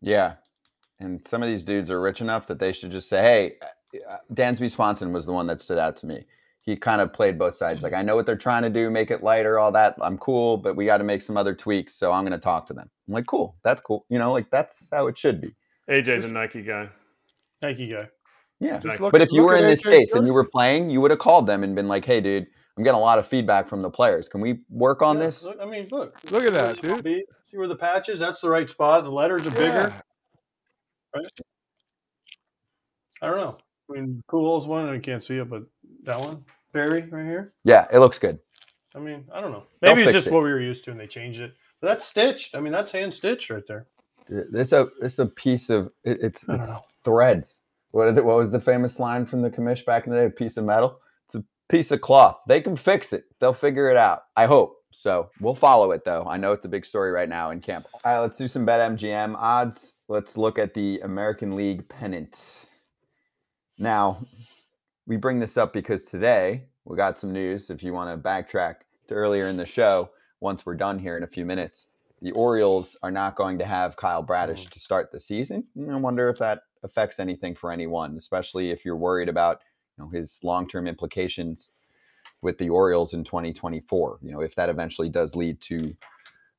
Yeah, 0.00 0.34
and 1.00 1.26
some 1.26 1.42
of 1.42 1.48
these 1.48 1.64
dudes 1.64 1.90
are 1.90 2.00
rich 2.00 2.20
enough 2.20 2.46
that 2.46 2.58
they 2.58 2.72
should 2.72 2.90
just 2.90 3.08
say, 3.08 3.22
hey, 3.22 4.00
uh, 4.08 4.18
Dansby 4.32 4.70
Swanson 4.70 5.12
was 5.12 5.26
the 5.26 5.32
one 5.32 5.46
that 5.48 5.60
stood 5.60 5.78
out 5.78 5.96
to 5.98 6.06
me. 6.06 6.24
He 6.60 6.76
kind 6.76 7.00
of 7.00 7.12
played 7.12 7.38
both 7.38 7.56
sides. 7.56 7.82
Like 7.82 7.92
I 7.92 8.02
know 8.02 8.14
what 8.14 8.26
they're 8.26 8.36
trying 8.36 8.62
to 8.62 8.70
do, 8.70 8.90
make 8.90 9.10
it 9.10 9.22
lighter, 9.22 9.58
all 9.58 9.72
that. 9.72 9.96
I'm 10.00 10.16
cool, 10.18 10.56
but 10.56 10.76
we 10.76 10.86
got 10.86 10.98
to 10.98 11.04
make 11.04 11.20
some 11.20 11.36
other 11.36 11.54
tweaks. 11.54 11.94
So 11.96 12.10
I'm 12.12 12.22
going 12.22 12.32
to 12.32 12.38
talk 12.38 12.66
to 12.68 12.74
them. 12.74 12.88
I'm 13.08 13.14
like, 13.14 13.26
cool, 13.26 13.56
that's 13.64 13.82
cool. 13.82 14.06
You 14.08 14.18
know, 14.18 14.32
like 14.32 14.50
that's 14.50 14.88
how 14.92 15.08
it 15.08 15.18
should 15.18 15.40
be. 15.40 15.54
AJ's 15.90 16.24
a 16.24 16.28
Nike 16.28 16.62
guy. 16.62 16.88
Nike 17.60 17.88
guy. 17.88 18.08
Yeah. 18.60 18.80
Look, 18.82 19.12
but 19.12 19.20
if 19.20 19.32
you 19.32 19.42
were 19.42 19.56
in 19.56 19.66
this 19.66 19.82
case 19.82 20.12
and 20.14 20.26
you 20.26 20.32
were 20.32 20.44
playing, 20.44 20.90
you 20.90 21.00
would 21.00 21.10
have 21.10 21.20
called 21.20 21.46
them 21.46 21.64
and 21.64 21.74
been 21.74 21.88
like, 21.88 22.04
"Hey, 22.04 22.20
dude, 22.20 22.46
I'm 22.76 22.84
getting 22.84 22.98
a 22.98 23.02
lot 23.02 23.18
of 23.18 23.26
feedback 23.26 23.68
from 23.68 23.82
the 23.82 23.90
players. 23.90 24.28
Can 24.28 24.40
we 24.40 24.60
work 24.70 25.02
on 25.02 25.16
yeah, 25.16 25.26
this?" 25.26 25.42
Look, 25.42 25.58
I 25.60 25.66
mean, 25.66 25.88
look, 25.90 26.18
look 26.30 26.44
at 26.44 26.52
that, 26.52 26.80
dude. 26.80 27.24
See 27.44 27.56
where 27.56 27.68
the 27.68 27.76
patch 27.76 28.08
is? 28.08 28.18
That's 28.18 28.40
the 28.40 28.48
right 28.48 28.70
spot. 28.70 29.04
The 29.04 29.10
letters 29.10 29.42
are 29.42 29.50
yeah. 29.50 29.54
bigger. 29.54 29.94
Right? 31.14 31.26
I 33.22 33.26
don't 33.26 33.36
know. 33.36 33.58
I 33.90 33.92
mean, 33.92 34.22
Pujols 34.30 34.66
one, 34.66 34.88
I 34.88 34.98
can't 34.98 35.24
see 35.24 35.38
it, 35.38 35.48
but 35.48 35.62
that 36.04 36.18
one, 36.18 36.44
Barry, 36.72 37.02
right 37.10 37.24
here. 37.24 37.52
Yeah, 37.64 37.86
it 37.92 37.98
looks 37.98 38.18
good. 38.18 38.38
I 38.94 38.98
mean, 38.98 39.24
I 39.32 39.40
don't 39.40 39.50
know. 39.50 39.64
Maybe 39.82 40.02
They'll 40.02 40.08
it's 40.08 40.16
just 40.16 40.26
it. 40.28 40.32
what 40.32 40.42
we 40.42 40.50
were 40.50 40.60
used 40.60 40.84
to, 40.84 40.90
and 40.90 41.00
they 41.00 41.06
changed 41.06 41.40
it. 41.40 41.52
But 41.80 41.88
that's 41.88 42.04
stitched. 42.04 42.54
I 42.54 42.60
mean, 42.60 42.72
that's 42.72 42.92
hand 42.92 43.14
stitched 43.14 43.50
right 43.50 43.62
there. 43.66 43.86
This 44.28 44.72
a 44.72 44.88
this 45.00 45.18
a 45.18 45.26
piece 45.26 45.68
of 45.68 45.90
it, 46.04 46.18
it's 46.22 46.46
it's 46.48 46.72
threads. 47.04 47.62
What, 47.94 48.12
the, 48.16 48.24
what 48.24 48.36
was 48.36 48.50
the 48.50 48.60
famous 48.60 48.98
line 48.98 49.24
from 49.24 49.40
the 49.40 49.50
commish 49.50 49.84
back 49.84 50.04
in 50.04 50.12
the 50.12 50.18
day? 50.18 50.26
A 50.26 50.30
piece 50.30 50.56
of 50.56 50.64
metal. 50.64 50.98
It's 51.26 51.36
a 51.36 51.44
piece 51.68 51.92
of 51.92 52.00
cloth. 52.00 52.42
They 52.48 52.60
can 52.60 52.74
fix 52.74 53.12
it. 53.12 53.26
They'll 53.38 53.52
figure 53.52 53.88
it 53.88 53.96
out. 53.96 54.22
I 54.34 54.46
hope. 54.46 54.78
So 54.90 55.30
we'll 55.40 55.54
follow 55.54 55.92
it 55.92 56.04
though. 56.04 56.24
I 56.28 56.36
know 56.36 56.50
it's 56.50 56.64
a 56.64 56.68
big 56.68 56.84
story 56.84 57.12
right 57.12 57.28
now 57.28 57.50
in 57.50 57.60
camp. 57.60 57.86
All 57.94 58.00
right, 58.04 58.18
let's 58.18 58.36
do 58.36 58.48
some 58.48 58.66
BetMGM 58.66 59.36
odds. 59.38 59.94
Let's 60.08 60.36
look 60.36 60.58
at 60.58 60.74
the 60.74 60.98
American 61.04 61.54
League 61.54 61.88
pennant. 61.88 62.66
Now, 63.78 64.26
we 65.06 65.16
bring 65.16 65.38
this 65.38 65.56
up 65.56 65.72
because 65.72 66.06
today 66.06 66.64
we 66.84 66.96
got 66.96 67.16
some 67.16 67.32
news. 67.32 67.70
If 67.70 67.84
you 67.84 67.92
want 67.92 68.10
to 68.10 68.28
backtrack 68.28 68.76
to 69.06 69.14
earlier 69.14 69.46
in 69.46 69.56
the 69.56 69.66
show, 69.66 70.10
once 70.40 70.66
we're 70.66 70.74
done 70.74 70.98
here 70.98 71.16
in 71.16 71.22
a 71.22 71.28
few 71.28 71.44
minutes, 71.44 71.86
the 72.22 72.32
Orioles 72.32 72.96
are 73.04 73.12
not 73.12 73.36
going 73.36 73.56
to 73.58 73.64
have 73.64 73.96
Kyle 73.96 74.22
Bradish 74.22 74.66
mm. 74.66 74.70
to 74.70 74.80
start 74.80 75.12
the 75.12 75.20
season. 75.20 75.64
I 75.88 75.94
wonder 75.96 76.28
if 76.28 76.38
that 76.38 76.62
affects 76.84 77.18
anything 77.18 77.54
for 77.54 77.72
anyone, 77.72 78.16
especially 78.16 78.70
if 78.70 78.84
you're 78.84 78.96
worried 78.96 79.28
about 79.28 79.62
you 79.96 80.04
know 80.04 80.10
his 80.10 80.40
long-term 80.44 80.86
implications 80.86 81.72
with 82.42 82.58
the 82.58 82.68
Orioles 82.68 83.14
in 83.14 83.24
2024. 83.24 84.18
You 84.22 84.32
know, 84.32 84.40
if 84.40 84.54
that 84.54 84.68
eventually 84.68 85.08
does 85.08 85.34
lead 85.34 85.60
to 85.62 85.96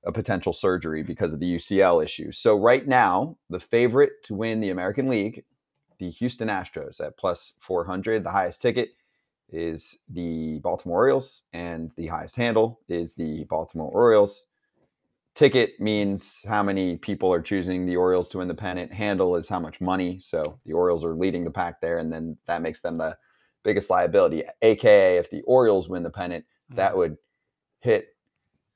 a 0.06 0.12
potential 0.12 0.54
surgery 0.54 1.04
because 1.04 1.34
of 1.34 1.40
the 1.40 1.56
UCL 1.56 2.04
issue. 2.04 2.32
So 2.32 2.60
right 2.60 2.88
now, 2.88 3.38
the 3.50 3.60
favorite 3.60 4.24
to 4.24 4.36
win 4.36 4.60
the 4.60 4.70
American 4.70 5.08
League, 5.08 5.44
the 5.98 6.10
Houston 6.10 6.48
Astros 6.48 7.00
at 7.00 7.18
plus 7.18 7.54
400. 7.60 8.24
The 8.24 8.32
highest 8.32 8.62
ticket 8.62 8.96
is 9.50 10.00
the 10.10 10.60
Baltimore 10.60 11.00
Orioles, 11.00 11.44
and 11.54 11.92
the 11.96 12.08
highest 12.08 12.36
handle 12.36 12.82
is 12.88 13.14
the 13.14 13.46
Baltimore 13.46 13.92
Orioles 13.92 14.48
ticket 15.36 15.80
means 15.80 16.44
how 16.48 16.64
many 16.64 16.98
people 16.98 17.32
are 17.32 17.42
choosing 17.42 17.86
the 17.86 17.98
Orioles 17.98 18.28
to 18.30 18.40
win 18.40 18.48
the 18.48 18.56
pennant. 18.56 18.92
Handle 18.92 19.36
is 19.36 19.48
how 19.48 19.60
much 19.60 19.82
money. 19.82 20.18
So 20.18 20.60
the 20.66 20.74
Orioles 20.74 21.06
are 21.06 21.14
leading 21.14 21.44
the 21.44 21.52
pack 21.52 21.82
there, 21.82 21.98
and 22.00 22.12
then 22.12 22.38
that 22.46 22.62
makes 22.62 22.82
them 22.82 22.98
the 22.98 23.18
biggest 23.64 23.90
liability. 23.90 24.44
AKA, 24.62 25.18
if 25.18 25.30
the 25.30 25.42
Orioles 25.44 25.90
win 25.90 26.04
the 26.04 26.10
pennant, 26.10 26.46
that 26.70 26.94
mm. 26.94 26.98
would 26.98 27.18
hit 27.82 28.16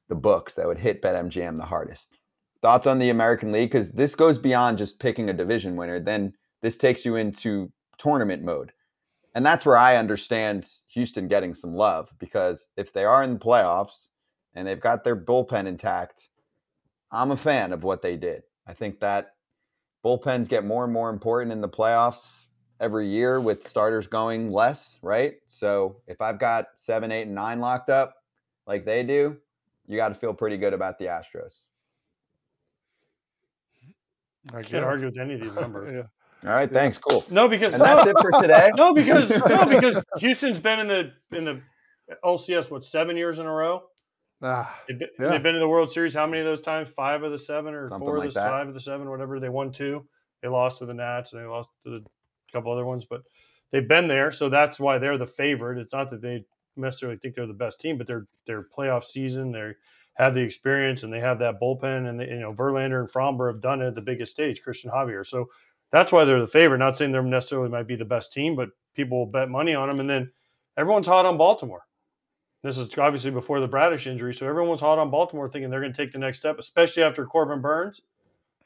the 0.09 0.15
books. 0.15 0.55
That 0.55 0.67
would 0.67 0.77
hit 0.77 1.01
BetMGM 1.01 1.57
the 1.57 1.65
hardest. 1.65 2.17
Thoughts 2.61 2.87
on 2.87 2.99
the 2.99 3.09
American 3.09 3.51
League? 3.51 3.71
Because 3.71 3.93
this 3.93 4.15
goes 4.15 4.37
beyond 4.37 4.77
just 4.77 4.99
picking 4.99 5.29
a 5.29 5.33
division 5.33 5.77
winner. 5.77 5.99
Then 5.99 6.33
this 6.61 6.75
takes 6.75 7.05
you 7.05 7.15
into 7.15 7.71
tournament 7.97 8.43
mode. 8.43 8.73
And 9.35 9.45
that's 9.45 9.65
where 9.65 9.77
I 9.77 9.95
understand 9.95 10.67
Houston 10.89 11.27
getting 11.27 11.53
some 11.53 11.73
love 11.73 12.09
because 12.19 12.69
if 12.75 12.91
they 12.91 13.05
are 13.05 13.23
in 13.23 13.35
the 13.35 13.39
playoffs 13.39 14.09
and 14.55 14.67
they've 14.67 14.79
got 14.79 15.03
their 15.03 15.15
bullpen 15.15 15.67
intact, 15.67 16.29
I'm 17.11 17.31
a 17.31 17.37
fan 17.37 17.73
of 17.73 17.83
what 17.83 18.01
they 18.01 18.15
did. 18.17 18.43
I 18.67 18.73
think 18.73 18.99
that 18.99 19.35
bullpens 20.05 20.47
get 20.47 20.63
more 20.65 20.83
and 20.83 20.93
more 20.93 21.09
important 21.09 21.51
in 21.51 21.61
the 21.61 21.69
playoffs 21.69 22.45
every 22.79 23.07
year 23.07 23.39
with 23.39 23.67
starters 23.67 24.07
going 24.07 24.51
less, 24.51 24.99
right? 25.01 25.35
So 25.47 25.97
if 26.07 26.21
I've 26.21 26.39
got 26.39 26.67
seven, 26.77 27.11
eight, 27.11 27.23
and 27.23 27.35
nine 27.35 27.59
locked 27.59 27.89
up 27.89 28.15
like 28.67 28.85
they 28.85 29.03
do, 29.03 29.37
you 29.87 29.97
got 29.97 30.09
to 30.09 30.15
feel 30.15 30.33
pretty 30.33 30.57
good 30.57 30.73
about 30.73 30.97
the 30.99 31.05
Astros. 31.05 31.61
I 34.53 34.61
can't 34.61 34.85
argue 34.85 35.07
with 35.07 35.17
any 35.17 35.33
of 35.33 35.41
these 35.41 35.55
numbers. 35.55 35.93
yeah. 35.93 36.49
All 36.49 36.55
right, 36.55 36.71
thanks. 36.71 36.97
Cool. 36.97 37.25
No, 37.29 37.49
because 37.49 37.73
and 37.73 37.83
that's 37.83 38.07
it 38.07 38.15
for 38.21 38.31
today. 38.41 38.71
No, 38.75 38.93
because 38.93 39.29
no, 39.29 39.65
because 39.65 40.01
Houston's 40.19 40.59
been 40.59 40.79
in 40.79 40.87
the 40.87 41.11
in 41.37 41.43
the 41.43 41.61
LCS 42.23 42.71
what 42.71 42.85
seven 42.85 43.17
years 43.17 43.39
in 43.39 43.45
a 43.45 43.51
row. 43.51 43.83
Ah, 44.41 44.79
they've, 44.87 44.99
been, 44.99 45.09
yeah. 45.19 45.29
they've, 45.29 45.43
been, 45.43 45.55
in 45.55 45.61
the 45.61 45.67
World 45.67 45.91
Series. 45.91 46.13
How 46.13 46.25
many 46.25 46.39
of 46.39 46.45
those 46.45 46.61
times? 46.61 46.89
Five 46.95 47.23
of 47.23 47.31
the 47.31 47.39
seven, 47.39 47.73
or 47.73 47.89
Something 47.89 48.05
four 48.05 48.17
of 48.17 48.23
the 48.23 48.39
that. 48.39 48.49
five 48.49 48.67
of 48.67 48.73
the 48.73 48.79
seven, 48.79 49.09
whatever. 49.09 49.39
They 49.39 49.49
won 49.49 49.71
two. 49.71 50.05
They 50.41 50.47
lost 50.47 50.77
to 50.77 50.85
the 50.85 50.93
Nats, 50.93 51.33
and 51.33 51.41
they 51.41 51.45
lost 51.45 51.69
to 51.85 51.95
a 51.95 52.01
couple 52.53 52.71
other 52.71 52.85
ones. 52.85 53.05
But 53.05 53.23
they've 53.71 53.87
been 53.87 54.07
there, 54.07 54.31
so 54.31 54.49
that's 54.49 54.79
why 54.79 54.97
they're 54.97 55.17
the 55.17 55.27
favorite. 55.27 55.77
It's 55.77 55.91
not 55.91 56.09
that 56.11 56.21
they 56.21 56.45
necessarily 56.77 57.17
think 57.17 57.35
they're 57.35 57.47
the 57.47 57.53
best 57.53 57.81
team, 57.81 57.97
but 57.97 58.07
they're 58.07 58.27
their 58.47 58.63
playoff 58.63 59.03
season. 59.03 59.51
They 59.51 59.73
have 60.13 60.33
the 60.33 60.41
experience, 60.41 61.03
and 61.03 61.11
they 61.11 61.19
have 61.19 61.39
that 61.39 61.59
bullpen. 61.61 62.09
And 62.09 62.19
they, 62.19 62.29
you 62.29 62.39
know, 62.39 62.53
Verlander 62.53 63.01
and 63.01 63.11
Framber 63.11 63.51
have 63.51 63.61
done 63.61 63.81
it 63.81 63.87
at 63.87 63.95
the 63.95 64.01
biggest 64.01 64.31
stage. 64.31 64.61
Cristian 64.65 64.93
Javier, 64.93 65.27
so 65.27 65.49
that's 65.91 66.13
why 66.13 66.23
they're 66.23 66.39
the 66.39 66.47
favorite. 66.47 66.77
Not 66.77 66.95
saying 66.95 67.11
they're 67.11 67.23
necessarily 67.23 67.69
might 67.69 67.87
be 67.87 67.97
the 67.97 68.05
best 68.05 68.31
team, 68.31 68.55
but 68.55 68.69
people 68.95 69.19
will 69.19 69.25
bet 69.25 69.49
money 69.49 69.75
on 69.75 69.89
them. 69.89 69.99
And 69.99 70.09
then 70.09 70.31
everyone's 70.77 71.07
hot 71.07 71.25
on 71.25 71.37
Baltimore. 71.37 71.81
This 72.61 72.77
is 72.77 72.89
obviously 72.97 73.31
before 73.31 73.61
the 73.61 73.67
Bradish 73.67 74.05
injury, 74.05 74.33
so 74.33 74.47
everyone 74.47 74.71
was 74.71 74.81
hot 74.81 74.99
on 74.99 75.09
Baltimore, 75.09 75.49
thinking 75.49 75.69
they're 75.69 75.79
going 75.79 75.93
to 75.93 75.97
take 75.97 76.11
the 76.11 76.19
next 76.19 76.39
step, 76.39 76.59
especially 76.59 77.03
after 77.03 77.25
Corbin 77.25 77.61
Burnes. 77.61 78.01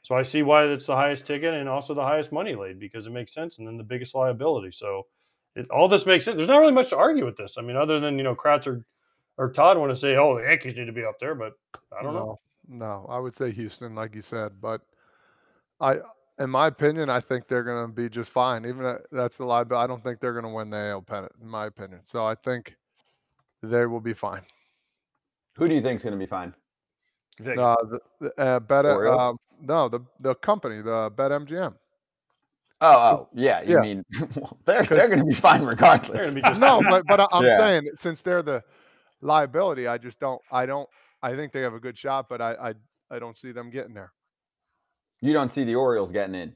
So 0.02 0.14
I 0.14 0.22
see 0.22 0.42
why 0.42 0.66
that's 0.66 0.86
the 0.86 0.96
highest 0.96 1.26
ticket 1.26 1.54
and 1.54 1.68
also 1.68 1.94
the 1.94 2.02
highest 2.02 2.32
money 2.32 2.54
laid 2.54 2.78
because 2.78 3.06
it 3.06 3.10
makes 3.10 3.32
sense, 3.32 3.58
and 3.58 3.66
then 3.66 3.76
the 3.76 3.84
biggest 3.84 4.14
liability. 4.14 4.72
So 4.72 5.06
it, 5.54 5.70
all 5.70 5.88
this 5.88 6.06
makes 6.06 6.24
sense. 6.24 6.36
There's 6.36 6.48
not 6.48 6.58
really 6.58 6.72
much 6.72 6.90
to 6.90 6.96
argue 6.96 7.24
with 7.24 7.36
this. 7.36 7.54
I 7.56 7.62
mean, 7.62 7.76
other 7.76 8.00
than 8.00 8.18
you 8.18 8.24
know, 8.24 8.34
Kratzer 8.34 8.84
or 9.38 9.50
Todd 9.50 9.78
want 9.78 9.90
to 9.90 9.96
say, 9.96 10.16
"Oh, 10.16 10.36
the 10.36 10.44
Yankees 10.44 10.76
need 10.76 10.86
to 10.86 10.92
be 10.92 11.04
up 11.04 11.18
there," 11.20 11.34
but 11.34 11.52
I 11.96 12.02
don't 12.02 12.14
no, 12.14 12.20
know. 12.20 12.40
No, 12.68 13.06
I 13.08 13.18
would 13.18 13.34
say 13.34 13.52
Houston, 13.52 13.94
like 13.94 14.14
you 14.14 14.22
said, 14.22 14.60
but 14.60 14.80
I, 15.80 15.98
in 16.38 16.50
my 16.50 16.66
opinion, 16.66 17.08
I 17.08 17.20
think 17.20 17.46
they're 17.46 17.62
going 17.62 17.86
to 17.86 17.92
be 17.92 18.08
just 18.08 18.30
fine. 18.30 18.66
Even 18.66 18.84
if 18.84 18.98
that's 19.12 19.36
the 19.36 19.44
liability. 19.44 19.84
I 19.84 19.86
don't 19.86 20.02
think 20.02 20.20
they're 20.20 20.32
going 20.32 20.44
to 20.44 20.50
win 20.50 20.70
the 20.70 20.90
AL 20.90 21.02
pennant, 21.02 21.32
in 21.40 21.48
my 21.48 21.66
opinion. 21.66 22.00
So 22.04 22.26
I 22.26 22.34
think 22.34 22.74
they 23.70 23.86
will 23.86 24.00
be 24.00 24.14
fine. 24.14 24.42
Who 25.56 25.68
do 25.68 25.74
you 25.74 25.80
think 25.82 25.98
is 25.98 26.02
going 26.04 26.12
to 26.12 26.18
be 26.18 26.26
fine? 26.26 26.54
Vic. 27.40 27.58
Uh, 27.58 27.76
the, 27.90 28.00
the, 28.20 28.40
uh, 28.40 28.60
Bet, 28.60 28.84
Orioles? 28.86 29.20
um, 29.20 29.36
no, 29.60 29.88
the 29.88 30.00
the 30.20 30.34
company, 30.36 30.82
the 30.82 31.12
Bet 31.16 31.30
MGM. 31.30 31.74
Oh, 32.80 32.92
oh, 32.92 33.28
yeah. 33.34 33.62
You 33.62 33.74
Yeah. 33.76 33.80
mean 33.80 34.04
they're 34.64 34.82
they're 34.82 35.08
going 35.08 35.20
to 35.20 35.24
be 35.24 35.34
fine 35.34 35.62
regardless. 35.64 36.34
Be 36.34 36.40
no, 36.58 36.82
but 36.88 37.04
but 37.06 37.20
I- 37.20 37.28
I'm 37.32 37.44
Yeah. 37.44 37.56
saying 37.56 37.90
since 38.00 38.22
they're 38.22 38.42
the 38.42 38.62
liability, 39.20 39.86
I 39.86 39.98
just 39.98 40.18
don't. 40.20 40.40
I 40.50 40.66
don't. 40.66 40.88
I 41.22 41.34
think 41.34 41.52
they 41.52 41.62
have 41.62 41.74
a 41.74 41.80
good 41.80 41.96
shot, 41.96 42.28
but 42.28 42.40
I 42.40 42.52
I, 42.54 42.74
I 43.10 43.18
don't 43.18 43.38
see 43.38 43.52
them 43.52 43.70
getting 43.70 43.94
there. 43.94 44.12
you 45.20 45.32
don't 45.32 45.52
see 45.52 45.64
the 45.64 45.74
Orioles 45.76 46.12
getting 46.12 46.34
in. 46.34 46.54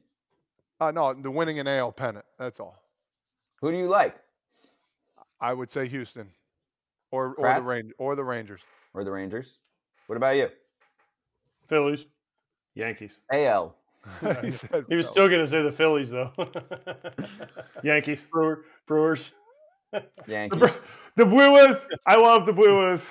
Uh, 0.81 0.90
no, 0.90 1.14
the 1.14 1.31
winning 1.31 1.59
an 1.59 1.66
AL 1.66 1.92
pennant. 1.92 2.25
That's 2.38 2.61
all. 2.61 2.77
Who 3.61 3.71
do 3.73 3.79
you 3.79 3.87
like? 3.87 4.16
I 5.40 5.53
would 5.55 5.71
say 5.71 5.88
Houston, 5.88 6.31
or 7.11 7.35
or 7.35 7.55
the 7.55 7.61
Kratz? 7.61 7.66
Range 7.66 7.92
or 7.99 8.16
the 8.16 8.25
Rangers. 8.25 8.61
Or 8.94 9.05
the 9.05 9.11
Rangers? 9.11 9.59
What 10.07 10.16
about 10.16 10.37
you? 10.37 10.49
Phillies. 11.68 12.07
Yankees. 12.75 13.21
AL. 13.33 13.75
he 14.42 14.51
said 14.53 14.85
He 14.88 14.94
was 14.97 15.07
Phillies. 15.07 15.09
still 15.09 15.29
going 15.29 15.40
to 15.40 15.47
say 15.47 15.62
the 15.62 15.73
Phillies 15.73 16.11
though. 16.11 16.33
Yankees. 17.83 18.27
Brewer, 18.31 18.64
Brewers. 18.87 19.33
Yankees. 20.27 20.87
The 21.16 21.27
Brewers. 21.27 21.87
I 22.07 22.16
love 22.16 22.47
the 22.47 22.53
Brewers. 22.53 23.11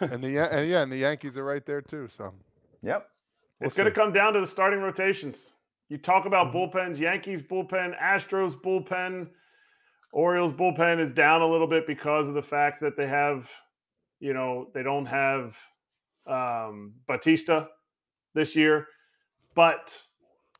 and 0.00 0.22
the 0.22 0.38
and 0.38 0.68
yeah, 0.68 0.82
and 0.82 0.90
the 0.92 0.96
Yankees 0.98 1.36
are 1.38 1.44
right 1.44 1.64
there 1.64 1.80
too. 1.80 2.08
So 2.08 2.32
Yep. 2.82 3.08
we'll 3.60 3.66
it's 3.66 3.76
going 3.76 3.86
to 3.88 3.94
come 3.94 4.12
down 4.12 4.32
to 4.34 4.40
the 4.40 4.46
starting 4.46 4.80
rotations. 4.80 5.54
You 5.88 5.98
talk 5.98 6.26
about 6.26 6.52
mm-hmm. 6.52 6.78
bullpens, 6.78 6.98
Yankees 6.98 7.42
bullpen, 7.42 7.98
Astros 8.00 8.60
bullpen, 8.60 9.28
Orioles 10.16 10.50
bullpen 10.50 10.98
is 10.98 11.12
down 11.12 11.42
a 11.42 11.46
little 11.46 11.66
bit 11.66 11.86
because 11.86 12.26
of 12.26 12.34
the 12.34 12.42
fact 12.42 12.80
that 12.80 12.96
they 12.96 13.06
have, 13.06 13.50
you 14.18 14.32
know, 14.32 14.70
they 14.72 14.82
don't 14.82 15.04
have 15.04 15.54
um, 16.26 16.94
Bautista 17.06 17.68
this 18.34 18.56
year, 18.56 18.86
but 19.54 20.00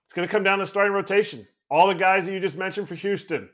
it's 0.05 0.13
going 0.13 0.29
to 0.29 0.31
come 0.31 0.43
down 0.43 0.59
to 0.59 0.67
starting 0.67 0.93
rotation. 0.93 1.49
All 1.71 1.89
the 1.89 1.95
guys 1.95 2.27
that 2.27 2.33
you 2.33 2.39
just 2.39 2.59
mentioned 2.59 2.87
for 2.87 2.97
Houston, 2.97 3.49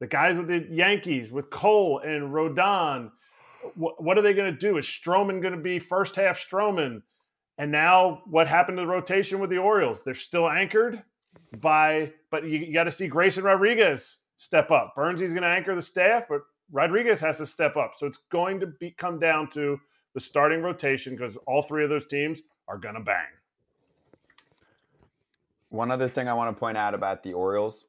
the 0.00 0.06
guys 0.06 0.38
with 0.38 0.46
the 0.46 0.66
Yankees, 0.70 1.30
with 1.30 1.50
Cole 1.50 2.00
and 2.02 2.32
Rodon, 2.32 3.10
wh- 3.74 4.00
what 4.00 4.16
are 4.16 4.22
they 4.22 4.32
going 4.32 4.54
to 4.54 4.58
do? 4.58 4.78
Is 4.78 4.86
Stroman 4.86 5.42
going 5.42 5.54
to 5.54 5.60
be 5.60 5.78
first 5.78 6.16
half 6.16 6.38
Stroman? 6.38 7.02
And 7.58 7.70
now 7.70 8.22
what 8.24 8.48
happened 8.48 8.78
to 8.78 8.84
the 8.84 8.86
rotation 8.86 9.38
with 9.38 9.50
the 9.50 9.58
Orioles? 9.58 10.02
They're 10.02 10.14
still 10.14 10.48
anchored 10.48 11.02
by, 11.58 12.14
but 12.30 12.44
you, 12.44 12.58
you 12.60 12.72
got 12.72 12.84
to 12.84 12.90
see 12.90 13.06
Grayson 13.06 13.44
Rodriguez 13.44 14.16
step 14.42 14.72
up. 14.72 14.94
Burnsy's 14.96 15.32
going 15.32 15.44
to 15.44 15.48
anchor 15.48 15.74
the 15.74 15.82
staff, 15.82 16.24
but 16.28 16.40
Rodriguez 16.72 17.20
has 17.20 17.38
to 17.38 17.46
step 17.46 17.76
up. 17.76 17.92
So 17.96 18.06
it's 18.06 18.18
going 18.30 18.58
to 18.60 18.66
be 18.66 18.90
come 18.90 19.20
down 19.20 19.48
to 19.50 19.78
the 20.14 20.20
starting 20.20 20.62
rotation 20.62 21.14
because 21.14 21.36
all 21.46 21.62
three 21.62 21.84
of 21.84 21.90
those 21.90 22.06
teams 22.06 22.42
are 22.66 22.76
going 22.76 22.96
to 22.96 23.00
bang. 23.00 23.26
One 25.68 25.90
other 25.92 26.08
thing 26.08 26.28
I 26.28 26.34
want 26.34 26.54
to 26.54 26.58
point 26.58 26.76
out 26.76 26.92
about 26.92 27.22
the 27.22 27.32
Orioles. 27.34 27.84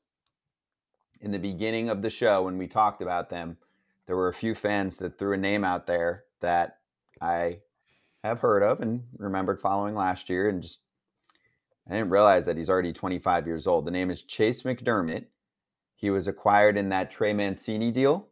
In 1.22 1.32
the 1.32 1.40
beginning 1.40 1.90
of 1.90 2.02
the 2.02 2.10
show, 2.10 2.44
when 2.44 2.58
we 2.58 2.68
talked 2.68 3.02
about 3.02 3.30
them, 3.30 3.58
there 4.06 4.16
were 4.16 4.28
a 4.28 4.34
few 4.34 4.54
fans 4.54 4.98
that 4.98 5.18
threw 5.18 5.34
a 5.34 5.38
name 5.38 5.64
out 5.64 5.88
there 5.88 6.26
that 6.42 6.78
I 7.20 7.60
have 8.24 8.42
heard 8.42 8.62
of 8.62 8.80
and 8.82 9.04
remembered 9.18 9.60
following 9.60 9.96
last 9.96 10.30
year, 10.30 10.50
and 10.50 10.62
just 10.62 10.80
I 11.90 11.94
didn't 11.94 12.10
realize 12.10 12.46
that 12.46 12.58
he's 12.58 12.70
already 12.70 12.94
25 12.94 13.48
years 13.48 13.66
old. 13.68 13.86
The 13.86 13.92
name 13.92 14.12
is 14.12 14.22
Chayce 14.22 14.64
McDermott. 14.64 15.26
He 16.04 16.10
was 16.10 16.28
acquired 16.28 16.76
in 16.76 16.90
that 16.90 17.10
Trey 17.10 17.32
Mancini 17.32 17.90
deal. 17.90 18.28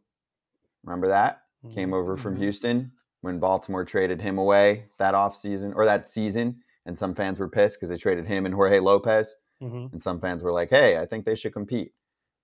Remember 0.84 1.08
that? 1.08 1.44
Came 1.72 1.94
over 1.94 2.18
from 2.18 2.34
Mhm. 2.34 2.40
Houston 2.40 2.92
when 3.22 3.38
Baltimore 3.38 3.82
traded 3.82 4.20
him 4.20 4.36
away 4.36 4.90
that 4.98 5.14
offseason 5.14 5.74
or 5.74 5.86
that 5.86 6.06
season. 6.06 6.62
And 6.84 6.98
some 6.98 7.14
fans 7.14 7.40
were 7.40 7.48
pissed 7.48 7.78
because 7.78 7.88
they 7.88 7.96
traded 7.96 8.26
him 8.26 8.44
and 8.44 8.54
Jorge 8.54 8.78
Lopez. 8.78 9.36
Mhm. 9.62 9.90
And 9.90 10.02
some 10.02 10.20
fans 10.20 10.42
were 10.42 10.52
like, 10.52 10.68
hey, 10.68 10.98
I 10.98 11.06
think 11.06 11.24
they 11.24 11.34
should 11.34 11.54
compete. 11.54 11.94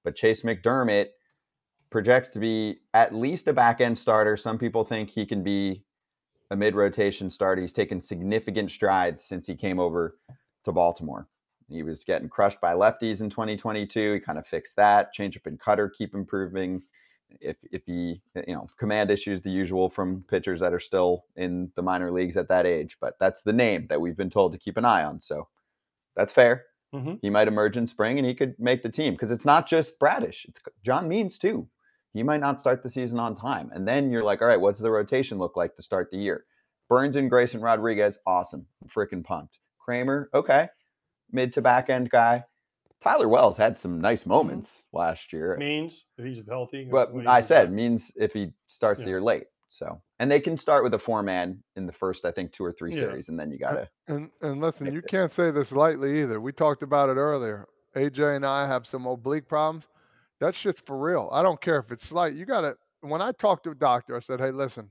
But 0.02 0.14
Chayce 0.16 0.42
McDermott 0.44 1.10
projects 1.90 2.30
to 2.30 2.38
be 2.38 2.80
at 2.94 3.14
least 3.14 3.48
a 3.48 3.52
back 3.52 3.82
end 3.82 3.98
starter. 3.98 4.34
Some 4.34 4.56
people 4.56 4.82
think 4.82 5.10
he 5.10 5.26
can 5.26 5.42
be 5.42 5.84
a 6.50 6.56
mid 6.56 6.74
rotation 6.74 7.28
starter. 7.28 7.60
He's 7.60 7.74
taken 7.74 8.00
significant 8.00 8.70
strides 8.70 9.22
since 9.22 9.46
he 9.46 9.54
came 9.56 9.78
over 9.78 10.16
to 10.64 10.72
Baltimore. 10.72 11.28
He 11.68 11.82
was 11.82 12.04
getting 12.04 12.28
crushed 12.28 12.60
by 12.60 12.74
lefties 12.74 13.20
in 13.20 13.30
2022. 13.30 14.14
He 14.14 14.20
kind 14.20 14.38
of 14.38 14.46
fixed 14.46 14.76
that. 14.76 15.14
Changeup 15.14 15.46
and 15.46 15.60
cutter 15.60 15.88
keep 15.88 16.14
improving. 16.14 16.82
If 17.40 17.56
if 17.70 17.84
he 17.84 18.22
you 18.46 18.54
know 18.54 18.68
command 18.78 19.10
issues, 19.10 19.42
the 19.42 19.50
usual 19.50 19.90
from 19.90 20.24
pitchers 20.28 20.60
that 20.60 20.72
are 20.72 20.80
still 20.80 21.24
in 21.36 21.70
the 21.76 21.82
minor 21.82 22.10
leagues 22.10 22.36
at 22.38 22.48
that 22.48 22.64
age. 22.66 22.96
But 23.00 23.18
that's 23.20 23.42
the 23.42 23.52
name 23.52 23.86
that 23.88 24.00
we've 24.00 24.16
been 24.16 24.30
told 24.30 24.52
to 24.52 24.58
keep 24.58 24.76
an 24.78 24.86
eye 24.86 25.04
on. 25.04 25.20
So 25.20 25.48
that's 26.16 26.32
fair. 26.32 26.64
Mhm. 26.94 27.18
He 27.20 27.28
might 27.28 27.48
emerge 27.48 27.76
in 27.76 27.86
spring 27.86 28.18
and 28.18 28.26
he 28.26 28.34
could 28.34 28.58
make 28.58 28.82
the 28.82 28.88
team 28.88 29.12
because 29.12 29.30
it's 29.30 29.44
not 29.44 29.66
just 29.66 29.98
Bradish. 29.98 30.46
It's 30.46 30.60
John 30.82 31.06
Means 31.06 31.38
too. 31.38 31.68
He 32.14 32.22
might 32.22 32.40
not 32.40 32.58
start 32.60 32.82
the 32.82 32.88
season 32.88 33.20
on 33.20 33.34
time. 33.36 33.70
And 33.74 33.86
then 33.86 34.10
you're 34.10 34.24
like, 34.24 34.40
all 34.40 34.48
right, 34.48 34.60
what's 34.60 34.80
the 34.80 34.90
rotation 34.90 35.38
look 35.38 35.54
like 35.56 35.76
to 35.76 35.82
start 35.82 36.10
the 36.10 36.16
year? 36.16 36.46
Burns 36.88 37.16
and 37.16 37.28
Grayson 37.28 37.60
Rodriguez, 37.60 38.18
awesome. 38.26 38.66
I'm 38.82 38.88
Freaking 38.88 39.22
pumped. 39.22 39.58
Kremer, 39.78 40.30
okay. 40.32 40.70
Mid 41.30 41.52
to 41.54 41.62
back 41.62 41.90
end 41.90 42.10
guy. 42.10 42.44
Tyler 43.00 43.28
Wells 43.28 43.56
had 43.56 43.78
some 43.78 44.00
nice 44.00 44.22
mm-hmm. 44.22 44.30
moments 44.30 44.84
last 44.92 45.32
year. 45.32 45.56
Means 45.56 46.04
if 46.16 46.24
he's 46.24 46.42
healthy. 46.48 46.88
But 46.90 47.12
he 47.12 47.26
I 47.26 47.40
said 47.40 47.68
like. 47.68 47.74
means 47.74 48.12
if 48.16 48.32
he 48.32 48.52
starts 48.66 49.00
the 49.00 49.08
year 49.08 49.20
late. 49.20 49.44
So 49.70 50.00
and 50.18 50.30
they 50.30 50.40
can 50.40 50.56
start 50.56 50.82
with 50.82 50.94
a 50.94 50.98
four 50.98 51.22
man 51.22 51.62
in 51.76 51.86
the 51.86 51.92
first, 51.92 52.24
I 52.24 52.30
think, 52.32 52.52
two 52.52 52.64
or 52.64 52.72
three 52.72 52.92
Yeah. 52.94 53.00
series, 53.00 53.28
and 53.28 53.38
then 53.38 53.50
you 53.50 53.58
gotta 53.58 53.88
And 54.06 54.30
and 54.40 54.60
listen, 54.60 54.92
you 54.92 55.00
it. 55.00 55.08
can't 55.08 55.30
say 55.30 55.50
this 55.50 55.72
lightly 55.72 56.20
either. 56.22 56.40
We 56.40 56.52
talked 56.52 56.82
about 56.82 57.10
it 57.10 57.16
earlier. 57.16 57.66
AJ 57.94 58.36
and 58.36 58.46
I 58.46 58.66
have 58.66 58.86
some 58.86 59.06
oblique 59.06 59.48
problems. 59.48 59.86
That 60.40 60.54
shit's 60.54 60.80
for 60.80 60.96
real. 60.96 61.28
I 61.32 61.42
don't 61.42 61.60
care 61.60 61.78
if 61.78 61.92
it's 61.92 62.06
slight. 62.06 62.34
You 62.34 62.46
got 62.46 62.62
to. 62.62 62.76
When 63.00 63.20
I 63.20 63.32
talked 63.32 63.64
to 63.64 63.70
a 63.70 63.74
doctor, 63.74 64.16
I 64.16 64.20
said, 64.20 64.40
"Hey, 64.40 64.50
listen, 64.50 64.90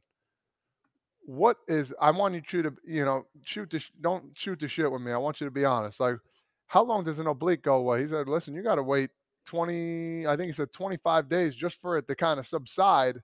what 1.28 1.58
is? 1.68 1.94
I 2.02 2.12
want 2.12 2.34
you 2.54 2.64
to, 2.64 2.74
you 2.86 3.04
know, 3.04 3.26
shoot 3.44 3.70
the. 3.70 3.84
Don't 4.00 4.36
shoot 4.38 4.60
the 4.60 4.70
shit 4.70 4.90
with 4.90 5.02
me. 5.02 5.12
I 5.12 5.18
want 5.18 5.42
you 5.42 5.46
to 5.46 5.52
be 5.52 5.66
honest. 5.66 6.00
Like, 6.00 6.16
how 6.68 6.84
long 6.84 7.04
does 7.04 7.20
an 7.20 7.28
oblique 7.28 7.64
go 7.64 7.76
away?" 7.76 8.02
He 8.02 8.08
said, 8.08 8.30
"Listen, 8.30 8.54
you 8.54 8.64
got 8.64 8.76
to 8.76 8.84
wait 8.84 9.10
twenty. 9.46 10.26
I 10.26 10.38
think 10.38 10.48
he 10.48 10.54
said 10.54 10.72
twenty-five 10.72 11.28
days 11.28 11.54
just 11.54 11.82
for 11.82 11.98
it 11.98 12.08
to 12.08 12.16
kind 12.16 12.40
of 12.40 12.48
subside, 12.48 13.22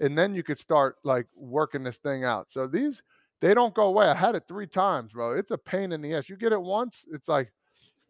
and 0.00 0.16
then 0.16 0.34
you 0.34 0.42
could 0.42 0.58
start 0.58 0.96
like 1.04 1.26
working 1.36 1.82
this 1.82 1.98
thing 1.98 2.24
out." 2.24 2.46
So 2.50 2.66
these 2.66 3.02
they 3.42 3.52
don't 3.52 3.74
go 3.74 3.82
away. 3.82 4.06
I 4.06 4.14
had 4.14 4.34
it 4.34 4.44
three 4.48 4.66
times, 4.66 5.12
bro. 5.12 5.36
It's 5.36 5.50
a 5.50 5.58
pain 5.58 5.92
in 5.92 6.00
the 6.00 6.14
ass. 6.14 6.30
You 6.30 6.36
get 6.36 6.52
it 6.52 6.62
once, 6.62 7.04
it's 7.12 7.28
like 7.28 7.52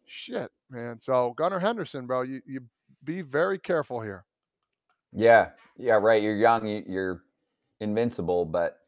shit, 0.07 0.53
man. 0.71 1.01
So 1.01 1.35
Gunnar 1.37 1.59
Henderson, 1.59 2.07
bro, 2.07 2.23
you 2.23 2.43
you 2.47 2.61
be 3.03 3.23
very 3.23 3.59
careful 3.59 4.01
here. 4.01 4.25
Yeah, 5.13 5.49
yeah, 5.77 5.99
right. 6.01 6.23
You're 6.23 6.37
young, 6.37 6.69
you're 6.87 7.25
invincible, 7.81 8.45
but 8.45 8.82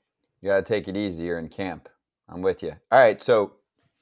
you 0.44 0.50
got 0.50 0.56
to 0.56 0.62
take 0.62 0.86
it. 0.86 0.94
You're 0.94 1.38
in 1.38 1.48
camp. 1.48 1.88
I'm 2.28 2.42
with 2.42 2.62
you. 2.62 2.72
All 2.92 3.00
right, 3.00 3.20
so 3.22 3.54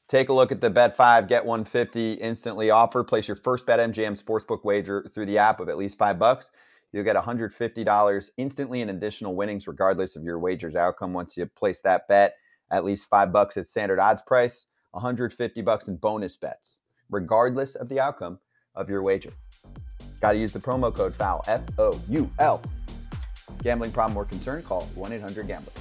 take 0.09 0.28
a 0.28 0.33
look 0.33 0.50
at 0.50 0.61
the 0.61 0.70
Bet 0.70 0.96
Five 0.96 1.28
Get 1.28 1.44
150 1.44 2.14
instantly 2.14 2.70
offer. 2.70 3.05
Place 3.05 3.28
your 3.28 3.37
first 3.37 3.64
Bet 3.64 3.78
MGM 3.78 4.20
sportsbook 4.20 4.64
wager 4.64 5.07
through 5.14 5.26
the 5.26 5.38
app 5.38 5.61
of 5.61 5.68
at 5.68 5.78
least 5.78 5.98
five 5.98 6.18
bucks. 6.18 6.50
You'll 6.92 7.05
get 7.05 7.14
$150 7.14 8.31
instantly 8.37 8.81
in 8.81 8.90
additional 8.90 9.37
winnings, 9.37 9.68
regardless 9.68 10.16
of 10.16 10.24
your 10.24 10.40
wager's 10.40 10.74
outcome. 10.74 11.12
Once 11.12 11.37
you 11.37 11.46
place 11.46 11.81
that 11.83 12.09
bet, 12.09 12.35
at 12.72 12.85
least 12.85 13.09
five 13.09 13.33
bucks 13.33 13.57
at 13.57 13.68
standard 13.68 14.00
odds 14.00 14.21
price, 14.23 14.67
150 14.90 15.62
bucks 15.62 15.87
in 15.87 15.96
bonus 15.96 16.37
bets, 16.37 16.81
regardless 17.08 17.77
of 17.77 17.88
the 17.88 18.00
outcome 18.00 18.40
of 18.75 18.90
your 18.90 19.02
wager. 19.02 19.33
Got 20.21 20.33
to 20.33 20.38
use 20.38 20.52
the 20.52 20.58
promo 20.58 20.92
code 20.92 21.14
FOUL, 21.14 21.44
F 21.46 21.62
O 21.79 22.00
U 22.08 22.29
L. 22.40 22.60
Gambling 23.62 23.92
problem 23.92 24.17
or 24.17 24.25
concern, 24.25 24.64
call 24.64 24.83
1 24.96 25.12
800 25.12 25.46
Gambler. 25.46 25.73